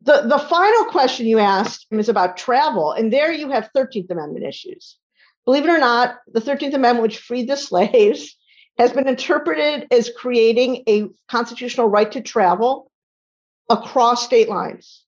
the, 0.05 0.23
the 0.23 0.39
final 0.39 0.85
question 0.87 1.27
you 1.27 1.39
asked 1.39 1.87
is 1.91 2.09
about 2.09 2.37
travel, 2.37 2.93
and 2.93 3.13
there 3.13 3.33
you 3.33 3.51
have 3.51 3.71
13th 3.77 4.11
Amendment 4.11 4.45
issues. 4.45 4.97
Believe 5.45 5.65
it 5.65 5.71
or 5.71 5.79
not, 5.79 6.17
the 6.33 6.41
13th 6.41 6.75
Amendment, 6.75 7.03
which 7.03 7.19
freed 7.19 7.49
the 7.49 7.57
slaves, 7.69 8.37
has 8.79 8.93
been 8.93 9.07
interpreted 9.07 9.87
as 9.91 10.11
creating 10.17 10.83
a 10.89 11.09
constitutional 11.29 11.89
right 11.89 12.11
to 12.13 12.21
travel 12.21 12.91
across 13.69 14.25
state 14.25 14.49
lines. 14.49 15.05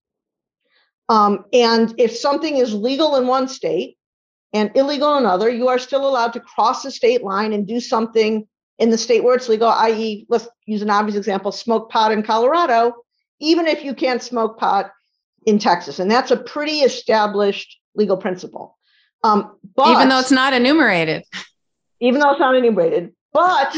Um, 1.08 1.44
and 1.52 1.94
if 1.98 2.16
something 2.16 2.56
is 2.56 2.72
legal 2.72 3.16
in 3.16 3.26
one 3.26 3.48
state 3.48 3.96
and 4.52 4.70
illegal 4.74 5.16
in 5.16 5.24
another, 5.24 5.48
you 5.48 5.68
are 5.68 5.78
still 5.78 6.08
allowed 6.08 6.34
to 6.34 6.40
cross 6.40 6.82
the 6.82 6.90
state 6.90 7.22
line 7.22 7.52
and 7.52 7.66
do 7.66 7.80
something 7.80 8.46
in 8.78 8.90
the 8.90 8.98
state 8.98 9.22
where 9.22 9.34
it's 9.34 9.48
legal, 9.48 9.68
i.e., 9.68 10.26
let's 10.28 10.48
use 10.66 10.82
an 10.82 10.90
obvious 10.90 11.16
example 11.16 11.52
smoke 11.52 11.90
pot 11.90 12.12
in 12.12 12.22
Colorado, 12.22 12.94
even 13.40 13.66
if 13.66 13.84
you 13.84 13.94
can't 13.94 14.22
smoke 14.22 14.58
pot 14.58 14.90
in 15.46 15.58
Texas. 15.58 15.98
And 15.98 16.10
that's 16.10 16.30
a 16.30 16.36
pretty 16.36 16.78
established 16.80 17.78
legal 17.94 18.16
principle. 18.16 18.78
Um, 19.22 19.56
but, 19.74 19.92
even 19.92 20.08
though 20.08 20.18
it's 20.20 20.30
not 20.30 20.52
enumerated. 20.52 21.24
Even 22.00 22.20
though 22.20 22.32
it's 22.32 22.40
not 22.40 22.54
enumerated. 22.54 23.12
But 23.32 23.74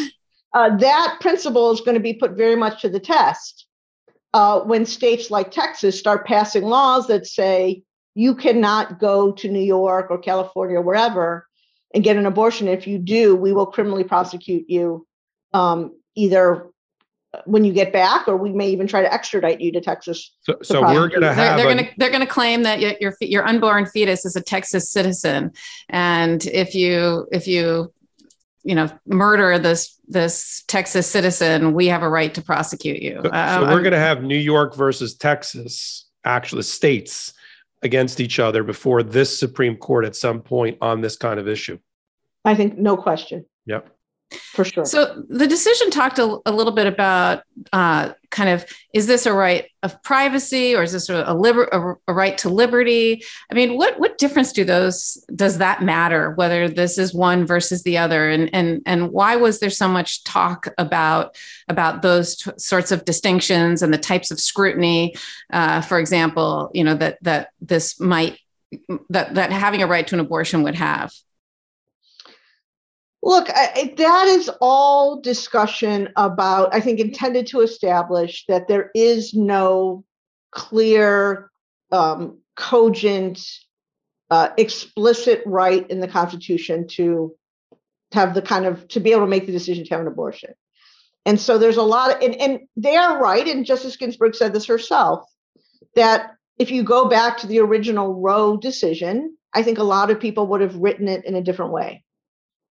uh, 0.52 0.76
that 0.76 1.18
principle 1.20 1.70
is 1.72 1.80
going 1.80 1.94
to 1.94 2.00
be 2.00 2.14
put 2.14 2.32
very 2.32 2.56
much 2.56 2.82
to 2.82 2.88
the 2.88 3.00
test 3.00 3.66
uh, 4.34 4.60
when 4.60 4.84
states 4.84 5.30
like 5.30 5.50
Texas 5.50 5.98
start 5.98 6.26
passing 6.26 6.64
laws 6.64 7.06
that 7.06 7.26
say 7.26 7.82
you 8.14 8.34
cannot 8.34 8.98
go 8.98 9.32
to 9.32 9.48
New 9.48 9.60
York 9.60 10.06
or 10.10 10.18
California 10.18 10.78
or 10.78 10.82
wherever 10.82 11.46
and 11.94 12.02
get 12.02 12.16
an 12.16 12.26
abortion. 12.26 12.68
If 12.68 12.86
you 12.86 12.98
do, 12.98 13.36
we 13.36 13.52
will 13.52 13.66
criminally 13.66 14.04
prosecute 14.04 14.68
you 14.68 15.06
um, 15.52 15.92
either 16.14 16.68
when 17.44 17.64
you 17.64 17.72
get 17.72 17.92
back, 17.92 18.26
or 18.28 18.36
we 18.36 18.52
may 18.52 18.68
even 18.68 18.86
try 18.86 19.02
to 19.02 19.12
extradite 19.12 19.60
you 19.60 19.72
to 19.72 19.80
Texas. 19.80 20.32
So, 20.42 20.54
to 20.54 20.64
so 20.64 20.82
we're 20.82 21.08
going 21.08 21.20
to 21.20 21.34
have. 21.34 21.56
They're, 21.56 21.66
they're 21.66 21.74
going 21.74 21.86
to 21.86 21.94
they're 21.96 22.10
going 22.10 22.26
to 22.26 22.26
claim 22.26 22.62
that 22.62 22.80
your, 22.80 22.94
your 23.00 23.14
your 23.20 23.46
unborn 23.46 23.86
fetus 23.86 24.24
is 24.24 24.36
a 24.36 24.40
Texas 24.40 24.90
citizen, 24.90 25.52
and 25.88 26.44
if 26.46 26.74
you 26.74 27.26
if 27.32 27.46
you 27.46 27.92
you 28.62 28.74
know 28.74 28.90
murder 29.06 29.58
this 29.58 29.98
this 30.08 30.64
Texas 30.68 31.10
citizen, 31.10 31.72
we 31.72 31.86
have 31.86 32.02
a 32.02 32.08
right 32.08 32.34
to 32.34 32.42
prosecute 32.42 33.02
you. 33.02 33.20
So, 33.22 33.30
uh, 33.30 33.60
so 33.60 33.74
we're 33.74 33.82
going 33.82 33.92
to 33.92 33.98
have 33.98 34.22
New 34.22 34.38
York 34.38 34.74
versus 34.74 35.14
Texas, 35.14 36.08
actually 36.24 36.62
states 36.62 37.32
against 37.82 38.20
each 38.20 38.38
other 38.38 38.62
before 38.62 39.02
this 39.02 39.38
Supreme 39.38 39.76
Court 39.76 40.04
at 40.04 40.16
some 40.16 40.40
point 40.40 40.78
on 40.80 41.00
this 41.00 41.16
kind 41.16 41.38
of 41.38 41.46
issue. 41.48 41.78
I 42.44 42.54
think 42.54 42.78
no 42.78 42.96
question. 42.96 43.44
Yep 43.66 43.95
for 44.32 44.64
sure. 44.64 44.84
So 44.84 45.22
the 45.28 45.46
decision 45.46 45.90
talked 45.90 46.18
a, 46.18 46.38
a 46.46 46.50
little 46.50 46.72
bit 46.72 46.88
about 46.88 47.44
uh, 47.72 48.12
kind 48.30 48.50
of 48.50 48.66
is 48.92 49.06
this 49.06 49.24
a 49.24 49.32
right 49.32 49.66
of 49.84 50.02
privacy 50.02 50.74
or 50.74 50.82
is 50.82 50.92
this 50.92 51.08
a, 51.08 51.32
liber- 51.32 51.68
a, 51.72 52.10
a, 52.10 52.14
right 52.14 52.36
to 52.38 52.48
liberty? 52.48 53.22
I 53.50 53.54
mean, 53.54 53.76
what 53.76 54.00
what 54.00 54.18
difference 54.18 54.52
do 54.52 54.64
those 54.64 55.24
does 55.34 55.58
that 55.58 55.82
matter 55.82 56.32
whether 56.32 56.68
this 56.68 56.98
is 56.98 57.14
one 57.14 57.46
versus 57.46 57.84
the 57.84 57.98
other? 57.98 58.28
And 58.28 58.50
and 58.52 58.82
and 58.84 59.12
why 59.12 59.36
was 59.36 59.60
there 59.60 59.70
so 59.70 59.86
much 59.86 60.24
talk 60.24 60.68
about 60.76 61.36
about 61.68 62.02
those 62.02 62.36
t- 62.36 62.50
sorts 62.58 62.90
of 62.90 63.04
distinctions 63.04 63.80
and 63.80 63.94
the 63.94 63.98
types 63.98 64.32
of 64.32 64.40
scrutiny? 64.40 65.14
Uh, 65.52 65.80
for 65.82 66.00
example, 66.00 66.70
you 66.74 66.82
know 66.82 66.94
that 66.94 67.18
that 67.22 67.50
this 67.60 68.00
might 68.00 68.40
that 69.10 69.34
that 69.34 69.52
having 69.52 69.82
a 69.82 69.86
right 69.86 70.06
to 70.08 70.16
an 70.16 70.20
abortion 70.20 70.64
would 70.64 70.74
have. 70.74 71.12
Look, 73.26 73.48
I, 73.50 73.92
that 73.96 74.28
is 74.28 74.48
all 74.60 75.20
discussion 75.20 76.10
about, 76.14 76.72
I 76.72 76.78
think, 76.78 77.00
intended 77.00 77.48
to 77.48 77.60
establish 77.60 78.44
that 78.46 78.68
there 78.68 78.92
is 78.94 79.34
no 79.34 80.04
clear, 80.52 81.50
um, 81.90 82.38
cogent, 82.54 83.40
uh, 84.30 84.50
explicit 84.56 85.42
right 85.44 85.84
in 85.90 85.98
the 85.98 86.06
Constitution 86.06 86.86
to 86.90 87.34
have 88.12 88.32
the 88.32 88.42
kind 88.42 88.64
of 88.64 88.86
to 88.88 89.00
be 89.00 89.10
able 89.10 89.22
to 89.22 89.26
make 89.26 89.46
the 89.46 89.52
decision 89.52 89.84
to 89.84 89.90
have 89.90 90.02
an 90.02 90.06
abortion. 90.06 90.54
And 91.24 91.40
so 91.40 91.58
there's 91.58 91.78
a 91.78 91.82
lot 91.82 92.14
of, 92.14 92.22
and, 92.22 92.36
and 92.36 92.60
they 92.76 92.94
are 92.94 93.20
right, 93.20 93.48
and 93.48 93.66
Justice 93.66 93.96
Ginsburg 93.96 94.36
said 94.36 94.52
this 94.52 94.66
herself, 94.66 95.28
that 95.96 96.30
if 96.60 96.70
you 96.70 96.84
go 96.84 97.08
back 97.08 97.38
to 97.38 97.48
the 97.48 97.58
original 97.58 98.14
Roe 98.14 98.56
decision, 98.56 99.36
I 99.52 99.64
think 99.64 99.78
a 99.78 99.82
lot 99.82 100.12
of 100.12 100.20
people 100.20 100.46
would 100.46 100.60
have 100.60 100.76
written 100.76 101.08
it 101.08 101.24
in 101.24 101.34
a 101.34 101.42
different 101.42 101.72
way. 101.72 102.04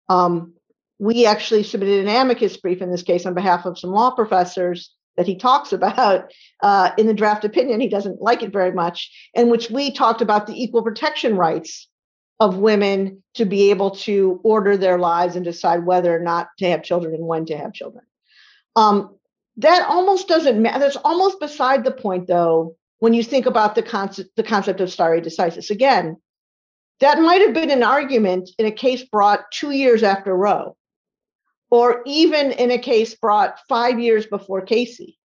Um, 0.09 0.53
we 0.99 1.25
actually 1.25 1.63
submitted 1.63 2.07
an 2.07 2.15
amicus 2.15 2.57
brief 2.57 2.81
in 2.81 2.91
this 2.91 3.03
case 3.03 3.25
on 3.25 3.33
behalf 3.33 3.65
of 3.65 3.77
some 3.77 3.91
law 3.91 4.11
professors 4.11 4.91
that 5.17 5.27
he 5.27 5.35
talks 5.35 5.73
about 5.73 6.31
uh, 6.63 6.91
in 6.97 7.07
the 7.07 7.13
draft 7.13 7.45
opinion. 7.45 7.79
He 7.79 7.89
doesn't 7.89 8.21
like 8.21 8.43
it 8.43 8.53
very 8.53 8.71
much, 8.71 9.11
in 9.33 9.49
which 9.49 9.69
we 9.69 9.91
talked 9.91 10.21
about 10.21 10.47
the 10.47 10.61
equal 10.61 10.83
protection 10.83 11.35
rights 11.35 11.87
of 12.39 12.57
women 12.57 13.23
to 13.35 13.45
be 13.45 13.69
able 13.69 13.91
to 13.91 14.41
order 14.43 14.75
their 14.75 14.97
lives 14.97 15.35
and 15.35 15.45
decide 15.45 15.85
whether 15.85 16.13
or 16.13 16.19
not 16.19 16.49
to 16.59 16.69
have 16.69 16.83
children 16.83 17.13
and 17.13 17.25
when 17.25 17.45
to 17.45 17.57
have 17.57 17.73
children. 17.73 18.03
Um, 18.75 19.15
that 19.57 19.87
almost 19.87 20.27
doesn't 20.27 20.61
matter. 20.61 20.79
That's 20.79 20.97
almost 20.97 21.39
beside 21.39 21.85
the 21.85 21.91
point, 21.91 22.27
though, 22.27 22.75
when 22.99 23.13
you 23.13 23.23
think 23.23 23.45
about 23.45 23.75
the 23.75 24.27
the 24.35 24.43
concept 24.43 24.81
of 24.81 24.91
stare 24.91 25.21
decisis. 25.21 25.69
Again, 25.69 26.17
that 26.99 27.19
might 27.19 27.41
have 27.41 27.53
been 27.53 27.71
an 27.71 27.83
argument 27.83 28.49
in 28.57 28.65
a 28.65 28.71
case 28.71 29.03
brought 29.03 29.51
two 29.51 29.71
years 29.71 30.03
after 30.03 30.35
Roe, 30.35 30.77
or 31.69 32.01
even 32.05 32.51
in 32.51 32.71
a 32.71 32.77
case 32.77 33.15
brought 33.15 33.59
five 33.67 33.99
years 33.99 34.25
before 34.25 34.61
Casey. 34.61 35.17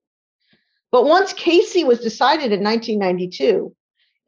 But 0.90 1.04
once 1.04 1.32
Casey 1.32 1.84
was 1.84 2.00
decided 2.00 2.52
in 2.52 2.64
1992, 2.64 3.74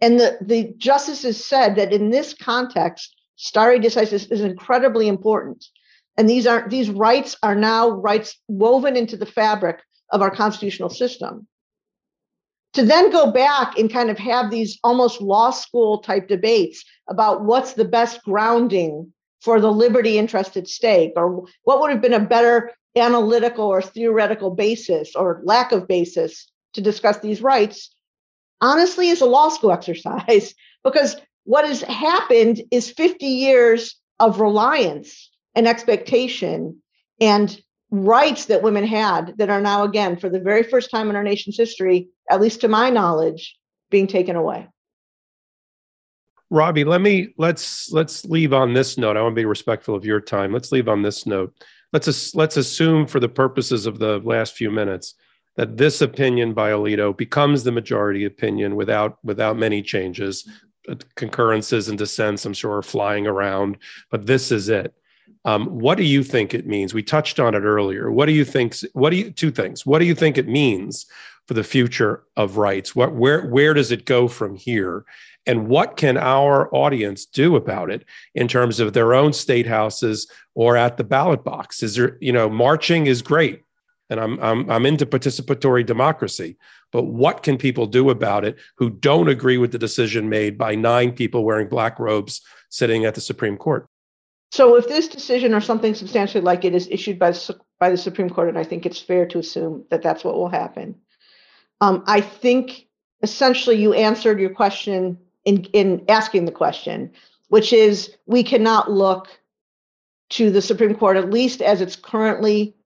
and 0.00 0.18
the, 0.18 0.38
the 0.40 0.74
justices 0.76 1.44
said 1.44 1.76
that 1.76 1.92
in 1.92 2.10
this 2.10 2.34
context, 2.34 3.16
stare 3.36 3.78
decisis 3.78 4.30
is 4.30 4.40
incredibly 4.40 5.08
important. 5.08 5.64
And 6.16 6.28
these 6.28 6.46
are 6.46 6.68
these 6.68 6.90
rights 6.90 7.36
are 7.42 7.54
now 7.54 7.88
rights 7.88 8.38
woven 8.46 8.96
into 8.96 9.16
the 9.16 9.26
fabric 9.26 9.80
of 10.10 10.20
our 10.20 10.30
constitutional 10.30 10.90
system 10.90 11.48
to 12.72 12.84
then 12.84 13.10
go 13.10 13.30
back 13.30 13.78
and 13.78 13.92
kind 13.92 14.10
of 14.10 14.18
have 14.18 14.50
these 14.50 14.78
almost 14.82 15.20
law 15.20 15.50
school 15.50 15.98
type 15.98 16.28
debates 16.28 16.84
about 17.08 17.44
what's 17.44 17.74
the 17.74 17.84
best 17.84 18.22
grounding 18.24 19.12
for 19.40 19.60
the 19.60 19.70
liberty 19.70 20.18
interest 20.18 20.56
at 20.56 20.68
stake 20.68 21.12
or 21.16 21.44
what 21.64 21.80
would 21.80 21.90
have 21.90 22.00
been 22.00 22.14
a 22.14 22.20
better 22.20 22.70
analytical 22.96 23.66
or 23.66 23.82
theoretical 23.82 24.50
basis 24.50 25.14
or 25.16 25.40
lack 25.44 25.72
of 25.72 25.88
basis 25.88 26.50
to 26.74 26.80
discuss 26.80 27.18
these 27.18 27.42
rights 27.42 27.94
honestly 28.62 29.08
is 29.08 29.20
a 29.20 29.26
law 29.26 29.48
school 29.48 29.72
exercise. 29.78 30.54
Because 30.84 31.16
what 31.44 31.66
has 31.66 31.82
happened 31.82 32.62
is 32.70 32.90
50 32.90 33.26
years 33.26 33.96
of 34.18 34.40
reliance 34.40 35.30
and 35.54 35.66
expectation 35.66 36.80
and 37.20 37.60
rights 37.92 38.46
that 38.46 38.62
women 38.62 38.86
had 38.86 39.34
that 39.36 39.50
are 39.50 39.60
now, 39.60 39.84
again, 39.84 40.16
for 40.16 40.30
the 40.30 40.40
very 40.40 40.62
first 40.62 40.90
time 40.90 41.10
in 41.10 41.14
our 41.14 41.22
nation's 41.22 41.58
history, 41.58 42.08
at 42.30 42.40
least 42.40 42.62
to 42.62 42.68
my 42.68 42.90
knowledge, 42.90 43.56
being 43.90 44.06
taken 44.06 44.34
away. 44.34 44.66
Robbie, 46.50 46.84
let 46.84 47.00
me 47.00 47.32
let's 47.38 47.90
let's 47.92 48.24
leave 48.24 48.52
on 48.52 48.74
this 48.74 48.98
note. 48.98 49.16
I 49.16 49.22
want 49.22 49.34
to 49.34 49.40
be 49.40 49.46
respectful 49.46 49.94
of 49.94 50.04
your 50.04 50.20
time. 50.20 50.52
Let's 50.52 50.72
leave 50.72 50.88
on 50.88 51.02
this 51.02 51.26
note. 51.26 51.54
Let's 51.92 52.34
let's 52.34 52.56
assume 52.56 53.06
for 53.06 53.20
the 53.20 53.28
purposes 53.28 53.86
of 53.86 53.98
the 53.98 54.18
last 54.18 54.54
few 54.54 54.70
minutes 54.70 55.14
that 55.56 55.76
this 55.76 56.00
opinion 56.00 56.54
by 56.54 56.70
Alito 56.70 57.16
becomes 57.16 57.62
the 57.62 57.72
majority 57.72 58.24
opinion 58.24 58.74
without 58.74 59.18
without 59.22 59.56
many 59.56 59.82
changes. 59.82 60.48
Uh, 60.88 60.96
concurrences 61.14 61.88
and 61.88 61.96
dissents, 61.96 62.44
I'm 62.44 62.52
sure, 62.52 62.78
are 62.78 62.82
flying 62.82 63.26
around, 63.26 63.78
but 64.10 64.26
this 64.26 64.50
is 64.50 64.68
it. 64.68 64.92
Um, 65.44 65.66
what 65.66 65.98
do 65.98 66.04
you 66.04 66.22
think 66.22 66.54
it 66.54 66.66
means? 66.66 66.94
We 66.94 67.02
touched 67.02 67.40
on 67.40 67.54
it 67.54 67.60
earlier. 67.60 68.10
What 68.10 68.26
do 68.26 68.32
you 68.32 68.44
think? 68.44 68.76
What 68.92 69.10
do 69.10 69.16
you 69.16 69.30
two 69.30 69.50
things? 69.50 69.84
What 69.86 69.98
do 69.98 70.04
you 70.04 70.14
think 70.14 70.38
it 70.38 70.48
means 70.48 71.06
for 71.46 71.54
the 71.54 71.64
future 71.64 72.24
of 72.36 72.56
rights? 72.56 72.94
What 72.94 73.14
where 73.14 73.46
where 73.48 73.74
does 73.74 73.92
it 73.92 74.04
go 74.04 74.28
from 74.28 74.56
here? 74.56 75.04
And 75.44 75.66
what 75.66 75.96
can 75.96 76.16
our 76.16 76.72
audience 76.72 77.26
do 77.26 77.56
about 77.56 77.90
it 77.90 78.04
in 78.34 78.46
terms 78.46 78.78
of 78.78 78.92
their 78.92 79.12
own 79.12 79.32
state 79.32 79.66
houses 79.66 80.28
or 80.54 80.76
at 80.76 80.96
the 80.96 81.04
ballot 81.04 81.42
box? 81.42 81.82
Is 81.82 81.96
there, 81.96 82.16
you 82.20 82.32
know, 82.32 82.48
marching 82.48 83.06
is 83.06 83.22
great 83.22 83.62
and 84.12 84.20
I'm, 84.20 84.38
I'm, 84.40 84.70
I'm 84.70 84.86
into 84.86 85.06
participatory 85.06 85.86
democracy. 85.86 86.58
But 86.92 87.04
what 87.04 87.42
can 87.42 87.56
people 87.56 87.86
do 87.86 88.10
about 88.10 88.44
it 88.44 88.58
who 88.76 88.90
don't 88.90 89.28
agree 89.28 89.56
with 89.56 89.72
the 89.72 89.78
decision 89.78 90.28
made 90.28 90.58
by 90.58 90.74
nine 90.74 91.12
people 91.12 91.44
wearing 91.44 91.68
black 91.68 91.98
robes 91.98 92.42
sitting 92.68 93.06
at 93.06 93.14
the 93.14 93.22
Supreme 93.22 93.56
Court? 93.56 93.88
So, 94.52 94.76
if 94.76 94.86
this 94.86 95.08
decision 95.08 95.54
or 95.54 95.62
something 95.62 95.94
substantially 95.94 96.44
like 96.44 96.66
it 96.66 96.74
is 96.74 96.86
issued 96.90 97.18
by, 97.18 97.32
by 97.80 97.88
the 97.88 97.96
Supreme 97.96 98.28
Court, 98.28 98.50
and 98.50 98.58
I 98.58 98.64
think 98.64 98.84
it's 98.84 99.00
fair 99.00 99.24
to 99.28 99.38
assume 99.38 99.86
that 99.88 100.02
that's 100.02 100.24
what 100.24 100.34
will 100.34 100.50
happen, 100.50 100.94
um, 101.80 102.04
I 102.06 102.20
think 102.20 102.86
essentially 103.22 103.80
you 103.80 103.94
answered 103.94 104.38
your 104.38 104.50
question 104.50 105.16
in, 105.46 105.64
in 105.72 106.04
asking 106.10 106.44
the 106.44 106.52
question, 106.52 107.12
which 107.48 107.72
is 107.72 108.14
we 108.26 108.42
cannot 108.42 108.90
look 108.90 109.28
to 110.28 110.50
the 110.50 110.60
Supreme 110.60 110.96
Court, 110.96 111.16
at 111.16 111.30
least 111.30 111.62
as 111.62 111.80
it's 111.80 111.96
currently 111.96 112.76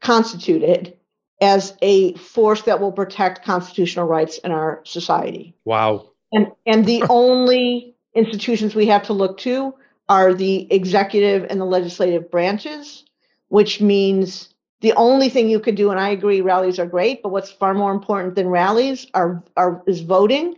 constituted 0.00 0.96
as 1.40 1.76
a 1.82 2.14
force 2.14 2.62
that 2.62 2.80
will 2.80 2.92
protect 2.92 3.44
constitutional 3.44 4.06
rights 4.06 4.38
in 4.38 4.50
our 4.50 4.80
society. 4.84 5.54
Wow. 5.64 6.10
And 6.32 6.50
and 6.66 6.84
the 6.84 7.04
only 7.08 7.94
institutions 8.12 8.74
we 8.74 8.86
have 8.86 9.04
to 9.04 9.12
look 9.12 9.38
to 9.38 9.72
are 10.08 10.34
the 10.34 10.72
executive 10.72 11.46
and 11.50 11.60
the 11.60 11.64
legislative 11.64 12.30
branches, 12.30 13.04
which 13.48 13.80
means 13.80 14.54
the 14.80 14.92
only 14.92 15.28
thing 15.28 15.48
you 15.48 15.58
could 15.58 15.74
do, 15.74 15.90
and 15.90 15.98
I 15.98 16.10
agree, 16.10 16.40
rallies 16.40 16.78
are 16.78 16.86
great, 16.86 17.22
but 17.22 17.30
what's 17.30 17.50
far 17.50 17.74
more 17.74 17.92
important 17.92 18.34
than 18.34 18.48
rallies 18.48 19.06
are, 19.14 19.42
are 19.56 19.82
is 19.86 20.00
voting. 20.00 20.56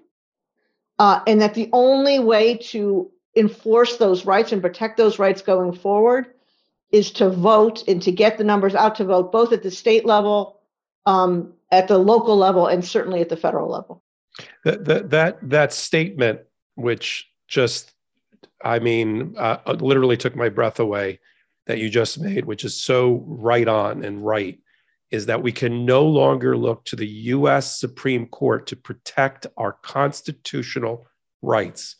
Uh, 0.98 1.20
and 1.26 1.40
that 1.40 1.54
the 1.54 1.70
only 1.72 2.18
way 2.18 2.56
to 2.56 3.08
enforce 3.36 3.98
those 3.98 4.26
rights 4.26 4.50
and 4.50 4.60
protect 4.60 4.96
those 4.96 5.20
rights 5.20 5.40
going 5.40 5.72
forward 5.72 6.26
is 6.90 7.12
to 7.12 7.30
vote 7.30 7.86
and 7.86 8.02
to 8.02 8.10
get 8.10 8.36
the 8.36 8.44
numbers 8.44 8.74
out 8.74 8.96
to 8.96 9.04
vote, 9.04 9.30
both 9.30 9.52
at 9.52 9.62
the 9.62 9.70
state 9.70 10.04
level, 10.04 10.60
um, 11.06 11.52
at 11.70 11.86
the 11.86 11.98
local 11.98 12.36
level, 12.36 12.66
and 12.66 12.84
certainly 12.84 13.20
at 13.20 13.28
the 13.28 13.36
federal 13.36 13.70
level. 13.70 14.02
That 14.64 14.84
that 14.86 15.10
that, 15.10 15.50
that 15.50 15.72
statement, 15.72 16.40
which 16.74 17.30
just, 17.46 17.92
I 18.62 18.78
mean, 18.78 19.34
uh, 19.36 19.58
uh, 19.66 19.72
literally 19.72 20.16
took 20.16 20.36
my 20.36 20.48
breath 20.48 20.80
away, 20.80 21.20
that 21.66 21.78
you 21.78 21.90
just 21.90 22.18
made, 22.18 22.46
which 22.46 22.64
is 22.64 22.80
so 22.80 23.22
right 23.26 23.68
on 23.68 24.02
and 24.02 24.24
right, 24.24 24.58
is 25.10 25.26
that 25.26 25.42
we 25.42 25.52
can 25.52 25.84
no 25.84 26.04
longer 26.04 26.56
look 26.56 26.84
to 26.86 26.96
the 26.96 27.06
U.S. 27.06 27.78
Supreme 27.78 28.26
Court 28.26 28.66
to 28.68 28.76
protect 28.76 29.46
our 29.56 29.72
constitutional 29.72 31.06
rights. 31.42 31.96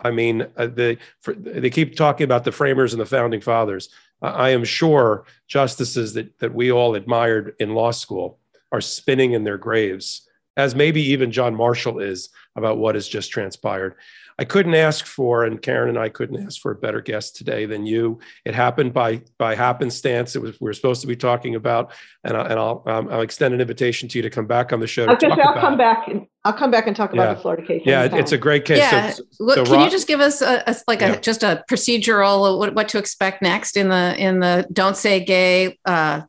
I 0.00 0.10
mean, 0.10 0.46
uh, 0.56 0.66
the, 0.66 0.98
for, 1.20 1.34
they 1.34 1.70
keep 1.70 1.96
talking 1.96 2.24
about 2.24 2.44
the 2.44 2.52
framers 2.52 2.92
and 2.92 3.00
the 3.00 3.06
founding 3.06 3.40
fathers. 3.40 3.88
I 4.20 4.50
am 4.50 4.64
sure 4.64 5.24
justices 5.48 6.14
that, 6.14 6.38
that 6.40 6.54
we 6.54 6.70
all 6.70 6.94
admired 6.94 7.54
in 7.58 7.74
law 7.74 7.90
school 7.92 8.38
are 8.70 8.80
spinning 8.80 9.32
in 9.32 9.44
their 9.44 9.58
graves, 9.58 10.28
as 10.56 10.74
maybe 10.74 11.00
even 11.00 11.32
John 11.32 11.54
Marshall 11.54 12.00
is 12.00 12.30
about 12.56 12.78
what 12.78 12.94
has 12.94 13.08
just 13.08 13.30
transpired. 13.30 13.94
I 14.38 14.44
couldn't 14.44 14.74
ask 14.74 15.06
for, 15.06 15.44
and 15.44 15.60
Karen 15.60 15.90
and 15.90 15.98
I 15.98 16.08
couldn't 16.08 16.44
ask 16.44 16.60
for 16.60 16.72
a 16.72 16.74
better 16.74 17.00
guest 17.00 17.36
today 17.36 17.66
than 17.66 17.86
you. 17.86 18.20
It 18.44 18.54
happened 18.54 18.92
by 18.92 19.22
by 19.38 19.54
happenstance. 19.54 20.36
It 20.36 20.42
was 20.42 20.60
we 20.60 20.70
are 20.70 20.74
supposed 20.74 21.00
to 21.02 21.06
be 21.06 21.16
talking 21.16 21.54
about, 21.54 21.92
and, 22.24 22.36
I, 22.36 22.46
and 22.48 22.58
I'll 22.58 22.82
um, 22.86 23.08
I'll 23.10 23.20
extend 23.20 23.54
an 23.54 23.60
invitation 23.60 24.08
to 24.08 24.18
you 24.18 24.22
to 24.22 24.30
come 24.30 24.46
back 24.46 24.72
on 24.72 24.80
the 24.80 24.86
show. 24.86 25.06
I'll, 25.06 25.16
I'll 25.22 25.60
come 25.60 25.76
back. 25.76 26.08
And, 26.08 26.26
I'll 26.44 26.52
come 26.52 26.72
back 26.72 26.88
and 26.88 26.96
talk 26.96 27.12
about 27.12 27.36
the 27.36 27.40
Florida 27.40 27.64
case. 27.64 27.82
Yeah, 27.84 28.08
it's 28.10 28.32
a 28.32 28.38
great 28.38 28.64
case. 28.64 28.78
Yeah. 28.78 29.10
So, 29.10 29.22
so 29.30 29.64
can 29.64 29.72
Rob, 29.72 29.84
you 29.84 29.90
just 29.90 30.08
give 30.08 30.20
us 30.20 30.42
a, 30.42 30.64
a 30.66 30.74
like 30.88 31.00
yeah. 31.00 31.12
a 31.12 31.20
just 31.20 31.44
a 31.44 31.64
procedural 31.70 32.58
what, 32.58 32.74
what 32.74 32.88
to 32.88 32.98
expect 32.98 33.42
next 33.42 33.76
in 33.76 33.88
the 33.88 34.16
in 34.18 34.40
the 34.40 34.66
don't 34.72 34.96
say 34.96 35.24
gay 35.24 35.78
uh, 35.84 36.22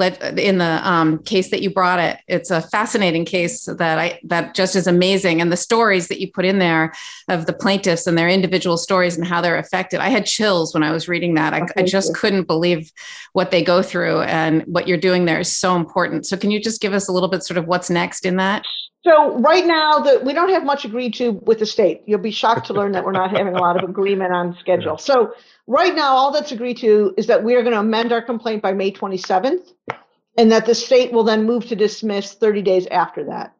in 0.00 0.58
the 0.58 0.80
um, 0.88 1.18
case 1.22 1.50
that 1.50 1.62
you 1.62 1.70
brought 1.70 1.98
it 1.98 2.18
it's 2.28 2.50
a 2.50 2.60
fascinating 2.60 3.24
case 3.24 3.64
that 3.64 3.98
i 3.98 4.18
that 4.22 4.54
just 4.54 4.76
is 4.76 4.86
amazing 4.86 5.40
and 5.40 5.50
the 5.50 5.56
stories 5.56 6.08
that 6.08 6.20
you 6.20 6.30
put 6.30 6.44
in 6.44 6.58
there 6.58 6.92
of 7.28 7.46
the 7.46 7.52
plaintiffs 7.52 8.06
and 8.06 8.18
their 8.18 8.28
individual 8.28 8.76
stories 8.76 9.16
and 9.16 9.26
how 9.26 9.40
they're 9.40 9.58
affected 9.58 10.00
i 10.00 10.08
had 10.08 10.26
chills 10.26 10.74
when 10.74 10.82
i 10.82 10.92
was 10.92 11.08
reading 11.08 11.34
that 11.34 11.54
i, 11.54 11.60
oh, 11.60 11.66
I 11.76 11.82
just 11.82 12.08
you. 12.08 12.14
couldn't 12.14 12.44
believe 12.44 12.92
what 13.32 13.50
they 13.50 13.62
go 13.62 13.82
through 13.82 14.20
and 14.22 14.62
what 14.62 14.86
you're 14.86 14.98
doing 14.98 15.24
there 15.24 15.40
is 15.40 15.54
so 15.54 15.76
important 15.76 16.26
so 16.26 16.36
can 16.36 16.50
you 16.50 16.60
just 16.60 16.80
give 16.80 16.92
us 16.92 17.08
a 17.08 17.12
little 17.12 17.28
bit 17.28 17.42
sort 17.42 17.56
of 17.56 17.66
what's 17.66 17.88
next 17.88 18.26
in 18.26 18.36
that 18.36 18.64
so 19.04 19.38
right 19.38 19.64
now, 19.64 20.00
the, 20.00 20.20
we 20.24 20.32
don't 20.32 20.48
have 20.48 20.64
much 20.64 20.84
agreed 20.84 21.14
to 21.14 21.30
with 21.30 21.60
the 21.60 21.66
state. 21.66 22.02
You'll 22.06 22.18
be 22.18 22.32
shocked 22.32 22.66
to 22.66 22.72
learn 22.72 22.90
that 22.90 23.04
we're 23.04 23.12
not 23.12 23.30
having 23.30 23.54
a 23.54 23.60
lot 23.60 23.80
of 23.80 23.88
agreement 23.88 24.32
on 24.32 24.56
schedule. 24.58 24.98
So 24.98 25.32
right 25.66 25.94
now, 25.94 26.14
all 26.14 26.32
that's 26.32 26.52
agreed 26.52 26.78
to 26.78 27.14
is 27.16 27.26
that 27.26 27.44
we 27.44 27.54
are 27.54 27.62
going 27.62 27.74
to 27.74 27.80
amend 27.80 28.12
our 28.12 28.22
complaint 28.22 28.62
by 28.62 28.72
May 28.72 28.90
27th, 28.92 29.72
and 30.38 30.52
that 30.52 30.66
the 30.66 30.74
state 30.74 31.12
will 31.12 31.24
then 31.24 31.44
move 31.44 31.66
to 31.66 31.76
dismiss 31.76 32.34
30 32.34 32.62
days 32.62 32.86
after 32.88 33.24
that. 33.24 33.54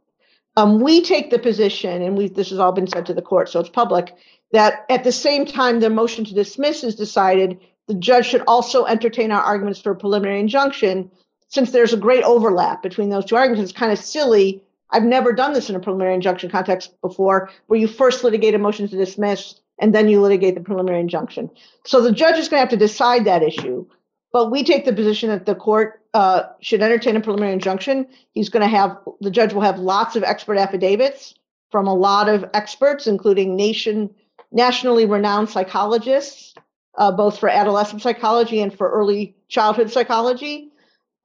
Um, 0.56 0.80
we 0.80 1.02
take 1.02 1.30
the 1.30 1.38
position, 1.38 2.02
and 2.02 2.16
we 2.16 2.28
this 2.28 2.50
has 2.50 2.58
all 2.58 2.72
been 2.72 2.86
said 2.86 3.06
to 3.06 3.14
the 3.14 3.22
court, 3.22 3.48
so 3.48 3.60
it's 3.60 3.68
public, 3.68 4.14
that 4.52 4.86
at 4.88 5.04
the 5.04 5.12
same 5.12 5.44
time 5.44 5.80
the 5.80 5.90
motion 5.90 6.24
to 6.24 6.34
dismiss 6.34 6.82
is 6.82 6.94
decided, 6.94 7.60
the 7.88 7.94
judge 7.94 8.26
should 8.26 8.42
also 8.46 8.84
entertain 8.84 9.30
our 9.30 9.42
arguments 9.42 9.80
for 9.80 9.92
a 9.92 9.96
preliminary 9.96 10.40
injunction, 10.40 11.10
since 11.48 11.70
there's 11.70 11.92
a 11.92 11.98
great 11.98 12.24
overlap 12.24 12.82
between 12.82 13.10
those 13.10 13.26
two 13.26 13.36
arguments. 13.36 13.70
It's 13.70 13.78
kind 13.78 13.92
of 13.92 13.98
silly 13.98 14.62
I've 14.90 15.04
never 15.04 15.32
done 15.32 15.52
this 15.52 15.68
in 15.68 15.76
a 15.76 15.80
preliminary 15.80 16.14
injunction 16.14 16.50
context 16.50 17.00
before, 17.00 17.50
where 17.66 17.80
you 17.80 17.88
first 17.88 18.22
litigate 18.22 18.54
a 18.54 18.58
motion 18.58 18.88
to 18.88 18.96
dismiss 18.96 19.60
and 19.78 19.94
then 19.94 20.08
you 20.08 20.20
litigate 20.20 20.54
the 20.54 20.60
preliminary 20.60 21.00
injunction. 21.00 21.50
So 21.84 22.00
the 22.00 22.12
judge 22.12 22.38
is 22.38 22.48
going 22.48 22.58
to 22.58 22.62
have 22.62 22.70
to 22.70 22.76
decide 22.76 23.24
that 23.24 23.42
issue. 23.42 23.86
But 24.32 24.50
we 24.50 24.64
take 24.64 24.84
the 24.84 24.92
position 24.92 25.30
that 25.30 25.46
the 25.46 25.54
court 25.54 26.02
uh, 26.12 26.44
should 26.60 26.82
entertain 26.82 27.16
a 27.16 27.20
preliminary 27.20 27.54
injunction. 27.54 28.06
He's 28.32 28.48
going 28.48 28.62
to 28.62 28.68
have 28.68 28.98
the 29.20 29.30
judge 29.30 29.52
will 29.52 29.62
have 29.62 29.78
lots 29.78 30.16
of 30.16 30.22
expert 30.24 30.58
affidavits 30.58 31.34
from 31.70 31.86
a 31.86 31.94
lot 31.94 32.28
of 32.28 32.44
experts, 32.54 33.06
including 33.06 33.56
nation 33.56 34.14
nationally 34.52 35.06
renowned 35.06 35.50
psychologists, 35.50 36.54
uh, 36.96 37.12
both 37.12 37.38
for 37.38 37.48
adolescent 37.48 38.02
psychology 38.02 38.60
and 38.60 38.76
for 38.76 38.90
early 38.90 39.36
childhood 39.48 39.90
psychology. 39.90 40.70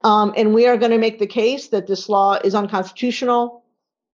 Um, 0.04 0.34
and 0.36 0.52
we 0.52 0.66
are 0.66 0.76
going 0.76 0.90
to 0.90 0.98
make 0.98 1.18
the 1.18 1.26
case 1.26 1.68
that 1.68 1.86
this 1.86 2.08
law 2.08 2.38
is 2.42 2.54
unconstitutional. 2.54 3.61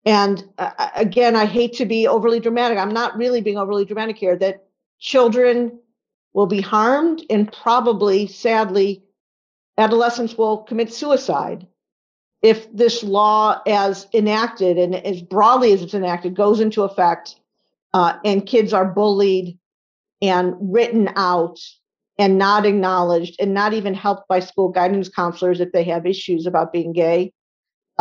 And 0.04 0.44
uh, 0.58 0.88
again, 0.96 1.36
I 1.36 1.44
hate 1.44 1.74
to 1.74 1.86
be 1.86 2.08
overly 2.08 2.40
dramatic. 2.40 2.78
I'm 2.78 2.92
not 2.92 3.16
really 3.16 3.40
being 3.40 3.58
overly 3.58 3.84
dramatic 3.84 4.16
here, 4.16 4.36
that 4.36 4.64
children 4.98 5.78
will 6.32 6.46
be 6.46 6.60
harmed 6.60 7.22
and 7.30 7.52
probably, 7.52 8.26
sadly, 8.26 9.02
adolescents 9.78 10.36
will 10.36 10.58
commit 10.58 10.92
suicide 10.92 11.66
if 12.42 12.70
this 12.72 13.04
law, 13.04 13.60
as 13.66 14.08
enacted 14.12 14.76
and 14.76 14.94
as 14.94 15.22
broadly 15.22 15.72
as 15.72 15.82
it's 15.82 15.94
enacted, 15.94 16.34
goes 16.34 16.58
into 16.58 16.82
effect 16.82 17.36
uh, 17.94 18.14
and 18.24 18.46
kids 18.46 18.72
are 18.72 18.84
bullied 18.84 19.58
and 20.20 20.54
written 20.60 21.08
out 21.14 21.58
and 22.18 22.38
not 22.38 22.66
acknowledged 22.66 23.36
and 23.38 23.54
not 23.54 23.72
even 23.72 23.94
helped 23.94 24.26
by 24.28 24.40
school 24.40 24.68
guidance 24.68 25.08
counselors 25.08 25.60
if 25.60 25.70
they 25.72 25.84
have 25.84 26.04
issues 26.04 26.46
about 26.46 26.72
being 26.72 26.92
gay 26.92 27.32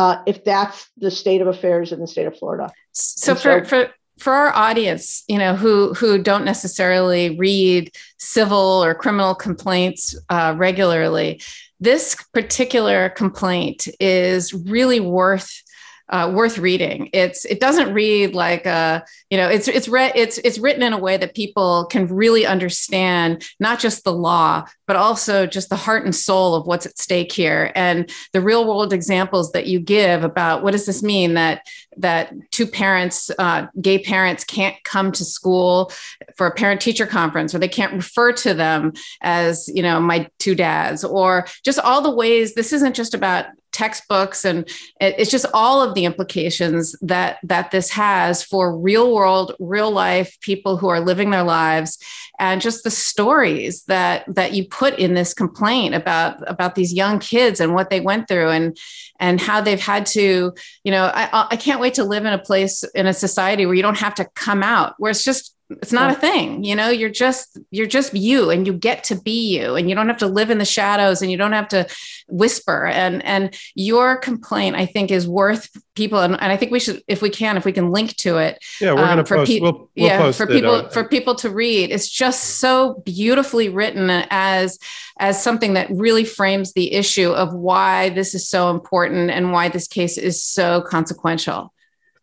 uh, 0.02 0.24
if 0.26 0.44
that's 0.44 0.90
the 0.98 1.12
state 1.12 1.42
of 1.42 1.48
affairs 1.48 1.92
in 1.92 2.00
the 2.00 2.08
state 2.08 2.26
of 2.26 2.36
florida. 2.38 2.72
So, 2.92 3.36
for, 3.36 3.64
for 3.66 3.90
for 4.18 4.34
our 4.34 4.56
audience 4.56 5.24
you 5.28 5.38
know 5.38 5.56
who 5.56 5.94
who 5.94 6.22
don't 6.22 6.46
necessarily 6.46 7.38
read 7.38 7.92
civil 8.18 8.84
or 8.84 8.96
criminal 8.96 9.36
complaints 9.36 10.16
uh, 10.30 10.54
regularly 10.58 11.42
this 11.80 12.16
particular 12.34 13.10
complaint 13.10 13.88
is 14.00 14.54
really 14.54 15.00
worth 15.00 15.64
uh, 16.12 16.30
worth 16.34 16.58
reading. 16.58 17.10
It's 17.14 17.46
it 17.46 17.60
doesn't 17.60 17.94
read 17.94 18.36
like 18.36 18.66
a 18.66 19.04
you 19.30 19.38
know 19.38 19.48
it's 19.48 19.68
it's 19.68 19.88
read 19.88 20.12
it's 20.16 20.38
it's 20.40 20.60
written 20.60 20.84
in 20.84 20.94
a 20.94 20.98
way 20.98 21.16
that 21.18 21.34
people 21.34 21.86
can 21.86 22.08
really 22.08 22.46
understand 22.46 23.46
not 23.60 23.80
just 23.80 24.04
the 24.04 24.14
law 24.14 24.66
but 24.88 24.98
also 24.98 25.46
just 25.46 25.70
the 25.70 25.76
heart 25.78 26.04
and 26.04 26.14
soul 26.14 26.54
of 26.54 26.68
what's 26.68 26.86
at 26.86 26.98
stake 26.98 27.32
here 27.32 27.72
and 27.76 28.12
the 28.34 28.42
real 28.42 28.68
world 28.68 28.92
examples 28.92 29.54
that 29.54 29.66
you 29.66 29.80
give 29.80 30.26
about 30.26 30.64
what 30.64 30.72
does 30.72 30.86
this 30.86 31.02
mean 31.02 31.36
that 31.36 31.66
that 31.96 32.34
two 32.52 32.68
parents 32.68 33.32
uh, 33.40 33.68
gay 33.80 33.98
parents 33.98 34.44
can't 34.44 34.76
come 34.84 35.14
to 35.14 35.24
school 35.24 35.94
for 36.36 36.46
a 36.46 36.54
parent 36.54 36.82
teacher 36.82 37.06
conference 37.06 37.56
or 37.56 37.60
they 37.60 37.70
can't 37.70 37.94
refer 37.94 38.34
to 38.34 38.54
them 38.54 38.92
as 39.22 39.70
you 39.70 39.82
know 39.82 40.02
my 40.02 40.28
two 40.40 40.56
dads 40.56 41.06
or 41.06 41.46
just 41.64 41.80
all 41.80 42.02
the 42.02 42.14
ways 42.14 42.54
this 42.54 42.74
isn't 42.74 42.96
just 42.96 43.14
about 43.14 43.46
textbooks 43.72 44.46
and 44.46 44.70
it's 45.00 45.32
just 45.32 45.46
all 45.54 45.82
of 45.82 45.94
the 45.96 46.06
implications 46.06 46.96
that 47.02 47.38
that 47.44 47.72
this 47.72 47.90
has 47.90 48.44
for 48.44 48.78
real 48.78 49.14
world 49.14 49.56
real 49.60 49.92
life 49.92 50.38
people 50.42 50.78
who 50.78 50.90
are 50.90 51.00
living 51.00 51.30
their 51.30 51.44
lives 51.44 51.98
and 52.40 52.60
just 52.60 52.84
the 52.84 52.92
stories 52.92 53.84
that 53.84 54.26
that 54.28 54.54
you 54.54 54.66
put 54.66 54.98
in 54.98 55.14
this 55.14 55.34
complaint 55.34 55.96
about 55.96 56.38
about 56.50 56.76
these 56.76 56.94
young 56.94 57.20
kids 57.20 57.60
and 57.60 57.74
what 57.74 57.90
they 57.90 58.02
went 58.02 58.28
through 58.28 58.50
and 58.50 58.78
and 59.20 59.40
how 59.40 59.62
they've 59.62 59.80
had 59.80 60.06
to 60.06 60.54
you 60.84 60.92
know 60.92 61.12
i 61.14 61.48
i 61.52 61.56
can't 61.56 61.80
wait 61.80 61.94
to 61.94 62.04
live 62.04 62.26
in 62.26 62.34
a 62.34 62.40
place 62.40 62.84
in 62.96 63.08
a 63.08 63.14
society 63.14 63.66
where 63.66 63.76
you 63.76 63.84
don't 63.84 64.00
have 64.00 64.16
to 64.16 64.26
come 64.36 64.64
out 64.64 64.96
where 64.98 65.12
it's 65.12 65.24
just 65.24 65.56
it's 65.82 65.92
not 65.92 66.12
a 66.12 66.16
thing 66.16 66.64
you 66.64 66.76
know 66.76 66.90
you're 66.90 67.10
just 67.10 67.60
you're 67.72 67.88
just 67.88 68.14
you 68.14 68.50
and 68.50 68.66
you 68.68 68.74
get 68.74 69.04
to 69.04 69.16
be 69.16 69.58
you 69.58 69.76
and 69.76 69.90
you 69.90 69.96
don't 69.96 70.08
have 70.08 70.18
to 70.18 70.28
live 70.28 70.50
in 70.50 70.58
the 70.58 70.66
shadows 70.66 71.22
and 71.22 71.32
you 71.32 71.38
don't 71.38 71.54
have 71.54 71.68
to 71.68 71.88
whisper. 72.28 72.86
And 72.86 73.24
and 73.26 73.56
your 73.76 74.18
complaint 74.18 74.76
i 74.76 74.86
think 74.86 75.12
is 75.12 75.28
worth 75.28 75.70
people 75.96 76.20
and, 76.20 76.34
and 76.34 76.52
i 76.52 76.58
think 76.58 76.72
we 76.72 76.80
should 76.80 77.04
if 77.08 77.22
we 77.22 77.30
can 77.30 77.58
if 77.58 77.66
we 77.66 77.72
can 77.72 77.92
link 77.92 78.16
to 78.18 78.38
it 78.38 78.64
yeah 78.80 78.94
we're 78.94 79.02
um, 79.02 79.08
going 79.08 79.18
to 79.18 79.24
post 79.24 79.52
pe- 79.52 79.60
we'll, 79.60 79.74
we'll 79.74 79.90
yeah 79.96 80.18
post 80.18 80.38
for 80.38 80.48
people 80.48 80.72
uh, 80.72 80.90
for 80.90 81.04
people 81.04 81.36
to 81.36 81.50
read. 81.50 81.92
It's 81.92 82.10
just 82.10 82.60
so 82.60 83.02
beautifully 83.06 83.70
written 83.70 84.10
as 84.10 84.80
as 85.20 85.42
something 85.42 85.74
that 85.74 85.90
really 85.92 86.26
frames 86.26 86.74
the 86.74 86.94
issue 86.94 87.32
of 87.32 87.54
why 87.54 88.10
this 88.10 88.34
is 88.34 88.48
so 88.48 88.70
important 88.72 89.30
and 89.30 89.52
why 89.52 89.70
this 89.70 89.88
case 89.88 90.18
is 90.18 90.44
so 90.44 90.82
consequential. 90.82 91.74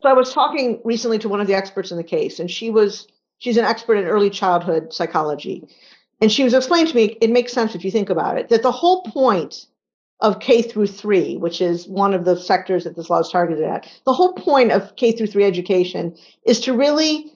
So 0.01 0.09
i 0.09 0.12
was 0.12 0.32
talking 0.32 0.80
recently 0.84 1.18
to 1.18 1.28
one 1.28 1.40
of 1.40 1.46
the 1.46 1.55
experts 1.55 1.90
in 1.90 1.96
the 1.96 2.05
case 2.05 2.38
and 2.38 2.51
she 2.51 2.70
was 2.70 3.09
She's 3.39 3.57
an 3.57 3.64
expert 3.64 3.97
in 3.97 4.07
early 4.07 4.30
childhood 4.30 4.93
psychology. 4.93 5.68
And 6.20 6.30
she 6.30 6.45
was 6.45 6.55
explaining 6.55 6.89
to 6.89 6.97
me, 6.97 7.16
it 7.20 7.30
makes 7.30 7.53
sense 7.53 7.74
if 7.74 7.84
you 7.84 7.91
think 7.91 8.11
about 8.11 8.39
it, 8.39 8.49
that 8.49 8.62
the 8.62 8.72
whole 8.72 9.03
point 9.03 9.66
of 10.20 10.41
K 10.41 10.62
through 10.62 10.89
three, 10.89 11.36
which 11.36 11.61
is 11.61 11.86
one 11.86 12.12
of 12.12 12.24
the 12.24 12.36
sectors 12.36 12.84
that 12.84 12.97
this 12.97 13.09
law 13.09 13.20
is 13.20 13.28
targeted 13.28 13.64
at, 13.64 13.89
the 14.05 14.12
whole 14.12 14.32
point 14.32 14.72
of 14.72 14.97
K 14.97 15.12
through 15.12 15.28
three 15.28 15.45
education 15.45 16.16
is 16.45 16.61
to 16.61 16.72
really 16.72 17.32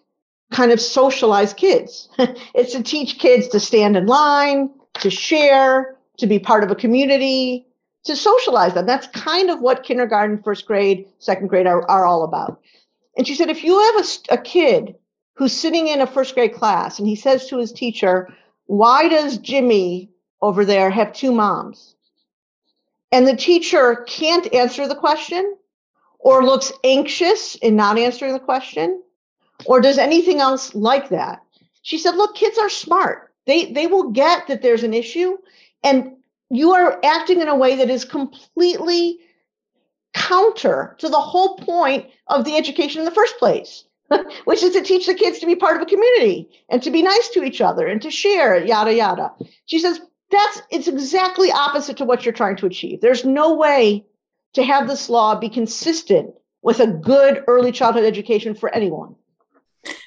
kind 0.51 0.73
of 0.73 0.81
socialize 0.81 1.55
kids. 1.55 2.09
it's 2.55 2.73
to 2.73 2.83
teach 2.83 3.19
kids 3.19 3.49
to 3.49 3.61
stand 3.61 3.97
in 3.97 4.07
line, 4.07 4.71
to 4.95 5.11
share, 5.11 5.97
to 6.19 6.27
be 6.27 6.39
part 6.39 6.65
of 6.65 6.71
a 6.71 6.75
community, 6.75 7.67
to 8.05 8.17
socialize 8.17 8.75
them. 8.75 8.85
That's 8.85 9.07
kind 9.09 9.49
of 9.49 9.61
what 9.61 9.85
kindergarten, 9.85 10.43
first 10.43 10.67
grade, 10.67 11.07
second 11.21 11.49
grade 11.49 11.69
are, 11.69 11.89
are 11.89 12.05
all 12.05 12.25
about. 12.25 12.61
And 13.17 13.27
she 13.27 13.37
said, 13.37 13.49
if 13.49 13.63
you 13.63 13.79
have 13.79 14.05
a, 14.05 14.35
a 14.35 14.39
kid 14.39 14.97
who's 15.35 15.53
sitting 15.53 15.89
in 15.89 16.01
a 16.01 16.07
first 16.07 16.35
grade 16.35 16.55
class 16.55 16.99
and 16.99 17.09
he 17.09 17.17
says 17.17 17.47
to 17.47 17.59
his 17.59 17.73
teacher, 17.73 18.29
Why 18.67 19.09
does 19.09 19.39
Jimmy 19.39 20.11
over 20.41 20.65
there 20.65 20.91
have 20.91 21.13
two 21.13 21.33
moms? 21.33 21.95
And 23.11 23.27
the 23.27 23.37
teacher 23.37 24.05
can't 24.09 24.53
answer 24.55 24.89
the 24.89 24.95
question 24.95 25.57
or 26.19 26.45
looks 26.45 26.73
anxious 26.85 27.57
in 27.57 27.77
not 27.77 27.99
answering 27.99 28.33
the 28.33 28.41
question 28.41 29.03
or 29.67 29.81
does 29.81 29.99
anything 29.99 30.41
else 30.41 30.75
like 30.75 31.09
that. 31.11 31.43
She 31.83 31.99
said, 31.99 32.17
Look, 32.17 32.35
kids 32.35 32.59
are 32.59 32.71
smart. 32.71 33.33
They, 33.47 33.73
they 33.73 33.87
will 33.87 34.11
get 34.11 34.47
that 34.47 34.63
there's 34.63 34.85
an 34.85 34.95
issue 34.95 35.37
and 35.83 36.13
you 36.51 36.73
are 36.73 37.01
acting 37.03 37.41
in 37.41 37.49
a 37.49 37.57
way 37.57 37.77
that 37.77 37.91
is 37.91 38.05
completely 38.05 39.19
counter 40.15 40.95
to 40.99 41.09
the 41.09 41.21
whole 41.21 41.57
point 41.57 42.07
of 42.27 42.45
the 42.45 42.57
education 42.57 43.01
in 43.01 43.05
the 43.07 43.11
first 43.11 43.39
place. 43.39 43.85
which 44.45 44.63
is 44.63 44.73
to 44.73 44.83
teach 44.83 45.07
the 45.07 45.15
kids 45.15 45.39
to 45.39 45.47
be 45.47 45.57
part 45.57 45.77
of 45.77 45.83
a 45.83 45.87
community 45.87 46.49
and 46.69 46.83
to 46.83 46.91
be 46.91 47.03
nice 47.03 47.29
to 47.31 47.45
each 47.45 47.61
other 47.61 47.87
and 47.87 48.03
to 48.03 48.11
share, 48.11 48.65
yada, 48.65 48.95
yada. 48.95 49.33
She 49.67 49.79
says, 49.79 50.01
that's 50.31 50.63
it's 50.71 50.89
exactly 50.89 51.53
opposite 51.53 51.99
to 51.99 52.05
what 52.05 52.25
you're 52.25 52.33
trying 52.33 52.57
to 52.57 52.67
achieve. 52.67 53.01
There's 53.01 53.25
no 53.25 53.55
way 53.55 54.07
to 54.55 54.63
have 54.63 54.89
this 54.89 55.09
law 55.09 55.39
be 55.39 55.49
consistent 55.49 56.35
with 56.63 56.81
a 56.81 56.87
good 56.87 57.45
early 57.47 57.73
childhood 57.73 58.05
education 58.05 58.55
for 58.55 58.75
anyone. 58.75 59.15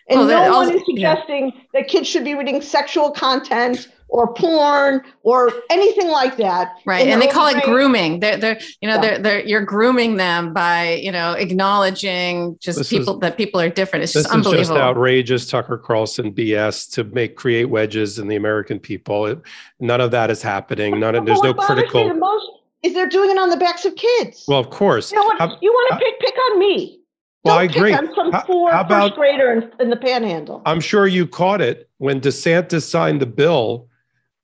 And 0.08 0.28
no 0.28 0.56
one 0.56 0.74
is 0.74 0.84
suggesting 0.86 1.52
yeah. 1.54 1.62
that 1.74 1.88
kids 1.88 2.08
should 2.08 2.24
be 2.24 2.36
reading 2.36 2.62
sexual 2.62 3.12
content 3.12 3.88
or 4.08 4.34
porn 4.34 5.02
or 5.24 5.52
anything 5.70 6.08
like 6.08 6.38
that. 6.38 6.76
Right. 6.86 7.08
And 7.08 7.22
they 7.22 7.28
call 7.28 7.48
it 7.48 7.64
grooming. 7.64 8.20
They're, 8.20 8.38
they're, 8.38 8.60
you 8.82 8.88
know, 8.88 8.96
yeah. 8.96 9.02
they're, 9.02 9.20
they're, 9.20 9.46
you're 9.46 9.66
grooming 9.66 10.18
them 10.18 10.54
by, 10.54 10.94
you 10.94 11.12
know, 11.12 11.34
acknowledging 11.34 12.58
just 12.60 12.78
this 12.78 12.90
people 12.90 13.16
is, 13.16 13.20
that 13.22 13.38
people 13.38 13.60
are 13.60 13.70
different. 13.70 14.04
It's 14.04 14.14
just 14.14 14.28
unbelievable. 14.28 14.60
This 14.60 14.68
is 14.68 14.70
just 14.70 14.80
outrageous 14.80 15.48
Tucker 15.50 15.78
Carlson 15.78 16.34
BS 16.34 16.92
to 16.94 17.04
make, 17.04 17.36
create 17.36 17.66
wedges 17.66 18.20
in 18.20 18.28
the 18.28 18.36
American 18.36 18.80
people. 18.80 19.26
It, 19.26 19.42
none 19.80 20.02
of 20.02 20.12
that 20.12 20.30
is 20.30 20.42
happening. 20.42 21.00
None 21.00 21.16
of, 21.16 21.26
there's 21.26 21.42
no 21.42 21.54
critical. 21.54 22.08
The 22.08 22.14
most 22.14 22.48
is 22.84 22.94
they're 22.94 23.10
doing 23.10 23.32
it 23.32 23.38
on 23.38 23.50
the 23.50 23.58
backs 23.58 23.84
of 23.86 23.96
kids. 23.96 24.46
Well, 24.48 24.60
of 24.60 24.70
course. 24.70 25.12
You 25.12 25.18
know 25.18 25.26
what? 25.26 25.62
You 25.62 25.72
want 25.72 26.00
to 26.00 26.06
pick, 26.06 26.20
pick 26.20 26.36
on 26.52 26.60
me. 26.60 27.00
Well, 27.44 27.56
Don't 27.56 27.62
I 27.62 27.66
agree. 27.66 27.94
I'm 27.94 28.14
some 28.16 28.32
poor 28.32 28.72
how 28.72 28.82
about, 28.82 29.10
first 29.10 29.16
grader 29.16 29.52
in, 29.52 29.72
in 29.80 29.90
the 29.90 29.98
panhandle. 29.98 30.62
I'm 30.66 30.80
sure 30.80 31.06
you 31.06 31.28
caught 31.28 31.62
it 31.62 31.90
when 31.98 32.22
DeSantis 32.22 32.84
signed 32.84 33.22
the 33.22 33.28
bill 33.28 33.88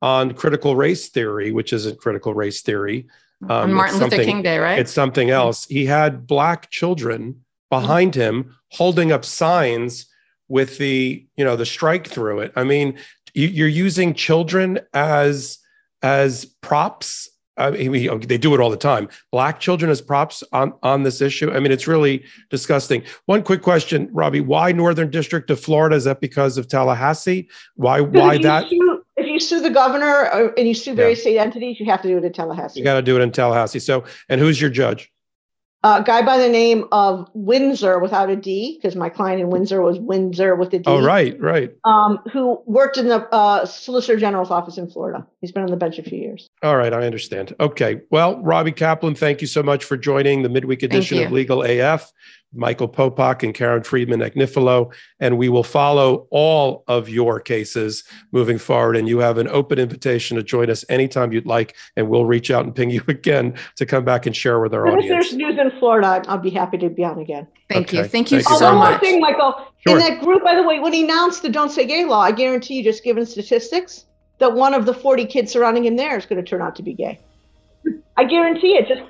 on 0.02 0.34
critical 0.34 0.76
race 0.76 1.10
theory, 1.10 1.52
which 1.52 1.74
isn't 1.74 1.99
critical 1.99 2.34
race 2.34 2.62
theory. 2.62 3.08
Um, 3.43 3.49
on 3.52 3.74
Martin 3.74 3.99
Luther 3.99 4.24
King 4.24 4.41
Day, 4.41 4.60
right? 4.60 4.80
It's 4.80 4.91
something 4.91 5.30
else. 5.30 5.66
He 5.66 5.86
had 5.86 6.28
black 6.28 6.70
children 6.70 7.43
behind 7.70 8.14
him 8.14 8.56
holding 8.70 9.12
up 9.12 9.26
signs 9.26 10.06
with 10.47 10.78
the, 10.78 11.26
you 11.38 11.45
know, 11.45 11.56
the 11.56 11.66
strike 11.66 12.08
through 12.08 12.41
it. 12.41 12.52
I 12.56 12.64
mean, 12.64 12.99
you, 13.34 13.66
are 13.66 13.70
using 13.70 14.14
children 14.14 14.80
as 14.93 15.58
as 16.04 16.45
props. 16.45 17.30
I 17.58 17.72
mean, 17.72 18.22
they 18.22 18.38
do 18.38 18.54
it 18.56 18.60
all 18.60 18.70
the 18.70 18.78
time. 18.78 19.08
Black 19.32 19.60
children 19.60 19.91
as 19.91 20.02
props 20.02 20.43
on 20.52 20.74
on 20.84 21.04
this 21.04 21.22
issue. 21.22 21.52
I 21.52 21.60
mean, 21.60 21.72
it's 21.72 21.88
really 21.88 22.24
disgusting. 22.49 23.04
One 23.26 23.43
quick 23.43 23.62
question, 23.62 24.10
Robbie: 24.12 24.41
Why 24.41 24.72
Northern 24.72 25.10
District 25.10 25.49
of 25.49 25.60
Florida? 25.60 25.95
Is 25.95 26.06
that 26.06 26.22
because 26.22 26.58
of 26.58 26.68
Tallahassee? 26.68 27.49
Why? 27.76 28.02
Why 28.02 28.38
that? 28.39 28.66
Sue 29.42 29.60
the 29.60 29.70
governor 29.70 30.30
uh, 30.32 30.50
and 30.58 30.68
you 30.68 30.74
sue 30.74 30.94
various 30.94 31.20
yeah. 31.20 31.24
state 31.24 31.38
entities, 31.38 31.80
you 31.80 31.86
have 31.88 32.02
to 32.02 32.08
do 32.08 32.18
it 32.18 32.24
in 32.24 32.34
Tallahassee. 32.34 32.80
You 32.80 32.84
got 32.84 32.96
to 32.96 33.02
do 33.02 33.18
it 33.18 33.22
in 33.22 33.32
Tallahassee. 33.32 33.80
So, 33.80 34.06
and 34.30 34.39
who's 34.39 34.60
your 34.62 34.70
judge? 34.70 35.12
A 35.84 36.04
guy 36.04 36.22
by 36.22 36.38
the 36.38 36.48
name 36.48 36.86
of 36.92 37.28
Winsor 37.34 37.98
without 37.98 38.30
a 38.30 38.36
D, 38.36 38.78
because 38.78 38.96
my 38.96 39.10
client 39.10 39.42
in 39.42 39.50
Windsor 39.50 39.82
was 39.82 39.98
Windsor 40.00 40.56
with 40.56 40.72
a 40.76 40.78
D. 40.78 40.84
Oh, 40.86 41.04
right, 41.04 41.39
right. 41.39 41.72
Um, 41.86 42.20
who 42.32 42.62
worked 42.68 42.98
in 42.98 43.08
the 43.08 43.28
uh, 43.34 43.66
Solicitor 43.66 44.20
General's 44.20 44.52
office 44.52 44.78
in 44.78 44.88
Florida. 44.92 45.26
He's 45.39 45.52
been 45.52 45.64
on 45.64 45.72
the 45.72 45.78
bench 45.78 45.98
a 45.98 46.04
few 46.04 46.20
years. 46.20 46.48
All 46.62 46.78
right, 46.78 46.94
I 46.94 47.04
understand. 47.04 47.56
Okay. 47.60 48.02
Well, 48.12 48.39
Robbie 48.44 48.74
Kaplan, 48.74 49.16
thank 49.16 49.42
you 49.42 49.48
so 49.48 49.64
much 49.64 49.84
for 49.84 49.98
joining 49.98 50.44
the 50.44 50.50
midweek 50.50 50.84
edition 50.84 51.24
of 51.24 51.32
Legal 51.32 51.64
AF. 51.64 52.14
Michael 52.54 52.89
Popak 52.89 53.43
and 53.43 53.54
Karen 53.54 53.84
Friedman 53.84 54.20
Agnifilo, 54.20 54.93
and 55.20 55.38
we 55.38 55.49
will 55.49 55.64
follow 55.64 56.28
all 56.32 56.84
of 56.88 57.08
your 57.10 57.39
cases 57.39 58.04
moving 58.32 58.58
forward. 58.58 58.97
And 58.97 59.08
you 59.08 59.20
have 59.20 59.38
an 59.38 59.47
open 59.47 59.80
invitation 59.80 60.38
to 60.38 60.43
join 60.43 60.70
us 60.70 60.84
anytime 60.89 61.32
you'd 61.32 61.45
like, 61.45 61.76
and 61.95 62.10
we'll 62.10 62.26
reach 62.26 62.52
out 62.52 62.66
and 62.66 62.76
ping 62.76 62.89
you 62.89 63.02
again 63.08 63.54
to 63.78 63.86
come 63.86 64.04
back 64.04 64.26
and 64.26 64.36
share 64.36 64.60
with 64.60 64.74
our 64.74 64.86
and 64.86 64.97
audience. 64.97 65.26
If 65.26 65.32
there's 65.32 65.38
news 65.38 65.60
in 65.60 65.80
Florida, 65.80 66.24
I'll 66.28 66.38
be 66.38 66.49
happy 66.49 66.78
to 66.80 66.89
be 66.89 67.04
on 67.04 67.20
again. 67.20 67.47
Thank 67.70 67.88
okay. 67.88 67.97
you. 67.97 68.04
Thank 68.06 68.32
you 68.32 68.41
Thank 68.41 68.60
so 68.60 68.72
you. 68.72 68.78
much. 68.78 68.82
One 68.82 68.91
more 68.91 68.99
thing, 68.99 69.22
Michael. 69.22 69.68
Sure. 69.88 69.93
In 69.93 69.99
that 69.99 70.22
group, 70.22 70.43
by 70.43 70.56
the 70.56 70.64
way, 70.64 70.80
when 70.80 70.93
he 70.93 71.04
announced 71.04 71.41
the 71.41 71.49
Don't 71.49 71.72
Say 71.72 71.86
Gay 71.86 72.06
law, 72.06 72.22
I 72.22 72.32
guarantee 72.32 72.76
you, 72.76 72.84
just 72.84 73.04
given 73.04 73.26
statistics, 73.26 74.06
that 74.39 74.54
one 74.54 74.74
of 74.74 74.86
the 74.86 74.93
40 74.93 75.26
kids 75.26 75.52
surrounding 75.52 75.86
him 75.86 75.95
there 75.95 76.18
is 76.18 76.26
going 76.26 76.43
to 76.43 76.47
turn 76.47 76.62
out 76.62 76.76
to 76.76 76.84
be 76.84 76.93
gay. 76.93 77.20
I 78.18 78.26
guarantee 78.26 78.76
it. 78.76 78.88
Just 78.88 79.02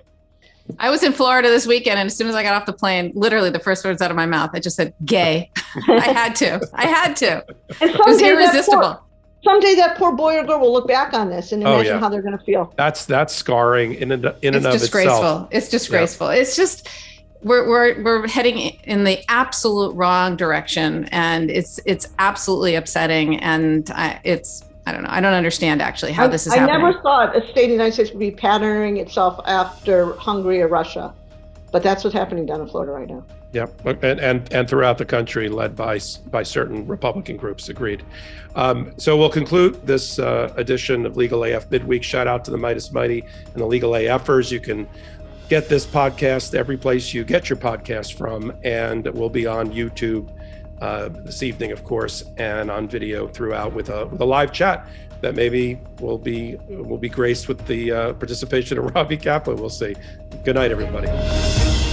I 0.79 0.89
was 0.89 1.03
in 1.03 1.13
Florida 1.13 1.49
this 1.49 1.67
weekend, 1.67 1.99
and 1.99 2.07
as 2.07 2.15
soon 2.15 2.27
as 2.27 2.35
I 2.35 2.43
got 2.43 2.55
off 2.55 2.65
the 2.65 2.73
plane, 2.73 3.11
literally 3.15 3.49
the 3.49 3.59
first 3.59 3.83
words 3.85 4.01
out 4.01 4.11
of 4.11 4.17
my 4.17 4.25
mouth, 4.25 4.51
I 4.53 4.59
just 4.59 4.75
said 4.75 4.93
"gay." 5.05 5.49
I 5.87 6.11
had 6.11 6.35
to. 6.37 6.67
I 6.73 6.85
had 6.85 7.15
to. 7.17 7.45
It 7.81 7.99
was 8.05 8.21
irresistible. 8.21 8.81
That 8.81 8.99
poor, 8.99 9.05
someday 9.43 9.75
that 9.75 9.97
poor 9.97 10.11
boy 10.13 10.37
or 10.37 10.43
girl 10.43 10.59
will 10.59 10.73
look 10.73 10.87
back 10.87 11.13
on 11.13 11.29
this 11.29 11.51
and 11.51 11.63
oh, 11.63 11.73
imagine 11.73 11.91
oh, 11.91 11.95
yeah. 11.95 11.99
how 11.99 12.09
they're 12.09 12.21
going 12.21 12.37
to 12.37 12.43
feel. 12.43 12.73
That's 12.77 13.05
that's 13.05 13.33
scarring 13.33 13.95
in 13.95 14.11
and 14.11 14.33
in 14.41 14.55
and 14.55 14.65
of 14.65 14.73
disgraceful. 14.73 15.17
itself. 15.17 15.47
It's 15.51 15.69
disgraceful. 15.69 16.33
Yeah. 16.33 16.41
It's 16.41 16.55
just 16.55 16.89
we're, 17.43 17.67
we're 17.67 18.03
we're 18.03 18.27
heading 18.27 18.57
in 18.83 19.03
the 19.03 19.23
absolute 19.29 19.93
wrong 19.95 20.35
direction, 20.35 21.05
and 21.05 21.49
it's 21.49 21.79
it's 21.85 22.07
absolutely 22.19 22.75
upsetting, 22.75 23.39
and 23.39 23.89
I, 23.91 24.19
it's 24.23 24.63
I 24.91 24.93
don't 24.93 25.03
know. 25.03 25.09
I 25.09 25.21
don't 25.21 25.33
understand 25.33 25.81
actually 25.81 26.11
how 26.11 26.25
I, 26.25 26.27
this 26.27 26.45
is 26.45 26.51
I 26.51 26.57
happening. 26.57 26.81
never 26.81 27.01
thought 27.01 27.33
a 27.33 27.41
state 27.51 27.63
of 27.63 27.69
the 27.69 27.73
United 27.73 27.93
States 27.93 28.09
would 28.11 28.19
be 28.19 28.31
patterning 28.31 28.97
itself 28.97 29.39
after 29.45 30.13
Hungary 30.15 30.61
or 30.61 30.67
Russia. 30.67 31.13
but 31.71 31.81
that's 31.81 32.03
what's 32.03 32.13
happening 32.13 32.45
down 32.45 32.59
in 32.59 32.67
Florida 32.67 32.91
right 32.91 33.07
now. 33.07 33.23
Yep, 33.53 33.85
and 34.03 34.19
and 34.19 34.53
and 34.53 34.69
throughout 34.69 34.97
the 34.97 35.05
country, 35.05 35.47
led 35.47 35.75
by 35.77 35.99
by 36.29 36.43
certain 36.43 36.85
Republican 36.85 37.37
groups. 37.37 37.69
Agreed. 37.69 38.03
Um, 38.55 38.93
so 38.97 39.15
we'll 39.17 39.29
conclude 39.29 39.85
this 39.87 40.19
uh, 40.19 40.53
edition 40.57 41.05
of 41.05 41.15
Legal 41.15 41.43
AF 41.45 41.71
Midweek. 41.71 42.03
Shout 42.03 42.27
out 42.27 42.43
to 42.45 42.51
the 42.51 42.57
Meidas 42.57 42.91
Mighty 42.91 43.23
and 43.53 43.55
the 43.61 43.65
Legal 43.65 43.91
AFers. 43.91 44.51
You 44.51 44.59
can 44.59 44.87
get 45.47 45.69
this 45.69 45.85
podcast 45.85 46.53
every 46.53 46.77
place 46.77 47.13
you 47.13 47.23
get 47.23 47.49
your 47.49 47.57
podcast 47.57 48.13
from, 48.13 48.53
and 48.65 49.05
we'll 49.07 49.29
be 49.29 49.47
on 49.47 49.71
YouTube 49.71 50.29
uh, 50.81 51.09
this 51.09 51.43
evening, 51.43 51.71
of 51.71 51.83
course, 51.83 52.23
and 52.37 52.69
on 52.69 52.87
video 52.87 53.27
throughout 53.27 53.73
with 53.73 53.89
a 53.89 54.07
with 54.07 54.19
a 54.21 54.25
live 54.25 54.51
chat 54.51 54.87
that 55.21 55.35
maybe 55.35 55.79
will 55.99 56.17
be 56.17 56.57
will 56.67 56.97
be 56.97 57.09
graced 57.09 57.47
with 57.47 57.65
the 57.67 57.91
uh, 57.91 58.13
participation 58.13 58.77
of 58.77 58.85
Robbie 58.95 59.17
Kaplan. 59.17 59.57
We'll 59.57 59.69
see. 59.69 59.95
Good 60.43 60.55
night, 60.55 60.71
everybody. 60.71 61.90